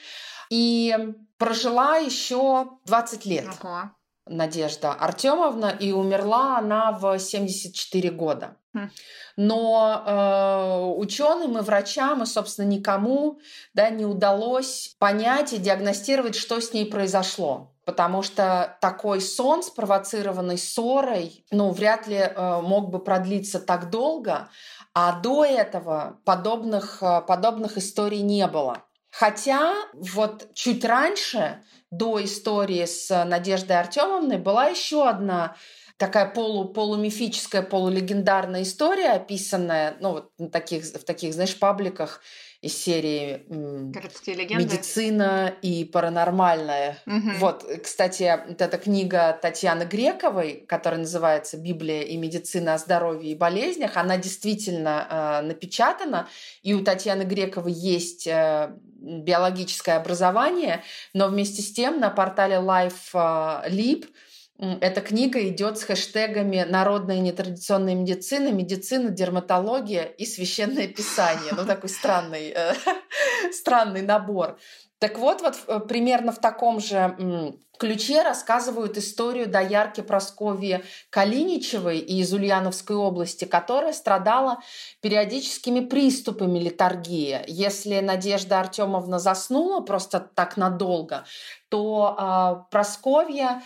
и 0.51 0.97
прожила 1.39 1.99
еще 1.99 2.70
20 2.87 3.26
лет. 3.26 3.47
Ага. 3.61 3.95
Надежда 4.27 4.93
Артемовна, 4.93 5.66
и 5.79 5.93
умерла 5.93 6.59
она 6.59 6.93
в 6.93 7.18
74 7.18 8.11
года. 8.11 8.57
Хм. 8.74 8.91
Но 9.37 10.03
э, 10.05 11.01
ученым 11.01 11.59
и 11.59 11.62
врачам, 11.62 12.22
и, 12.22 12.27
собственно, 12.27 12.66
никому 12.66 13.41
да, 13.72 13.91
не 13.91 14.05
удалось 14.05 14.97
понять 14.99 15.53
и 15.53 15.59
диагностировать, 15.59 16.35
что 16.35 16.61
с 16.61 16.72
ней 16.72 16.87
произошло. 16.87 17.72
потому 17.87 18.22
что 18.22 18.77
такой 18.81 19.20
сон, 19.20 19.62
спровоцированный 19.62 20.59
ссорой, 20.59 21.45
ну, 21.53 21.70
вряд 21.70 22.09
ли 22.09 22.16
э, 22.16 22.61
мог 22.61 22.91
бы 22.91 22.99
продлиться 22.99 23.61
так 23.61 23.91
долго, 23.91 24.49
а 24.93 25.20
до 25.20 25.45
этого 25.45 26.18
подобных, 26.24 26.99
э, 27.01 27.22
подобных 27.22 27.79
историй 27.79 28.22
не 28.22 28.47
было. 28.49 28.83
Хотя 29.19 29.75
вот 29.95 30.53
чуть 30.53 30.85
раньше, 30.85 31.62
до 31.91 32.23
истории 32.23 32.85
с 32.85 33.25
Надеждой 33.25 33.81
Артемовной, 33.81 34.37
была 34.37 34.67
еще 34.67 35.09
одна 35.09 35.57
такая 35.97 36.27
полу, 36.27 36.67
полумифическая, 36.67 37.62
полулегендарная 37.62 38.62
история, 38.62 39.12
описанная 39.12 39.97
ну, 40.01 40.12
вот 40.12 40.33
в 40.37 40.51
таких, 40.51 40.85
в 40.85 41.05
таких, 41.05 41.33
знаешь, 41.33 41.59
пабликах 41.59 42.21
из 42.61 42.77
серии 42.77 43.45
Городские 43.49 44.37
легенды. 44.37 44.64
«Медицина 44.64 45.55
и 45.62 45.85
паранормальное». 45.85 46.99
Угу. 47.07 47.31
Вот, 47.39 47.64
кстати, 47.83 48.39
вот 48.49 48.61
эта 48.61 48.77
книга 48.77 49.39
Татьяны 49.41 49.85
Грековой, 49.85 50.64
которая 50.69 51.01
называется 51.01 51.57
«Библия 51.57 52.03
и 52.03 52.17
медицина 52.17 52.75
о 52.75 52.79
здоровье 52.79 53.33
и 53.33 53.35
болезнях», 53.35 53.97
она 53.97 54.19
действительно 54.19 55.07
э, 55.09 55.47
напечатана, 55.47 56.29
и 56.62 56.75
у 56.75 56.83
Татьяны 56.83 57.23
Грековой 57.23 57.73
есть 57.73 58.27
э, 58.27 58.77
биологическое 59.01 59.97
образование, 59.97 60.82
но 61.14 61.28
вместе 61.28 61.62
с 61.62 61.72
тем 61.72 62.01
на 62.01 62.11
портале 62.11 62.57
Life 62.57 63.12
Lib 63.12 64.07
эта 64.59 65.03
книга 65.03 65.47
идет 65.49 65.78
с 65.78 65.84
хэштегами 65.84 66.64
«Народная 66.66 67.18
нетрадиционная 67.18 67.94
медицина», 67.94 68.51
«Медицина», 68.51 69.11
«Дерматология» 69.11 70.05
и 70.05 70.24
«Священное 70.24 70.88
писание». 70.88 71.53
Ну, 71.55 71.66
такой 71.66 71.90
странный, 71.90 72.55
э, 72.57 72.72
странный 73.53 74.01
набор. 74.01 74.59
Так 74.99 75.18
вот, 75.18 75.42
вот 75.42 75.57
э, 75.66 75.80
примерно 75.80 76.32
в 76.32 76.38
таком 76.38 76.80
же 76.80 77.16
ключе 77.78 78.22
рассказывают 78.22 78.97
историю 78.97 79.47
доярки 79.47 80.01
Просковьи 80.01 80.82
Калиничевой 81.11 81.99
из 81.99 82.32
Ульяновской 82.32 82.97
области, 82.97 83.44
которая 83.44 83.92
страдала 83.92 84.59
периодическими 85.03 85.80
приступами 85.80 86.59
литургии. 86.59 87.40
Если 87.47 88.01
Надежда 88.01 88.61
Артемовна 88.61 89.18
заснула 89.18 89.80
просто 89.80 90.20
так 90.20 90.57
надолго, 90.57 91.24
то 91.68 92.16
э, 92.18 92.70
Просковья 92.70 93.62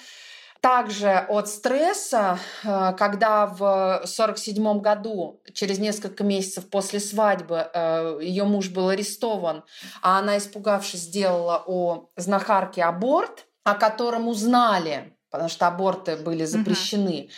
также 0.60 1.26
от 1.28 1.48
стресса, 1.48 2.38
э, 2.62 2.92
когда 2.98 3.46
в 3.46 4.02
1947 4.02 4.80
году, 4.80 5.42
через 5.54 5.78
несколько 5.78 6.22
месяцев 6.22 6.68
после 6.68 7.00
свадьбы, 7.00 7.70
э, 7.72 8.18
ее 8.22 8.44
муж 8.44 8.68
был 8.68 8.88
арестован, 8.88 9.64
а 10.02 10.18
она, 10.18 10.38
испугавшись, 10.38 11.00
сделала 11.00 11.62
о 11.66 12.10
знахарке 12.16 12.82
аборт, 12.82 13.46
о 13.64 13.74
котором 13.74 14.28
узнали, 14.28 15.16
потому 15.30 15.48
что 15.48 15.66
аборты 15.66 16.16
были 16.16 16.44
запрещены. 16.44 17.30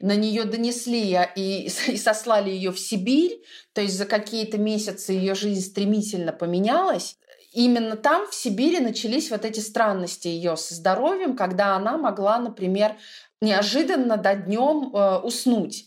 Угу. 0.00 0.06
На 0.06 0.16
нее 0.16 0.44
донесли 0.44 1.18
и, 1.36 1.66
и 1.66 1.96
сослали 1.98 2.50
ее 2.50 2.72
в 2.72 2.80
Сибирь, 2.80 3.42
то 3.74 3.82
есть 3.82 3.96
за 3.96 4.06
какие-то 4.06 4.56
месяцы 4.56 5.12
ее 5.12 5.34
жизнь 5.34 5.60
стремительно 5.60 6.32
поменялась 6.32 7.18
именно 7.52 7.96
там, 7.96 8.26
в 8.28 8.34
Сибири, 8.34 8.80
начались 8.80 9.30
вот 9.30 9.44
эти 9.44 9.60
странности 9.60 10.28
ее 10.28 10.56
со 10.56 10.74
здоровьем, 10.74 11.36
когда 11.36 11.76
она 11.76 11.96
могла, 11.96 12.38
например, 12.38 12.96
неожиданно 13.40 14.16
до 14.16 14.34
днем 14.34 14.94
э, 14.94 15.18
уснуть. 15.18 15.86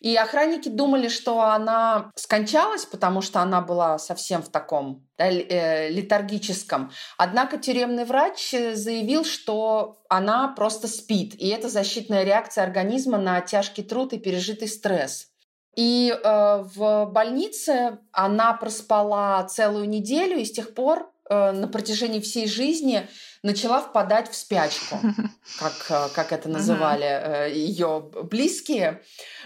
И 0.00 0.14
охранники 0.14 0.68
думали, 0.68 1.08
что 1.08 1.40
она 1.40 2.12
скончалась, 2.14 2.84
потому 2.84 3.20
что 3.20 3.40
она 3.40 3.60
была 3.60 3.98
совсем 3.98 4.42
в 4.42 4.48
таком 4.48 5.06
да, 5.16 5.28
э, 5.28 5.90
летаргическом. 5.90 6.92
Однако 7.16 7.58
тюремный 7.58 8.04
врач 8.04 8.50
заявил, 8.50 9.24
что 9.24 10.00
она 10.08 10.48
просто 10.48 10.86
спит. 10.86 11.34
И 11.34 11.48
это 11.48 11.68
защитная 11.68 12.22
реакция 12.22 12.62
организма 12.64 13.18
на 13.18 13.40
тяжкий 13.40 13.82
труд 13.82 14.12
и 14.12 14.18
пережитый 14.18 14.68
стресс. 14.68 15.28
И 15.76 16.10
э, 16.12 16.64
в 16.74 17.06
больнице 17.06 17.98
она 18.12 18.52
проспала 18.54 19.42
целую 19.44 19.88
неделю, 19.88 20.38
и 20.38 20.44
с 20.44 20.52
тех 20.52 20.74
пор 20.74 21.12
э, 21.28 21.52
на 21.52 21.68
протяжении 21.68 22.20
всей 22.20 22.48
жизни 22.48 23.06
начала 23.42 23.80
впадать 23.80 24.30
в 24.30 24.34
спячку, 24.34 24.98
как, 25.58 25.86
э, 25.90 26.08
как 26.14 26.32
это 26.32 26.48
называли 26.48 27.06
э, 27.06 27.52
ее 27.54 28.10
близкие. 28.24 29.02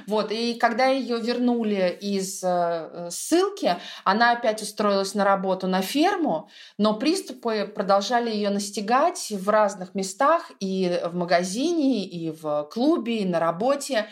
Вот. 0.07 0.33
И 0.33 0.55
когда 0.55 0.87
ее 0.87 1.21
вернули 1.21 1.97
из 2.01 2.43
э, 2.43 3.09
ссылки, 3.11 3.77
она 4.05 4.33
опять 4.33 4.63
устроилась 4.63 5.15
на 5.15 5.25
работу 5.25 5.67
на 5.67 5.83
ферму, 5.83 6.49
но 6.79 6.95
приступы 6.95 7.67
продолжали 7.67 8.31
ее 8.31 8.51
настигать 8.51 9.31
в 9.31 9.49
разных 9.49 9.95
местах, 9.95 10.51
и 10.61 11.01
в 11.05 11.15
магазине, 11.15 12.05
и 12.05 12.31
в 12.31 12.69
клубе, 12.73 13.19
и 13.19 13.25
на 13.25 13.39
работе. 13.39 14.07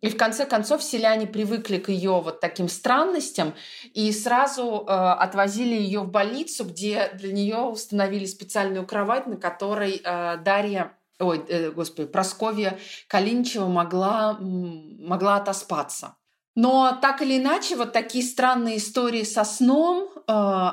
И 0.00 0.08
в 0.08 0.16
конце 0.16 0.44
концов 0.44 0.82
селяне 0.82 1.26
привыкли 1.26 1.78
к 1.78 1.88
ее 1.88 2.20
вот 2.20 2.40
таким 2.40 2.68
странностям 2.68 3.54
и 3.94 4.12
сразу 4.12 4.84
э, 4.86 4.90
отвозили 4.92 5.74
ее 5.74 6.00
в 6.00 6.10
больницу, 6.10 6.64
где 6.64 7.10
для 7.14 7.32
нее 7.32 7.58
установили 7.58 8.26
специальную 8.26 8.86
кровать, 8.86 9.23
на 9.26 9.36
которой 9.36 10.00
э, 10.04 10.36
Дарья 10.38 10.96
ой, 11.18 11.44
э, 11.48 11.70
господи, 11.70 12.08
Просковья 12.08 12.78
Калинчева 13.08 13.66
могла, 13.66 14.36
могла 14.40 15.36
отоспаться. 15.36 16.16
Но 16.56 16.96
так 17.02 17.20
или 17.20 17.38
иначе, 17.38 17.74
вот 17.74 17.92
такие 17.92 18.22
странные 18.22 18.76
истории 18.76 19.24
со 19.24 19.42
сном, 19.42 20.08
э, 20.14 20.22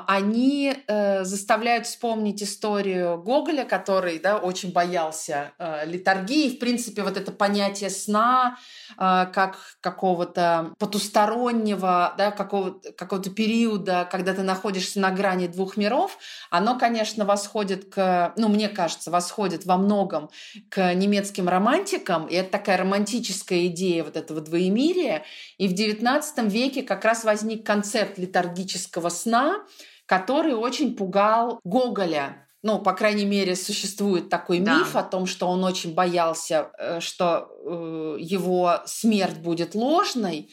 они 0.06 0.74
э, 0.86 1.24
заставляют 1.24 1.86
вспомнить 1.86 2.40
историю 2.40 3.20
Гоголя, 3.20 3.64
который 3.64 4.20
да, 4.20 4.36
очень 4.36 4.72
боялся 4.72 5.52
э, 5.58 5.84
литургии. 5.86 6.50
В 6.50 6.60
принципе, 6.60 7.02
вот 7.02 7.16
это 7.16 7.32
понятие 7.32 7.90
сна 7.90 8.58
как 8.96 9.58
какого-то 9.80 10.74
потустороннего, 10.78 12.14
да, 12.16 12.30
какого-то, 12.30 12.92
какого-то 12.92 13.30
периода, 13.30 14.08
когда 14.10 14.34
ты 14.34 14.42
находишься 14.42 15.00
на 15.00 15.10
грани 15.10 15.46
двух 15.46 15.76
миров, 15.76 16.18
оно, 16.50 16.78
конечно, 16.78 17.24
восходит 17.24 17.92
к, 17.92 18.32
ну, 18.36 18.48
мне 18.48 18.68
кажется, 18.68 19.10
восходит 19.10 19.66
во 19.66 19.76
многом 19.76 20.30
к 20.68 20.94
немецким 20.94 21.48
романтикам. 21.48 22.26
И 22.26 22.34
это 22.34 22.50
такая 22.50 22.76
романтическая 22.78 23.66
идея 23.66 24.04
вот 24.04 24.16
этого 24.16 24.40
двоемирия. 24.40 25.24
И 25.58 25.68
в 25.68 25.72
XIX 25.72 26.48
веке 26.48 26.82
как 26.82 27.04
раз 27.04 27.24
возник 27.24 27.66
концепт 27.66 28.18
летаргического 28.18 29.08
сна, 29.08 29.64
который 30.06 30.54
очень 30.54 30.96
пугал 30.96 31.60
Гоголя. 31.64 32.41
Ну, 32.62 32.78
по 32.78 32.92
крайней 32.92 33.24
мере, 33.24 33.56
существует 33.56 34.28
такой 34.28 34.60
да. 34.60 34.78
миф 34.78 34.94
о 34.94 35.02
том, 35.02 35.26
что 35.26 35.48
он 35.48 35.64
очень 35.64 35.94
боялся, 35.94 36.70
э, 36.78 37.00
что 37.00 37.48
э, 37.64 38.16
его 38.20 38.80
смерть 38.86 39.38
будет 39.38 39.74
ложной. 39.74 40.48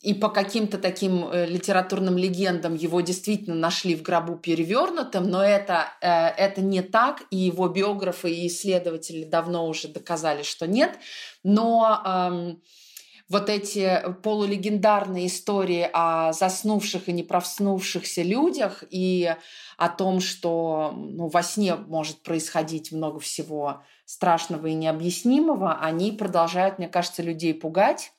И 0.00 0.14
по 0.14 0.28
каким-то 0.28 0.78
таким 0.78 1.28
э, 1.28 1.46
литературным 1.46 2.16
легендам 2.16 2.76
его 2.76 3.00
действительно 3.00 3.56
нашли 3.56 3.96
в 3.96 4.02
гробу 4.02 4.36
перевернутым, 4.36 5.28
но 5.28 5.44
это, 5.44 5.88
это 6.00 6.62
не 6.62 6.82
так, 6.82 7.24
и 7.30 7.36
его 7.36 7.68
биографы 7.68 8.30
и 8.30 8.46
исследователи 8.46 9.24
давно 9.24 9.66
уже 9.66 9.88
доказали, 9.88 10.42
что 10.42 10.68
нет. 10.68 10.98
Но 11.42 12.00
эм, 12.06 12.62
вот 13.30 13.48
эти 13.48 14.02
полулегендарные 14.24 15.28
истории 15.28 15.88
о 15.92 16.32
заснувших 16.32 17.08
и 17.08 17.12
не 17.12 17.22
проснувшихся 17.22 18.22
людях 18.22 18.82
и 18.90 19.34
о 19.78 19.88
том, 19.88 20.20
что 20.20 20.92
ну, 20.94 21.28
во 21.28 21.42
сне 21.44 21.76
может 21.76 22.24
происходить 22.24 22.90
много 22.90 23.20
всего 23.20 23.84
страшного 24.04 24.66
и 24.66 24.74
необъяснимого, 24.74 25.78
они 25.80 26.10
продолжают, 26.10 26.78
мне 26.78 26.88
кажется, 26.88 27.22
людей 27.22 27.54
пугать. 27.54 28.12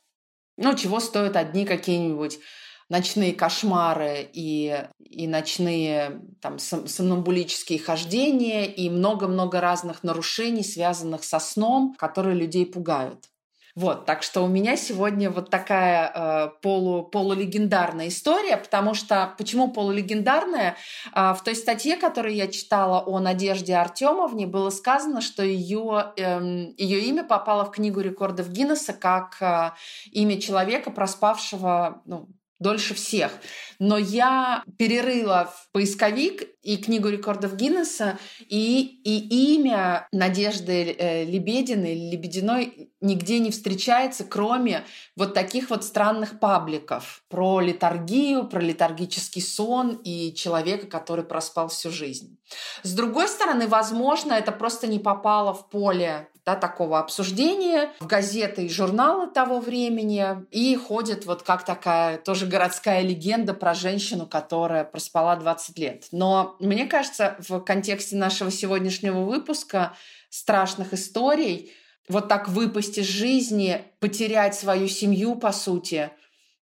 Ну, 0.57 0.73
чего 0.75 1.01
стоят 1.01 1.35
одни 1.35 1.65
какие-нибудь 1.65 2.39
ночные 2.87 3.33
кошмары 3.33 4.29
и, 4.31 4.85
и 4.99 5.27
ночные 5.27 6.21
там, 6.41 6.57
сомнамбулические 6.57 7.79
хождения 7.79 8.65
и 8.65 8.89
много-много 8.89 9.59
разных 9.59 10.03
нарушений, 10.03 10.63
связанных 10.63 11.25
со 11.25 11.39
сном, 11.39 11.95
которые 11.97 12.35
людей 12.35 12.65
пугают. 12.65 13.27
Вот, 13.75 14.05
так 14.05 14.23
что 14.23 14.41
у 14.41 14.47
меня 14.47 14.75
сегодня 14.75 15.29
вот 15.29 15.49
такая 15.49 16.11
э, 16.13 16.49
полу, 16.61 17.03
полулегендарная 17.03 18.09
история, 18.09 18.57
потому 18.57 18.93
что 18.93 19.33
почему 19.37 19.71
полулегендарная? 19.71 20.75
Э, 21.15 21.33
в 21.33 21.43
той 21.43 21.55
статье, 21.55 21.95
которую 21.95 22.35
я 22.35 22.47
читала 22.47 22.99
о 22.99 23.19
Надежде 23.19 23.75
Артемовне, 23.75 24.45
было 24.45 24.69
сказано, 24.69 25.21
что 25.21 25.43
ее, 25.43 26.13
э, 26.17 26.21
эм, 26.21 26.73
ее 26.77 26.99
имя 27.01 27.23
попало 27.23 27.65
в 27.65 27.71
книгу 27.71 28.01
рекордов 28.01 28.49
Гиннесса 28.49 28.93
как 28.93 29.37
э, 29.41 29.71
имя 30.11 30.39
человека, 30.41 30.91
проспавшего 30.91 32.01
ну, 32.05 32.27
дольше 32.61 32.93
всех. 32.93 33.31
Но 33.79 33.97
я 33.97 34.63
перерыла 34.77 35.51
в 35.51 35.71
поисковик 35.71 36.47
и 36.61 36.77
книгу 36.77 37.09
рекордов 37.09 37.55
Гиннесса, 37.55 38.19
и, 38.47 39.01
и 39.03 39.55
имя 39.55 40.07
Надежды 40.11 40.95
э, 40.97 41.25
Лебединой, 41.25 42.11
Лебединой 42.11 42.91
нигде 43.01 43.39
не 43.39 43.49
встречается, 43.49 44.23
кроме 44.23 44.85
вот 45.15 45.33
таких 45.33 45.71
вот 45.71 45.83
странных 45.83 46.39
пабликов 46.39 47.23
про 47.29 47.59
литургию, 47.59 48.47
про 48.47 48.59
литургический 48.59 49.41
сон 49.41 49.99
и 50.03 50.31
человека, 50.35 50.85
который 50.85 51.25
проспал 51.25 51.67
всю 51.69 51.89
жизнь. 51.89 52.37
С 52.83 52.93
другой 52.93 53.27
стороны, 53.27 53.67
возможно, 53.67 54.33
это 54.33 54.51
просто 54.51 54.85
не 54.85 54.99
попало 54.99 55.55
в 55.55 55.69
поле 55.69 56.27
да, 56.45 56.55
такого 56.55 56.99
обсуждения 56.99 57.91
в 57.99 58.07
газеты 58.07 58.65
и 58.65 58.69
журналы 58.69 59.27
того 59.27 59.59
времени. 59.59 60.25
И 60.49 60.75
ходит 60.75 61.25
вот 61.25 61.43
как 61.43 61.65
такая 61.65 62.17
тоже 62.17 62.47
городская 62.47 63.01
легенда 63.01 63.53
про 63.53 63.73
женщину, 63.73 64.25
которая 64.25 64.83
проспала 64.83 65.35
20 65.35 65.77
лет. 65.77 66.07
Но 66.11 66.55
мне 66.59 66.87
кажется, 66.87 67.35
в 67.47 67.59
контексте 67.59 68.15
нашего 68.15 68.49
сегодняшнего 68.49 69.21
выпуска 69.21 69.93
страшных 70.29 70.93
историй, 70.93 71.71
вот 72.07 72.27
так 72.27 72.49
выпасть 72.49 72.97
из 72.97 73.05
жизни, 73.05 73.83
потерять 73.99 74.55
свою 74.55 74.87
семью, 74.87 75.35
по 75.35 75.51
сути, 75.51 76.09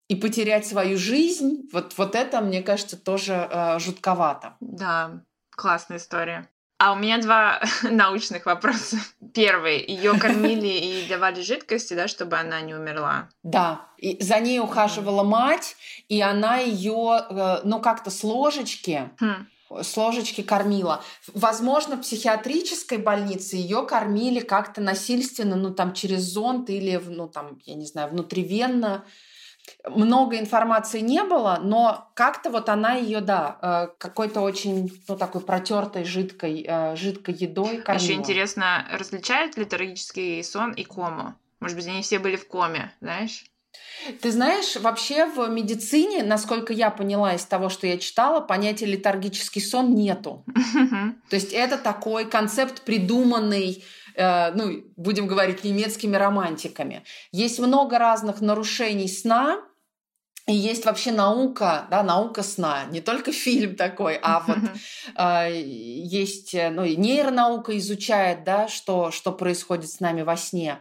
и 0.08 0.16
потерять 0.16 0.66
свою 0.66 0.96
жизнь, 0.96 1.68
вот, 1.72 1.96
вот 1.96 2.14
это, 2.14 2.40
мне 2.40 2.62
кажется, 2.62 2.96
тоже 2.96 3.48
э, 3.50 3.78
жутковато. 3.78 4.56
Да, 4.60 5.22
классная 5.50 5.98
история. 5.98 6.48
А 6.78 6.92
у 6.92 6.96
меня 6.96 7.18
два 7.18 7.60
научных 7.82 8.46
вопроса. 8.46 8.98
Первый. 9.34 9.84
Ее 9.84 10.16
кормили 10.18 10.68
и 10.68 11.08
давали 11.08 11.42
жидкости, 11.42 11.94
да, 11.94 12.06
чтобы 12.06 12.36
она 12.36 12.60
не 12.60 12.74
умерла. 12.74 13.28
Да. 13.42 13.86
И 13.96 14.22
за 14.22 14.38
ней 14.38 14.60
ухаживала 14.60 15.24
мать, 15.24 15.76
и 16.08 16.20
она 16.22 16.58
ее, 16.58 17.26
э, 17.28 17.60
ну, 17.64 17.80
как-то 17.80 18.10
с 18.10 18.22
ложечки. 18.22 19.10
Хм 19.20 19.46
с 19.82 19.96
ложечки 19.96 20.42
кормила. 20.42 21.02
Возможно, 21.34 21.96
в 21.96 22.00
психиатрической 22.00 22.98
больнице 22.98 23.56
ее 23.56 23.84
кормили 23.86 24.40
как-то 24.40 24.80
насильственно, 24.80 25.56
ну 25.56 25.74
там 25.74 25.92
через 25.92 26.22
зонт 26.22 26.70
или, 26.70 27.00
ну 27.06 27.28
там, 27.28 27.58
я 27.66 27.74
не 27.74 27.84
знаю, 27.84 28.08
внутривенно 28.08 29.04
много 29.88 30.38
информации 30.38 31.00
не 31.00 31.22
было, 31.24 31.58
но 31.62 32.10
как-то 32.14 32.50
вот 32.50 32.68
она 32.68 32.94
ее, 32.94 33.20
да, 33.20 33.58
э, 33.60 33.88
какой-то 33.98 34.40
очень, 34.40 34.90
ну, 35.08 35.16
такой 35.16 35.40
протертой 35.40 36.04
жидкой, 36.04 36.64
э, 36.66 36.96
жидкой 36.96 37.34
едой 37.34 37.78
кормила. 37.78 38.02
Еще 38.02 38.14
интересно, 38.14 38.86
различают 38.92 39.56
ли 39.56 39.64
трагический 39.64 40.42
сон 40.44 40.72
и 40.72 40.84
кому? 40.84 41.34
Может 41.60 41.76
быть, 41.76 41.86
они 41.86 42.02
все 42.02 42.18
были 42.18 42.36
в 42.36 42.46
коме, 42.46 42.92
знаешь? 43.00 43.44
Ты 44.22 44.30
знаешь, 44.30 44.76
вообще 44.76 45.26
в 45.26 45.48
медицине, 45.48 46.22
насколько 46.22 46.72
я 46.72 46.90
поняла 46.90 47.34
из 47.34 47.44
того, 47.44 47.68
что 47.68 47.86
я 47.86 47.98
читала, 47.98 48.40
понятия 48.40 48.86
летаргический 48.86 49.60
сон 49.60 49.94
нету. 49.94 50.44
То 51.28 51.36
есть 51.36 51.52
это 51.52 51.78
такой 51.78 52.24
концепт, 52.24 52.82
придуманный 52.82 53.84
ну, 54.18 54.82
будем 54.96 55.26
говорить, 55.26 55.64
немецкими 55.64 56.16
романтиками. 56.16 57.04
Есть 57.30 57.58
много 57.60 57.98
разных 57.98 58.40
нарушений 58.40 59.08
сна, 59.08 59.62
и 60.48 60.54
есть 60.54 60.86
вообще 60.86 61.12
наука, 61.12 61.86
да, 61.90 62.02
наука 62.02 62.42
сна, 62.42 62.86
не 62.90 63.02
только 63.02 63.32
фильм 63.32 63.76
такой, 63.76 64.18
а 64.22 64.40
вот 64.46 64.58
э, 65.14 65.60
есть, 65.62 66.54
ну, 66.54 66.86
нейронаука 66.86 67.76
изучает, 67.76 68.44
да, 68.44 68.66
что, 68.66 69.10
что 69.10 69.30
происходит 69.30 69.90
с 69.90 70.00
нами 70.00 70.22
во 70.22 70.36
сне. 70.38 70.78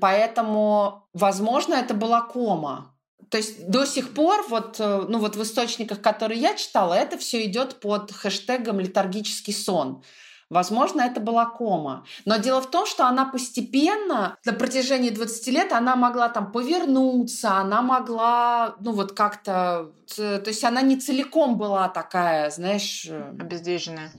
Поэтому, 0.00 1.08
возможно, 1.12 1.74
это 1.74 1.92
была 1.92 2.20
кома. 2.22 2.94
То 3.30 3.36
есть 3.36 3.68
до 3.68 3.84
сих 3.84 4.14
пор, 4.14 4.46
вот, 4.48 4.76
э, 4.78 5.06
ну, 5.08 5.18
вот 5.18 5.34
в 5.34 5.42
источниках, 5.42 6.00
которые 6.00 6.40
я 6.40 6.54
читала, 6.54 6.94
это 6.94 7.18
все 7.18 7.44
идет 7.44 7.80
под 7.80 8.12
хэштегом 8.12 8.78
летаргический 8.78 9.52
сон. 9.52 10.04
Возможно, 10.50 11.02
это 11.02 11.20
была 11.20 11.46
кома. 11.46 12.06
Но 12.24 12.36
дело 12.38 12.62
в 12.62 12.70
том, 12.70 12.86
что 12.86 13.06
она 13.06 13.26
постепенно, 13.26 14.36
на 14.44 14.52
протяжении 14.52 15.10
20 15.10 15.46
лет, 15.48 15.72
она 15.72 15.94
могла 15.94 16.30
там 16.30 16.52
повернуться, 16.52 17.56
она 17.56 17.82
могла, 17.82 18.76
ну 18.80 18.92
вот 18.92 19.12
как-то... 19.12 19.92
То 20.16 20.42
есть 20.46 20.64
она 20.64 20.80
не 20.80 20.96
целиком 20.96 21.58
была 21.58 21.88
такая, 21.88 22.50
знаешь... 22.50 23.06
Э, 23.10 23.34
Обездвиженная. 23.38 24.10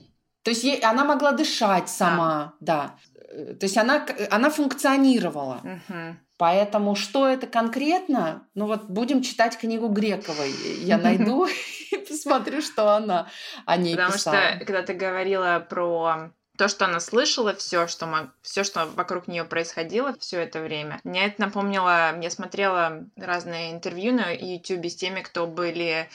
То 0.42 0.50
есть 0.50 0.64
ей, 0.64 0.78
она 0.80 1.04
могла 1.04 1.32
дышать 1.32 1.88
сама, 1.88 2.54
да. 2.60 2.94
да. 3.28 3.54
То 3.54 3.66
есть 3.66 3.76
она, 3.76 4.06
она 4.30 4.50
функционировала. 4.50 5.60
Угу. 5.62 6.16
Поэтому 6.38 6.94
что 6.94 7.28
это 7.28 7.46
конкретно? 7.46 8.48
Ну 8.54 8.66
вот 8.66 8.88
будем 8.88 9.20
читать 9.20 9.58
книгу 9.58 9.88
Грековой. 9.88 10.54
Я 10.78 10.96
найду 10.96 11.46
и 11.46 11.96
посмотрю, 12.10 12.60
что 12.62 12.94
она 12.94 13.28
о 13.66 13.76
ней 13.76 13.96
Потому 13.96 14.12
писала. 14.14 14.36
Что, 14.36 14.58
когда 14.58 14.82
ты 14.82 14.92
говорила 14.94 15.64
про 15.68 16.30
то, 16.60 16.68
что 16.68 16.84
она 16.84 17.00
слышала, 17.00 17.54
все, 17.54 17.86
что, 17.86 18.30
все, 18.42 18.64
что 18.64 18.84
вокруг 18.84 19.28
нее 19.28 19.44
происходило 19.44 20.14
все 20.18 20.40
это 20.40 20.60
время. 20.60 21.00
Мне 21.04 21.24
это 21.24 21.40
напомнило, 21.40 22.20
я 22.20 22.30
смотрела 22.30 23.06
разные 23.16 23.72
интервью 23.72 24.12
на 24.12 24.30
YouTube 24.30 24.84
с 24.84 24.94
теми, 24.94 25.22
кто 25.22 25.46
были 25.46 26.10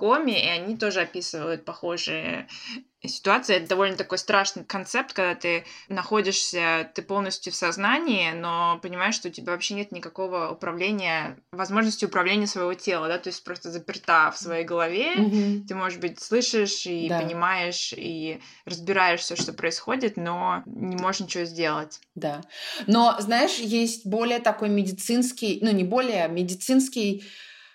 коме, 0.00 0.42
и 0.42 0.48
они 0.48 0.76
тоже 0.78 1.02
описывают 1.02 1.66
похожие 1.66 2.48
ситуация. 3.08 3.56
Это 3.58 3.68
довольно 3.68 3.96
такой 3.96 4.18
страшный 4.18 4.64
концепт, 4.64 5.12
когда 5.12 5.34
ты 5.34 5.64
находишься, 5.88 6.90
ты 6.94 7.02
полностью 7.02 7.52
в 7.52 7.56
сознании, 7.56 8.32
но 8.32 8.78
понимаешь, 8.82 9.14
что 9.14 9.28
у 9.28 9.30
тебя 9.30 9.52
вообще 9.52 9.74
нет 9.74 9.92
никакого 9.92 10.50
управления, 10.50 11.38
возможности 11.52 12.04
управления 12.04 12.46
своего 12.46 12.74
тела, 12.74 13.08
да, 13.08 13.18
то 13.18 13.28
есть 13.28 13.42
просто 13.44 13.70
заперта 13.70 14.30
в 14.30 14.38
своей 14.38 14.64
голове. 14.64 15.16
Mm-hmm. 15.16 15.66
Ты, 15.66 15.74
может 15.74 16.00
быть, 16.00 16.20
слышишь 16.20 16.86
и 16.86 17.08
да. 17.08 17.20
понимаешь, 17.20 17.94
и 17.96 18.40
разбираешь 18.64 19.20
все, 19.20 19.36
что 19.36 19.52
происходит, 19.52 20.16
но 20.16 20.62
не 20.66 20.96
можешь 20.96 21.20
ничего 21.20 21.44
сделать. 21.44 22.00
Да. 22.14 22.42
Но, 22.86 23.16
знаешь, 23.20 23.58
есть 23.58 24.06
более 24.06 24.40
такой 24.40 24.68
медицинский, 24.68 25.58
ну, 25.62 25.70
не 25.70 25.84
более, 25.84 26.24
а 26.24 26.28
медицинский 26.28 27.24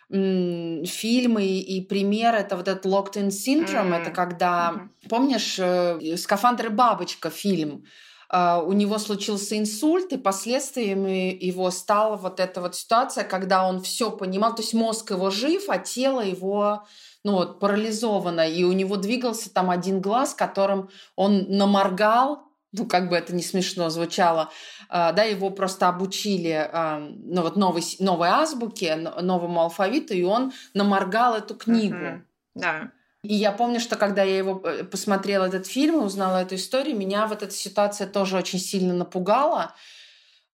фильмы 0.09 1.45
и 1.45 1.81
пример 1.81 2.35
это 2.35 2.55
вот 2.55 2.67
этот 2.67 2.85
locked 2.85 3.15
in 3.15 3.29
syndrome, 3.29 3.89
mm-hmm. 3.89 4.01
это 4.01 4.11
когда, 4.11 4.73
mm-hmm. 4.75 5.09
помнишь, 5.09 5.55
э, 5.57 6.17
«Скафандр 6.17 6.67
и 6.67 6.69
бабочка» 6.69 7.29
фильм, 7.29 7.85
Uh, 8.27 8.65
у 8.65 8.73
него 8.73 8.97
случился 8.97 9.55
инсульт, 9.55 10.11
и 10.11 10.17
последствиями 10.17 11.37
его 11.39 11.69
стала 11.69 12.17
вот 12.17 12.39
эта 12.39 12.59
вот 12.59 12.75
ситуация, 12.75 13.23
когда 13.23 13.67
он 13.67 13.81
все 13.81 14.09
понимал, 14.09 14.55
то 14.55 14.63
есть 14.63 14.73
мозг 14.73 15.11
его 15.11 15.29
жив, 15.29 15.65
а 15.69 15.77
тело 15.77 16.21
его 16.21 16.85
ну, 17.23 17.33
вот, 17.33 17.59
парализовано, 17.59 18.49
и 18.49 18.63
у 18.63 18.71
него 18.71 18.97
двигался 18.97 19.53
там 19.53 19.69
один 19.69 20.01
глаз, 20.01 20.33
которым 20.33 20.89
он 21.15 21.45
наморгал 21.49 22.45
ну, 22.77 22.85
как 22.85 23.09
бы 23.09 23.15
это 23.15 23.33
не 23.33 23.43
смешно 23.43 23.89
звучало, 23.89 24.49
а, 24.89 25.11
да, 25.11 25.23
его 25.23 25.49
просто 25.49 25.87
обучили, 25.87 26.69
а, 26.71 26.99
ну, 26.99 27.41
вот 27.41 27.55
новой, 27.55 27.83
новой 27.99 28.29
азбуке, 28.29 28.95
новому 28.95 29.61
алфавиту, 29.61 30.13
и 30.13 30.23
он 30.23 30.53
наморгал 30.73 31.35
эту 31.35 31.55
книгу. 31.55 31.95
Mm-hmm. 31.95 32.21
Да. 32.55 32.91
И 33.23 33.33
я 33.33 33.51
помню, 33.51 33.79
что 33.79 33.95
когда 33.95 34.23
я 34.23 34.37
его 34.37 34.61
э, 34.63 34.83
посмотрела 34.83 35.45
этот 35.45 35.65
фильм 35.65 35.95
и 35.95 36.05
узнала 36.05 36.43
эту 36.43 36.55
историю, 36.55 36.95
меня 36.95 37.25
вот 37.25 37.41
эта 37.41 37.53
ситуация 37.53 38.07
тоже 38.07 38.37
очень 38.37 38.59
сильно 38.59 38.93
напугала, 38.93 39.73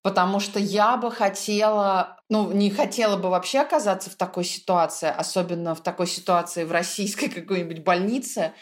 потому 0.03 0.39
что 0.39 0.59
я 0.59 0.95
бы 0.97 1.11
хотела, 1.11 2.19
ну, 2.29 2.51
не 2.51 2.69
хотела 2.69 3.17
бы 3.17 3.29
вообще 3.29 3.59
оказаться 3.59 4.09
в 4.09 4.15
такой 4.15 4.43
ситуации, 4.43 5.09
особенно 5.09 5.73
в 5.73 5.81
такой 5.81 6.07
ситуации 6.07 6.63
в 6.63 6.71
российской 6.71 7.27
какой-нибудь 7.29 7.83
больнице, 7.83 8.53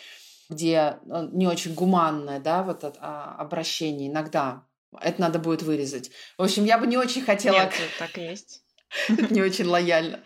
где 0.49 0.99
э, 1.05 1.27
не 1.31 1.47
очень 1.47 1.73
гуманное, 1.73 2.39
да, 2.39 2.63
вот 2.63 2.83
это, 2.83 2.97
а, 2.99 3.35
обращение 3.39 4.09
иногда. 4.09 4.63
Это 4.99 5.21
надо 5.21 5.39
будет 5.39 5.61
вырезать. 5.61 6.11
В 6.37 6.43
общем, 6.43 6.65
я 6.65 6.77
бы 6.77 6.87
не 6.87 6.97
очень 6.97 7.21
хотела... 7.21 7.55
Нет, 7.55 7.73
так 7.99 8.17
и 8.17 8.21
есть. 8.21 8.63
Не 9.29 9.41
очень 9.41 9.65
лояльно. 9.65 10.21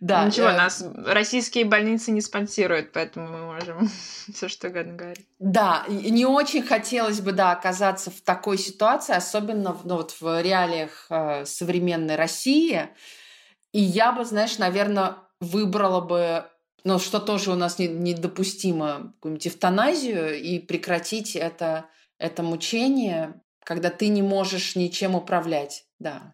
Да. 0.00 0.22
Ну, 0.22 0.26
ничего, 0.28 0.48
э... 0.48 0.56
нас 0.56 0.84
российские 1.06 1.64
больницы 1.64 2.10
не 2.12 2.20
спонсируют, 2.20 2.92
поэтому 2.92 3.28
мы 3.28 3.46
можем 3.46 3.88
все 4.32 4.48
что 4.48 4.68
угодно 4.68 4.94
говорить. 4.94 5.26
Да, 5.38 5.84
не 5.88 6.26
очень 6.26 6.62
хотелось 6.62 7.20
бы, 7.20 7.32
да, 7.32 7.52
оказаться 7.52 8.10
в 8.10 8.20
такой 8.20 8.58
ситуации, 8.58 9.14
особенно 9.14 9.76
ну, 9.84 9.96
вот 9.96 10.14
в 10.20 10.42
реалиях 10.42 11.06
э, 11.10 11.44
современной 11.46 12.16
России. 12.16 12.88
И 13.72 13.80
я 13.80 14.12
бы, 14.12 14.24
знаешь, 14.24 14.58
наверное, 14.58 15.16
выбрала 15.40 16.00
бы 16.00 16.46
но 16.86 17.00
что 17.00 17.18
тоже 17.18 17.50
у 17.50 17.56
нас 17.56 17.80
недопустимо, 17.80 19.12
какую-нибудь 19.16 19.48
эвтаназию 19.48 20.40
и 20.40 20.60
прекратить 20.60 21.34
это, 21.34 21.86
это 22.16 22.44
мучение, 22.44 23.34
когда 23.64 23.90
ты 23.90 24.06
не 24.06 24.22
можешь 24.22 24.76
ничем 24.76 25.16
управлять, 25.16 25.84
да. 25.98 26.32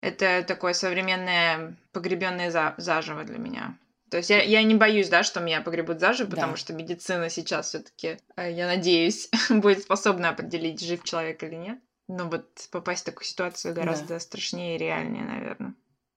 Это 0.00 0.44
такое 0.46 0.72
современное 0.74 1.76
погребенное 1.90 2.52
за, 2.52 2.74
заживо 2.76 3.24
для 3.24 3.38
меня. 3.38 3.76
То 4.08 4.18
есть 4.18 4.30
я, 4.30 4.40
я 4.40 4.62
не 4.62 4.76
боюсь, 4.76 5.08
да, 5.08 5.24
что 5.24 5.40
меня 5.40 5.62
погребут 5.62 5.98
заживо, 5.98 6.30
потому 6.30 6.52
да. 6.52 6.58
что 6.58 6.74
медицина 6.74 7.28
сейчас 7.28 7.70
все-таки, 7.70 8.18
э, 8.36 8.52
я 8.52 8.68
надеюсь, 8.68 9.28
будет 9.50 9.82
способна 9.82 10.28
определить, 10.28 10.80
жив 10.80 11.02
человек 11.02 11.42
или 11.42 11.56
нет. 11.56 11.80
Но 12.06 12.28
вот 12.28 12.46
попасть 12.70 13.02
в 13.02 13.06
такую 13.06 13.26
ситуацию 13.26 13.74
гораздо 13.74 14.14
да. 14.14 14.20
страшнее 14.20 14.76
и 14.76 14.78
реальнее, 14.78 15.24
наверное. 15.24 15.74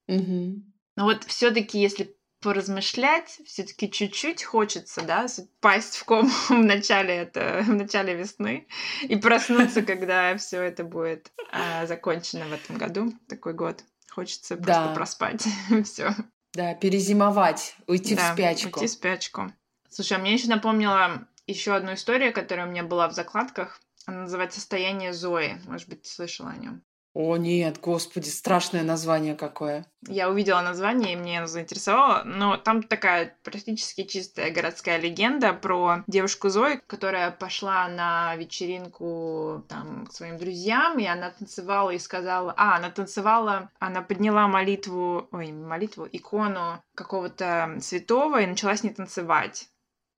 Угу. 0.07 0.61
Но 0.97 1.05
вот 1.05 1.23
все-таки, 1.23 1.79
если 1.79 2.15
поразмышлять, 2.41 3.39
все-таки 3.45 3.89
чуть-чуть 3.89 4.43
хочется, 4.43 5.01
да, 5.01 5.27
пасть 5.59 5.97
в 5.97 6.05
ком 6.05 6.29
в 6.49 6.51
начале 6.51 7.15
это, 7.15 7.63
в 7.65 7.73
начале 7.73 8.15
весны 8.15 8.67
и 9.03 9.15
проснуться, 9.15 9.81
когда 9.83 10.35
все 10.37 10.61
это 10.61 10.83
будет 10.83 11.31
а, 11.51 11.85
закончено 11.85 12.45
в 12.45 12.53
этом 12.53 12.77
году, 12.77 13.13
такой 13.29 13.53
год. 13.53 13.83
Хочется 14.09 14.57
просто 14.57 14.87
да. 14.87 14.93
проспать 14.93 15.47
все. 15.85 16.13
Да, 16.53 16.73
перезимовать, 16.73 17.75
уйти 17.87 18.15
да, 18.15 18.31
в 18.31 18.33
спячку. 18.33 18.79
Уйти 18.79 18.87
в 18.87 18.91
спячку. 18.91 19.51
Слушай, 19.89 20.17
а 20.17 20.19
мне 20.19 20.33
еще 20.33 20.49
напомнила 20.49 21.27
еще 21.47 21.73
одну 21.73 21.93
историю, 21.93 22.33
которая 22.33 22.67
у 22.67 22.69
меня 22.69 22.83
была 22.83 23.07
в 23.07 23.13
закладках. 23.13 23.81
Она 24.05 24.23
называется 24.23 24.59
«Состояние 24.59 25.13
Зои». 25.13 25.61
Может 25.65 25.87
быть, 25.87 26.01
ты 26.01 26.09
слышала 26.09 26.49
о 26.49 26.57
нем? 26.57 26.83
О, 27.13 27.35
нет, 27.35 27.77
господи, 27.81 28.29
страшное 28.29 28.83
название 28.83 29.35
какое. 29.35 29.85
Я 30.07 30.29
увидела 30.29 30.61
название, 30.61 31.13
и 31.13 31.15
мне 31.17 31.39
оно 31.39 31.47
заинтересовало, 31.47 32.23
но 32.23 32.55
там 32.55 32.81
такая 32.81 33.37
практически 33.43 34.03
чистая 34.03 34.49
городская 34.51 34.97
легенда 34.97 35.51
про 35.51 36.03
девушку 36.07 36.47
Зои, 36.49 36.79
которая 36.87 37.31
пошла 37.31 37.87
на 37.89 38.35
вечеринку 38.37 39.65
там 39.67 40.07
к 40.07 40.13
своим 40.13 40.37
друзьям, 40.37 40.99
и 40.99 41.05
она 41.05 41.31
танцевала 41.31 41.91
и 41.91 41.99
сказала... 41.99 42.53
А, 42.55 42.77
она 42.77 42.89
танцевала, 42.89 43.69
она 43.79 44.01
подняла 44.01 44.47
молитву, 44.47 45.27
ой, 45.31 45.51
молитву, 45.51 46.07
икону 46.09 46.81
какого-то 46.95 47.77
святого 47.81 48.41
и 48.41 48.47
начала 48.47 48.75
с 48.75 48.83
ней 48.83 48.93
танцевать 48.93 49.70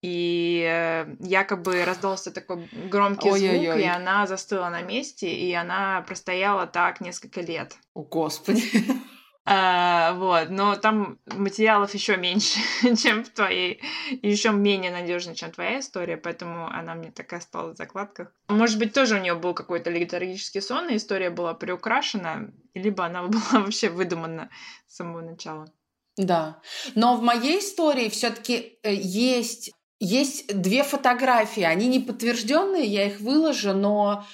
и 0.03 0.67
э, 0.69 1.15
якобы 1.21 1.85
раздался 1.85 2.29
такой 2.31 2.69
громкий 2.89 3.31
Ой-ой-ой. 3.31 3.65
звук, 3.65 3.77
и 3.77 3.87
она 3.87 4.27
застыла 4.27 4.69
на 4.69 4.81
месте, 4.81 5.33
и 5.33 5.53
она 5.53 6.01
простояла 6.01 6.67
так 6.67 6.99
несколько 6.99 7.39
лет. 7.41 7.77
О, 7.93 8.03
Господи. 8.03 8.63
А, 9.45 10.13
вот, 10.13 10.51
но 10.51 10.77
там 10.77 11.19
материалов 11.25 11.93
еще 11.93 12.15
меньше, 12.15 12.61
чем 12.95 13.25
в 13.25 13.29
твоей, 13.29 13.81
еще 14.21 14.51
менее 14.51 14.89
надежно, 14.89 15.35
чем 15.35 15.51
твоя 15.51 15.81
история, 15.81 16.15
поэтому 16.15 16.67
она 16.67 16.95
мне 16.95 17.11
такая 17.11 17.41
стала 17.41 17.73
в 17.73 17.75
закладках. 17.75 18.31
Может 18.47 18.79
быть, 18.79 18.93
тоже 18.93 19.17
у 19.17 19.19
нее 19.19 19.35
был 19.35 19.53
какой-то 19.53 19.89
летаргический 19.89 20.61
сон, 20.61 20.87
и 20.87 20.95
история 20.95 21.29
была 21.29 21.53
приукрашена, 21.53 22.51
либо 22.73 23.03
она 23.05 23.23
была 23.27 23.59
вообще 23.59 23.89
выдумана 23.89 24.49
с 24.87 24.95
самого 24.95 25.19
начала. 25.19 25.67
Да, 26.15 26.61
но 26.95 27.17
в 27.17 27.21
моей 27.21 27.59
истории 27.59 28.07
все-таки 28.07 28.79
э, 28.83 28.93
есть 28.93 29.73
есть 30.03 30.47
две 30.47 30.83
фотографии, 30.83 31.63
они 31.63 31.87
не 31.87 31.99
подтвержденные, 31.99 32.85
я 32.85 33.07
их 33.07 33.21
выложу, 33.21 33.73
но 33.73 34.25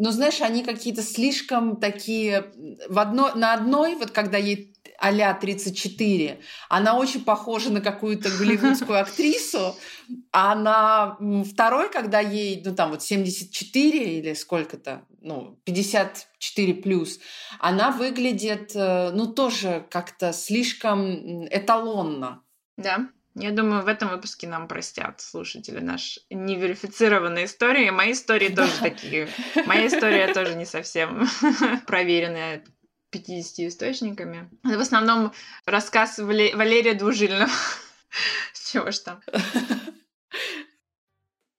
но 0.00 0.12
знаешь, 0.12 0.40
они 0.40 0.62
какие-то 0.62 1.02
слишком 1.02 1.76
такие 1.76 2.52
в 2.88 3.00
одно, 3.00 3.32
на 3.34 3.52
одной, 3.52 3.96
вот 3.96 4.12
когда 4.12 4.38
ей 4.38 4.76
а-ля 4.96 5.34
34, 5.34 6.40
она 6.68 6.96
очень 6.96 7.24
похожа 7.24 7.72
на 7.72 7.80
какую-то 7.80 8.30
голливудскую 8.30 9.00
актрису, 9.00 9.76
а 10.32 10.54
на 10.54 11.18
второй, 11.44 11.90
когда 11.90 12.20
ей, 12.20 12.62
ну 12.64 12.74
там 12.74 12.90
вот 12.90 13.02
74 13.02 14.18
или 14.18 14.34
сколько-то, 14.34 15.04
ну 15.20 15.58
54 15.64 16.74
плюс, 16.74 17.18
она 17.58 17.90
выглядит, 17.90 18.72
э, 18.74 19.10
ну 19.12 19.26
тоже 19.26 19.84
как-то 19.90 20.32
слишком 20.32 21.46
эталонно. 21.46 22.42
Да. 22.76 23.08
Я 23.40 23.52
думаю, 23.52 23.84
в 23.84 23.88
этом 23.88 24.08
выпуске 24.08 24.48
нам 24.48 24.66
простят 24.66 25.20
слушатели 25.20 25.78
наши 25.78 26.20
неверифицированные 26.28 27.44
истории. 27.44 27.90
Мои 27.90 28.12
истории 28.12 28.48
тоже 28.48 28.72
такие. 28.80 29.28
Моя 29.66 29.86
история 29.86 30.34
тоже 30.34 30.56
не 30.56 30.66
совсем 30.66 31.28
проверенная 31.86 32.64
50 33.10 33.60
источниками. 33.68 34.50
В 34.64 34.80
основном 34.80 35.32
рассказ 35.66 36.18
Валерия 36.18 36.94
Двужильного. 36.94 37.50
Чего 38.72 38.90
ж 38.90 38.98
там. 38.98 39.20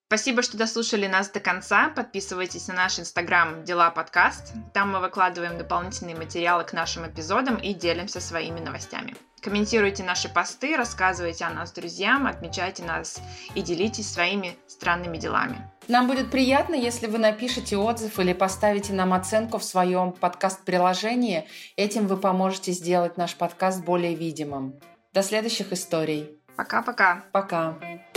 Спасибо, 0.07 0.41
что 0.41 0.57
дослушали 0.57 1.07
нас 1.07 1.29
до 1.29 1.39
конца. 1.39 1.89
Подписывайтесь 1.89 2.67
на 2.67 2.73
наш 2.73 2.99
инстаграм 2.99 3.63
«Дела 3.63 3.89
подкаст». 3.89 4.53
Там 4.73 4.91
мы 4.91 4.99
выкладываем 4.99 5.57
дополнительные 5.57 6.15
материалы 6.15 6.65
к 6.65 6.73
нашим 6.73 7.07
эпизодам 7.07 7.55
и 7.55 7.73
делимся 7.73 8.19
своими 8.19 8.59
новостями. 8.59 9.15
Комментируйте 9.41 10.03
наши 10.03 10.27
посты, 10.27 10.75
рассказывайте 10.75 11.45
о 11.45 11.49
нас 11.49 11.71
друзьям, 11.71 12.27
отмечайте 12.27 12.83
нас 12.83 13.21
и 13.55 13.61
делитесь 13.61 14.11
своими 14.11 14.57
странными 14.67 15.17
делами. 15.17 15.69
Нам 15.87 16.07
будет 16.07 16.29
приятно, 16.29 16.75
если 16.75 17.07
вы 17.07 17.17
напишите 17.17 17.77
отзыв 17.77 18.19
или 18.19 18.33
поставите 18.33 18.93
нам 18.93 19.13
оценку 19.13 19.57
в 19.57 19.63
своем 19.63 20.11
подкаст-приложении. 20.11 21.47
Этим 21.77 22.07
вы 22.07 22.17
поможете 22.17 22.73
сделать 22.73 23.17
наш 23.17 23.35
подкаст 23.35 23.83
более 23.83 24.13
видимым. 24.13 24.79
До 25.13 25.23
следующих 25.23 25.71
историй. 25.73 26.39
Пока-пока. 26.55 27.23
Пока. 27.31 27.71
-пока. 27.71 27.79
Пока. 27.79 28.08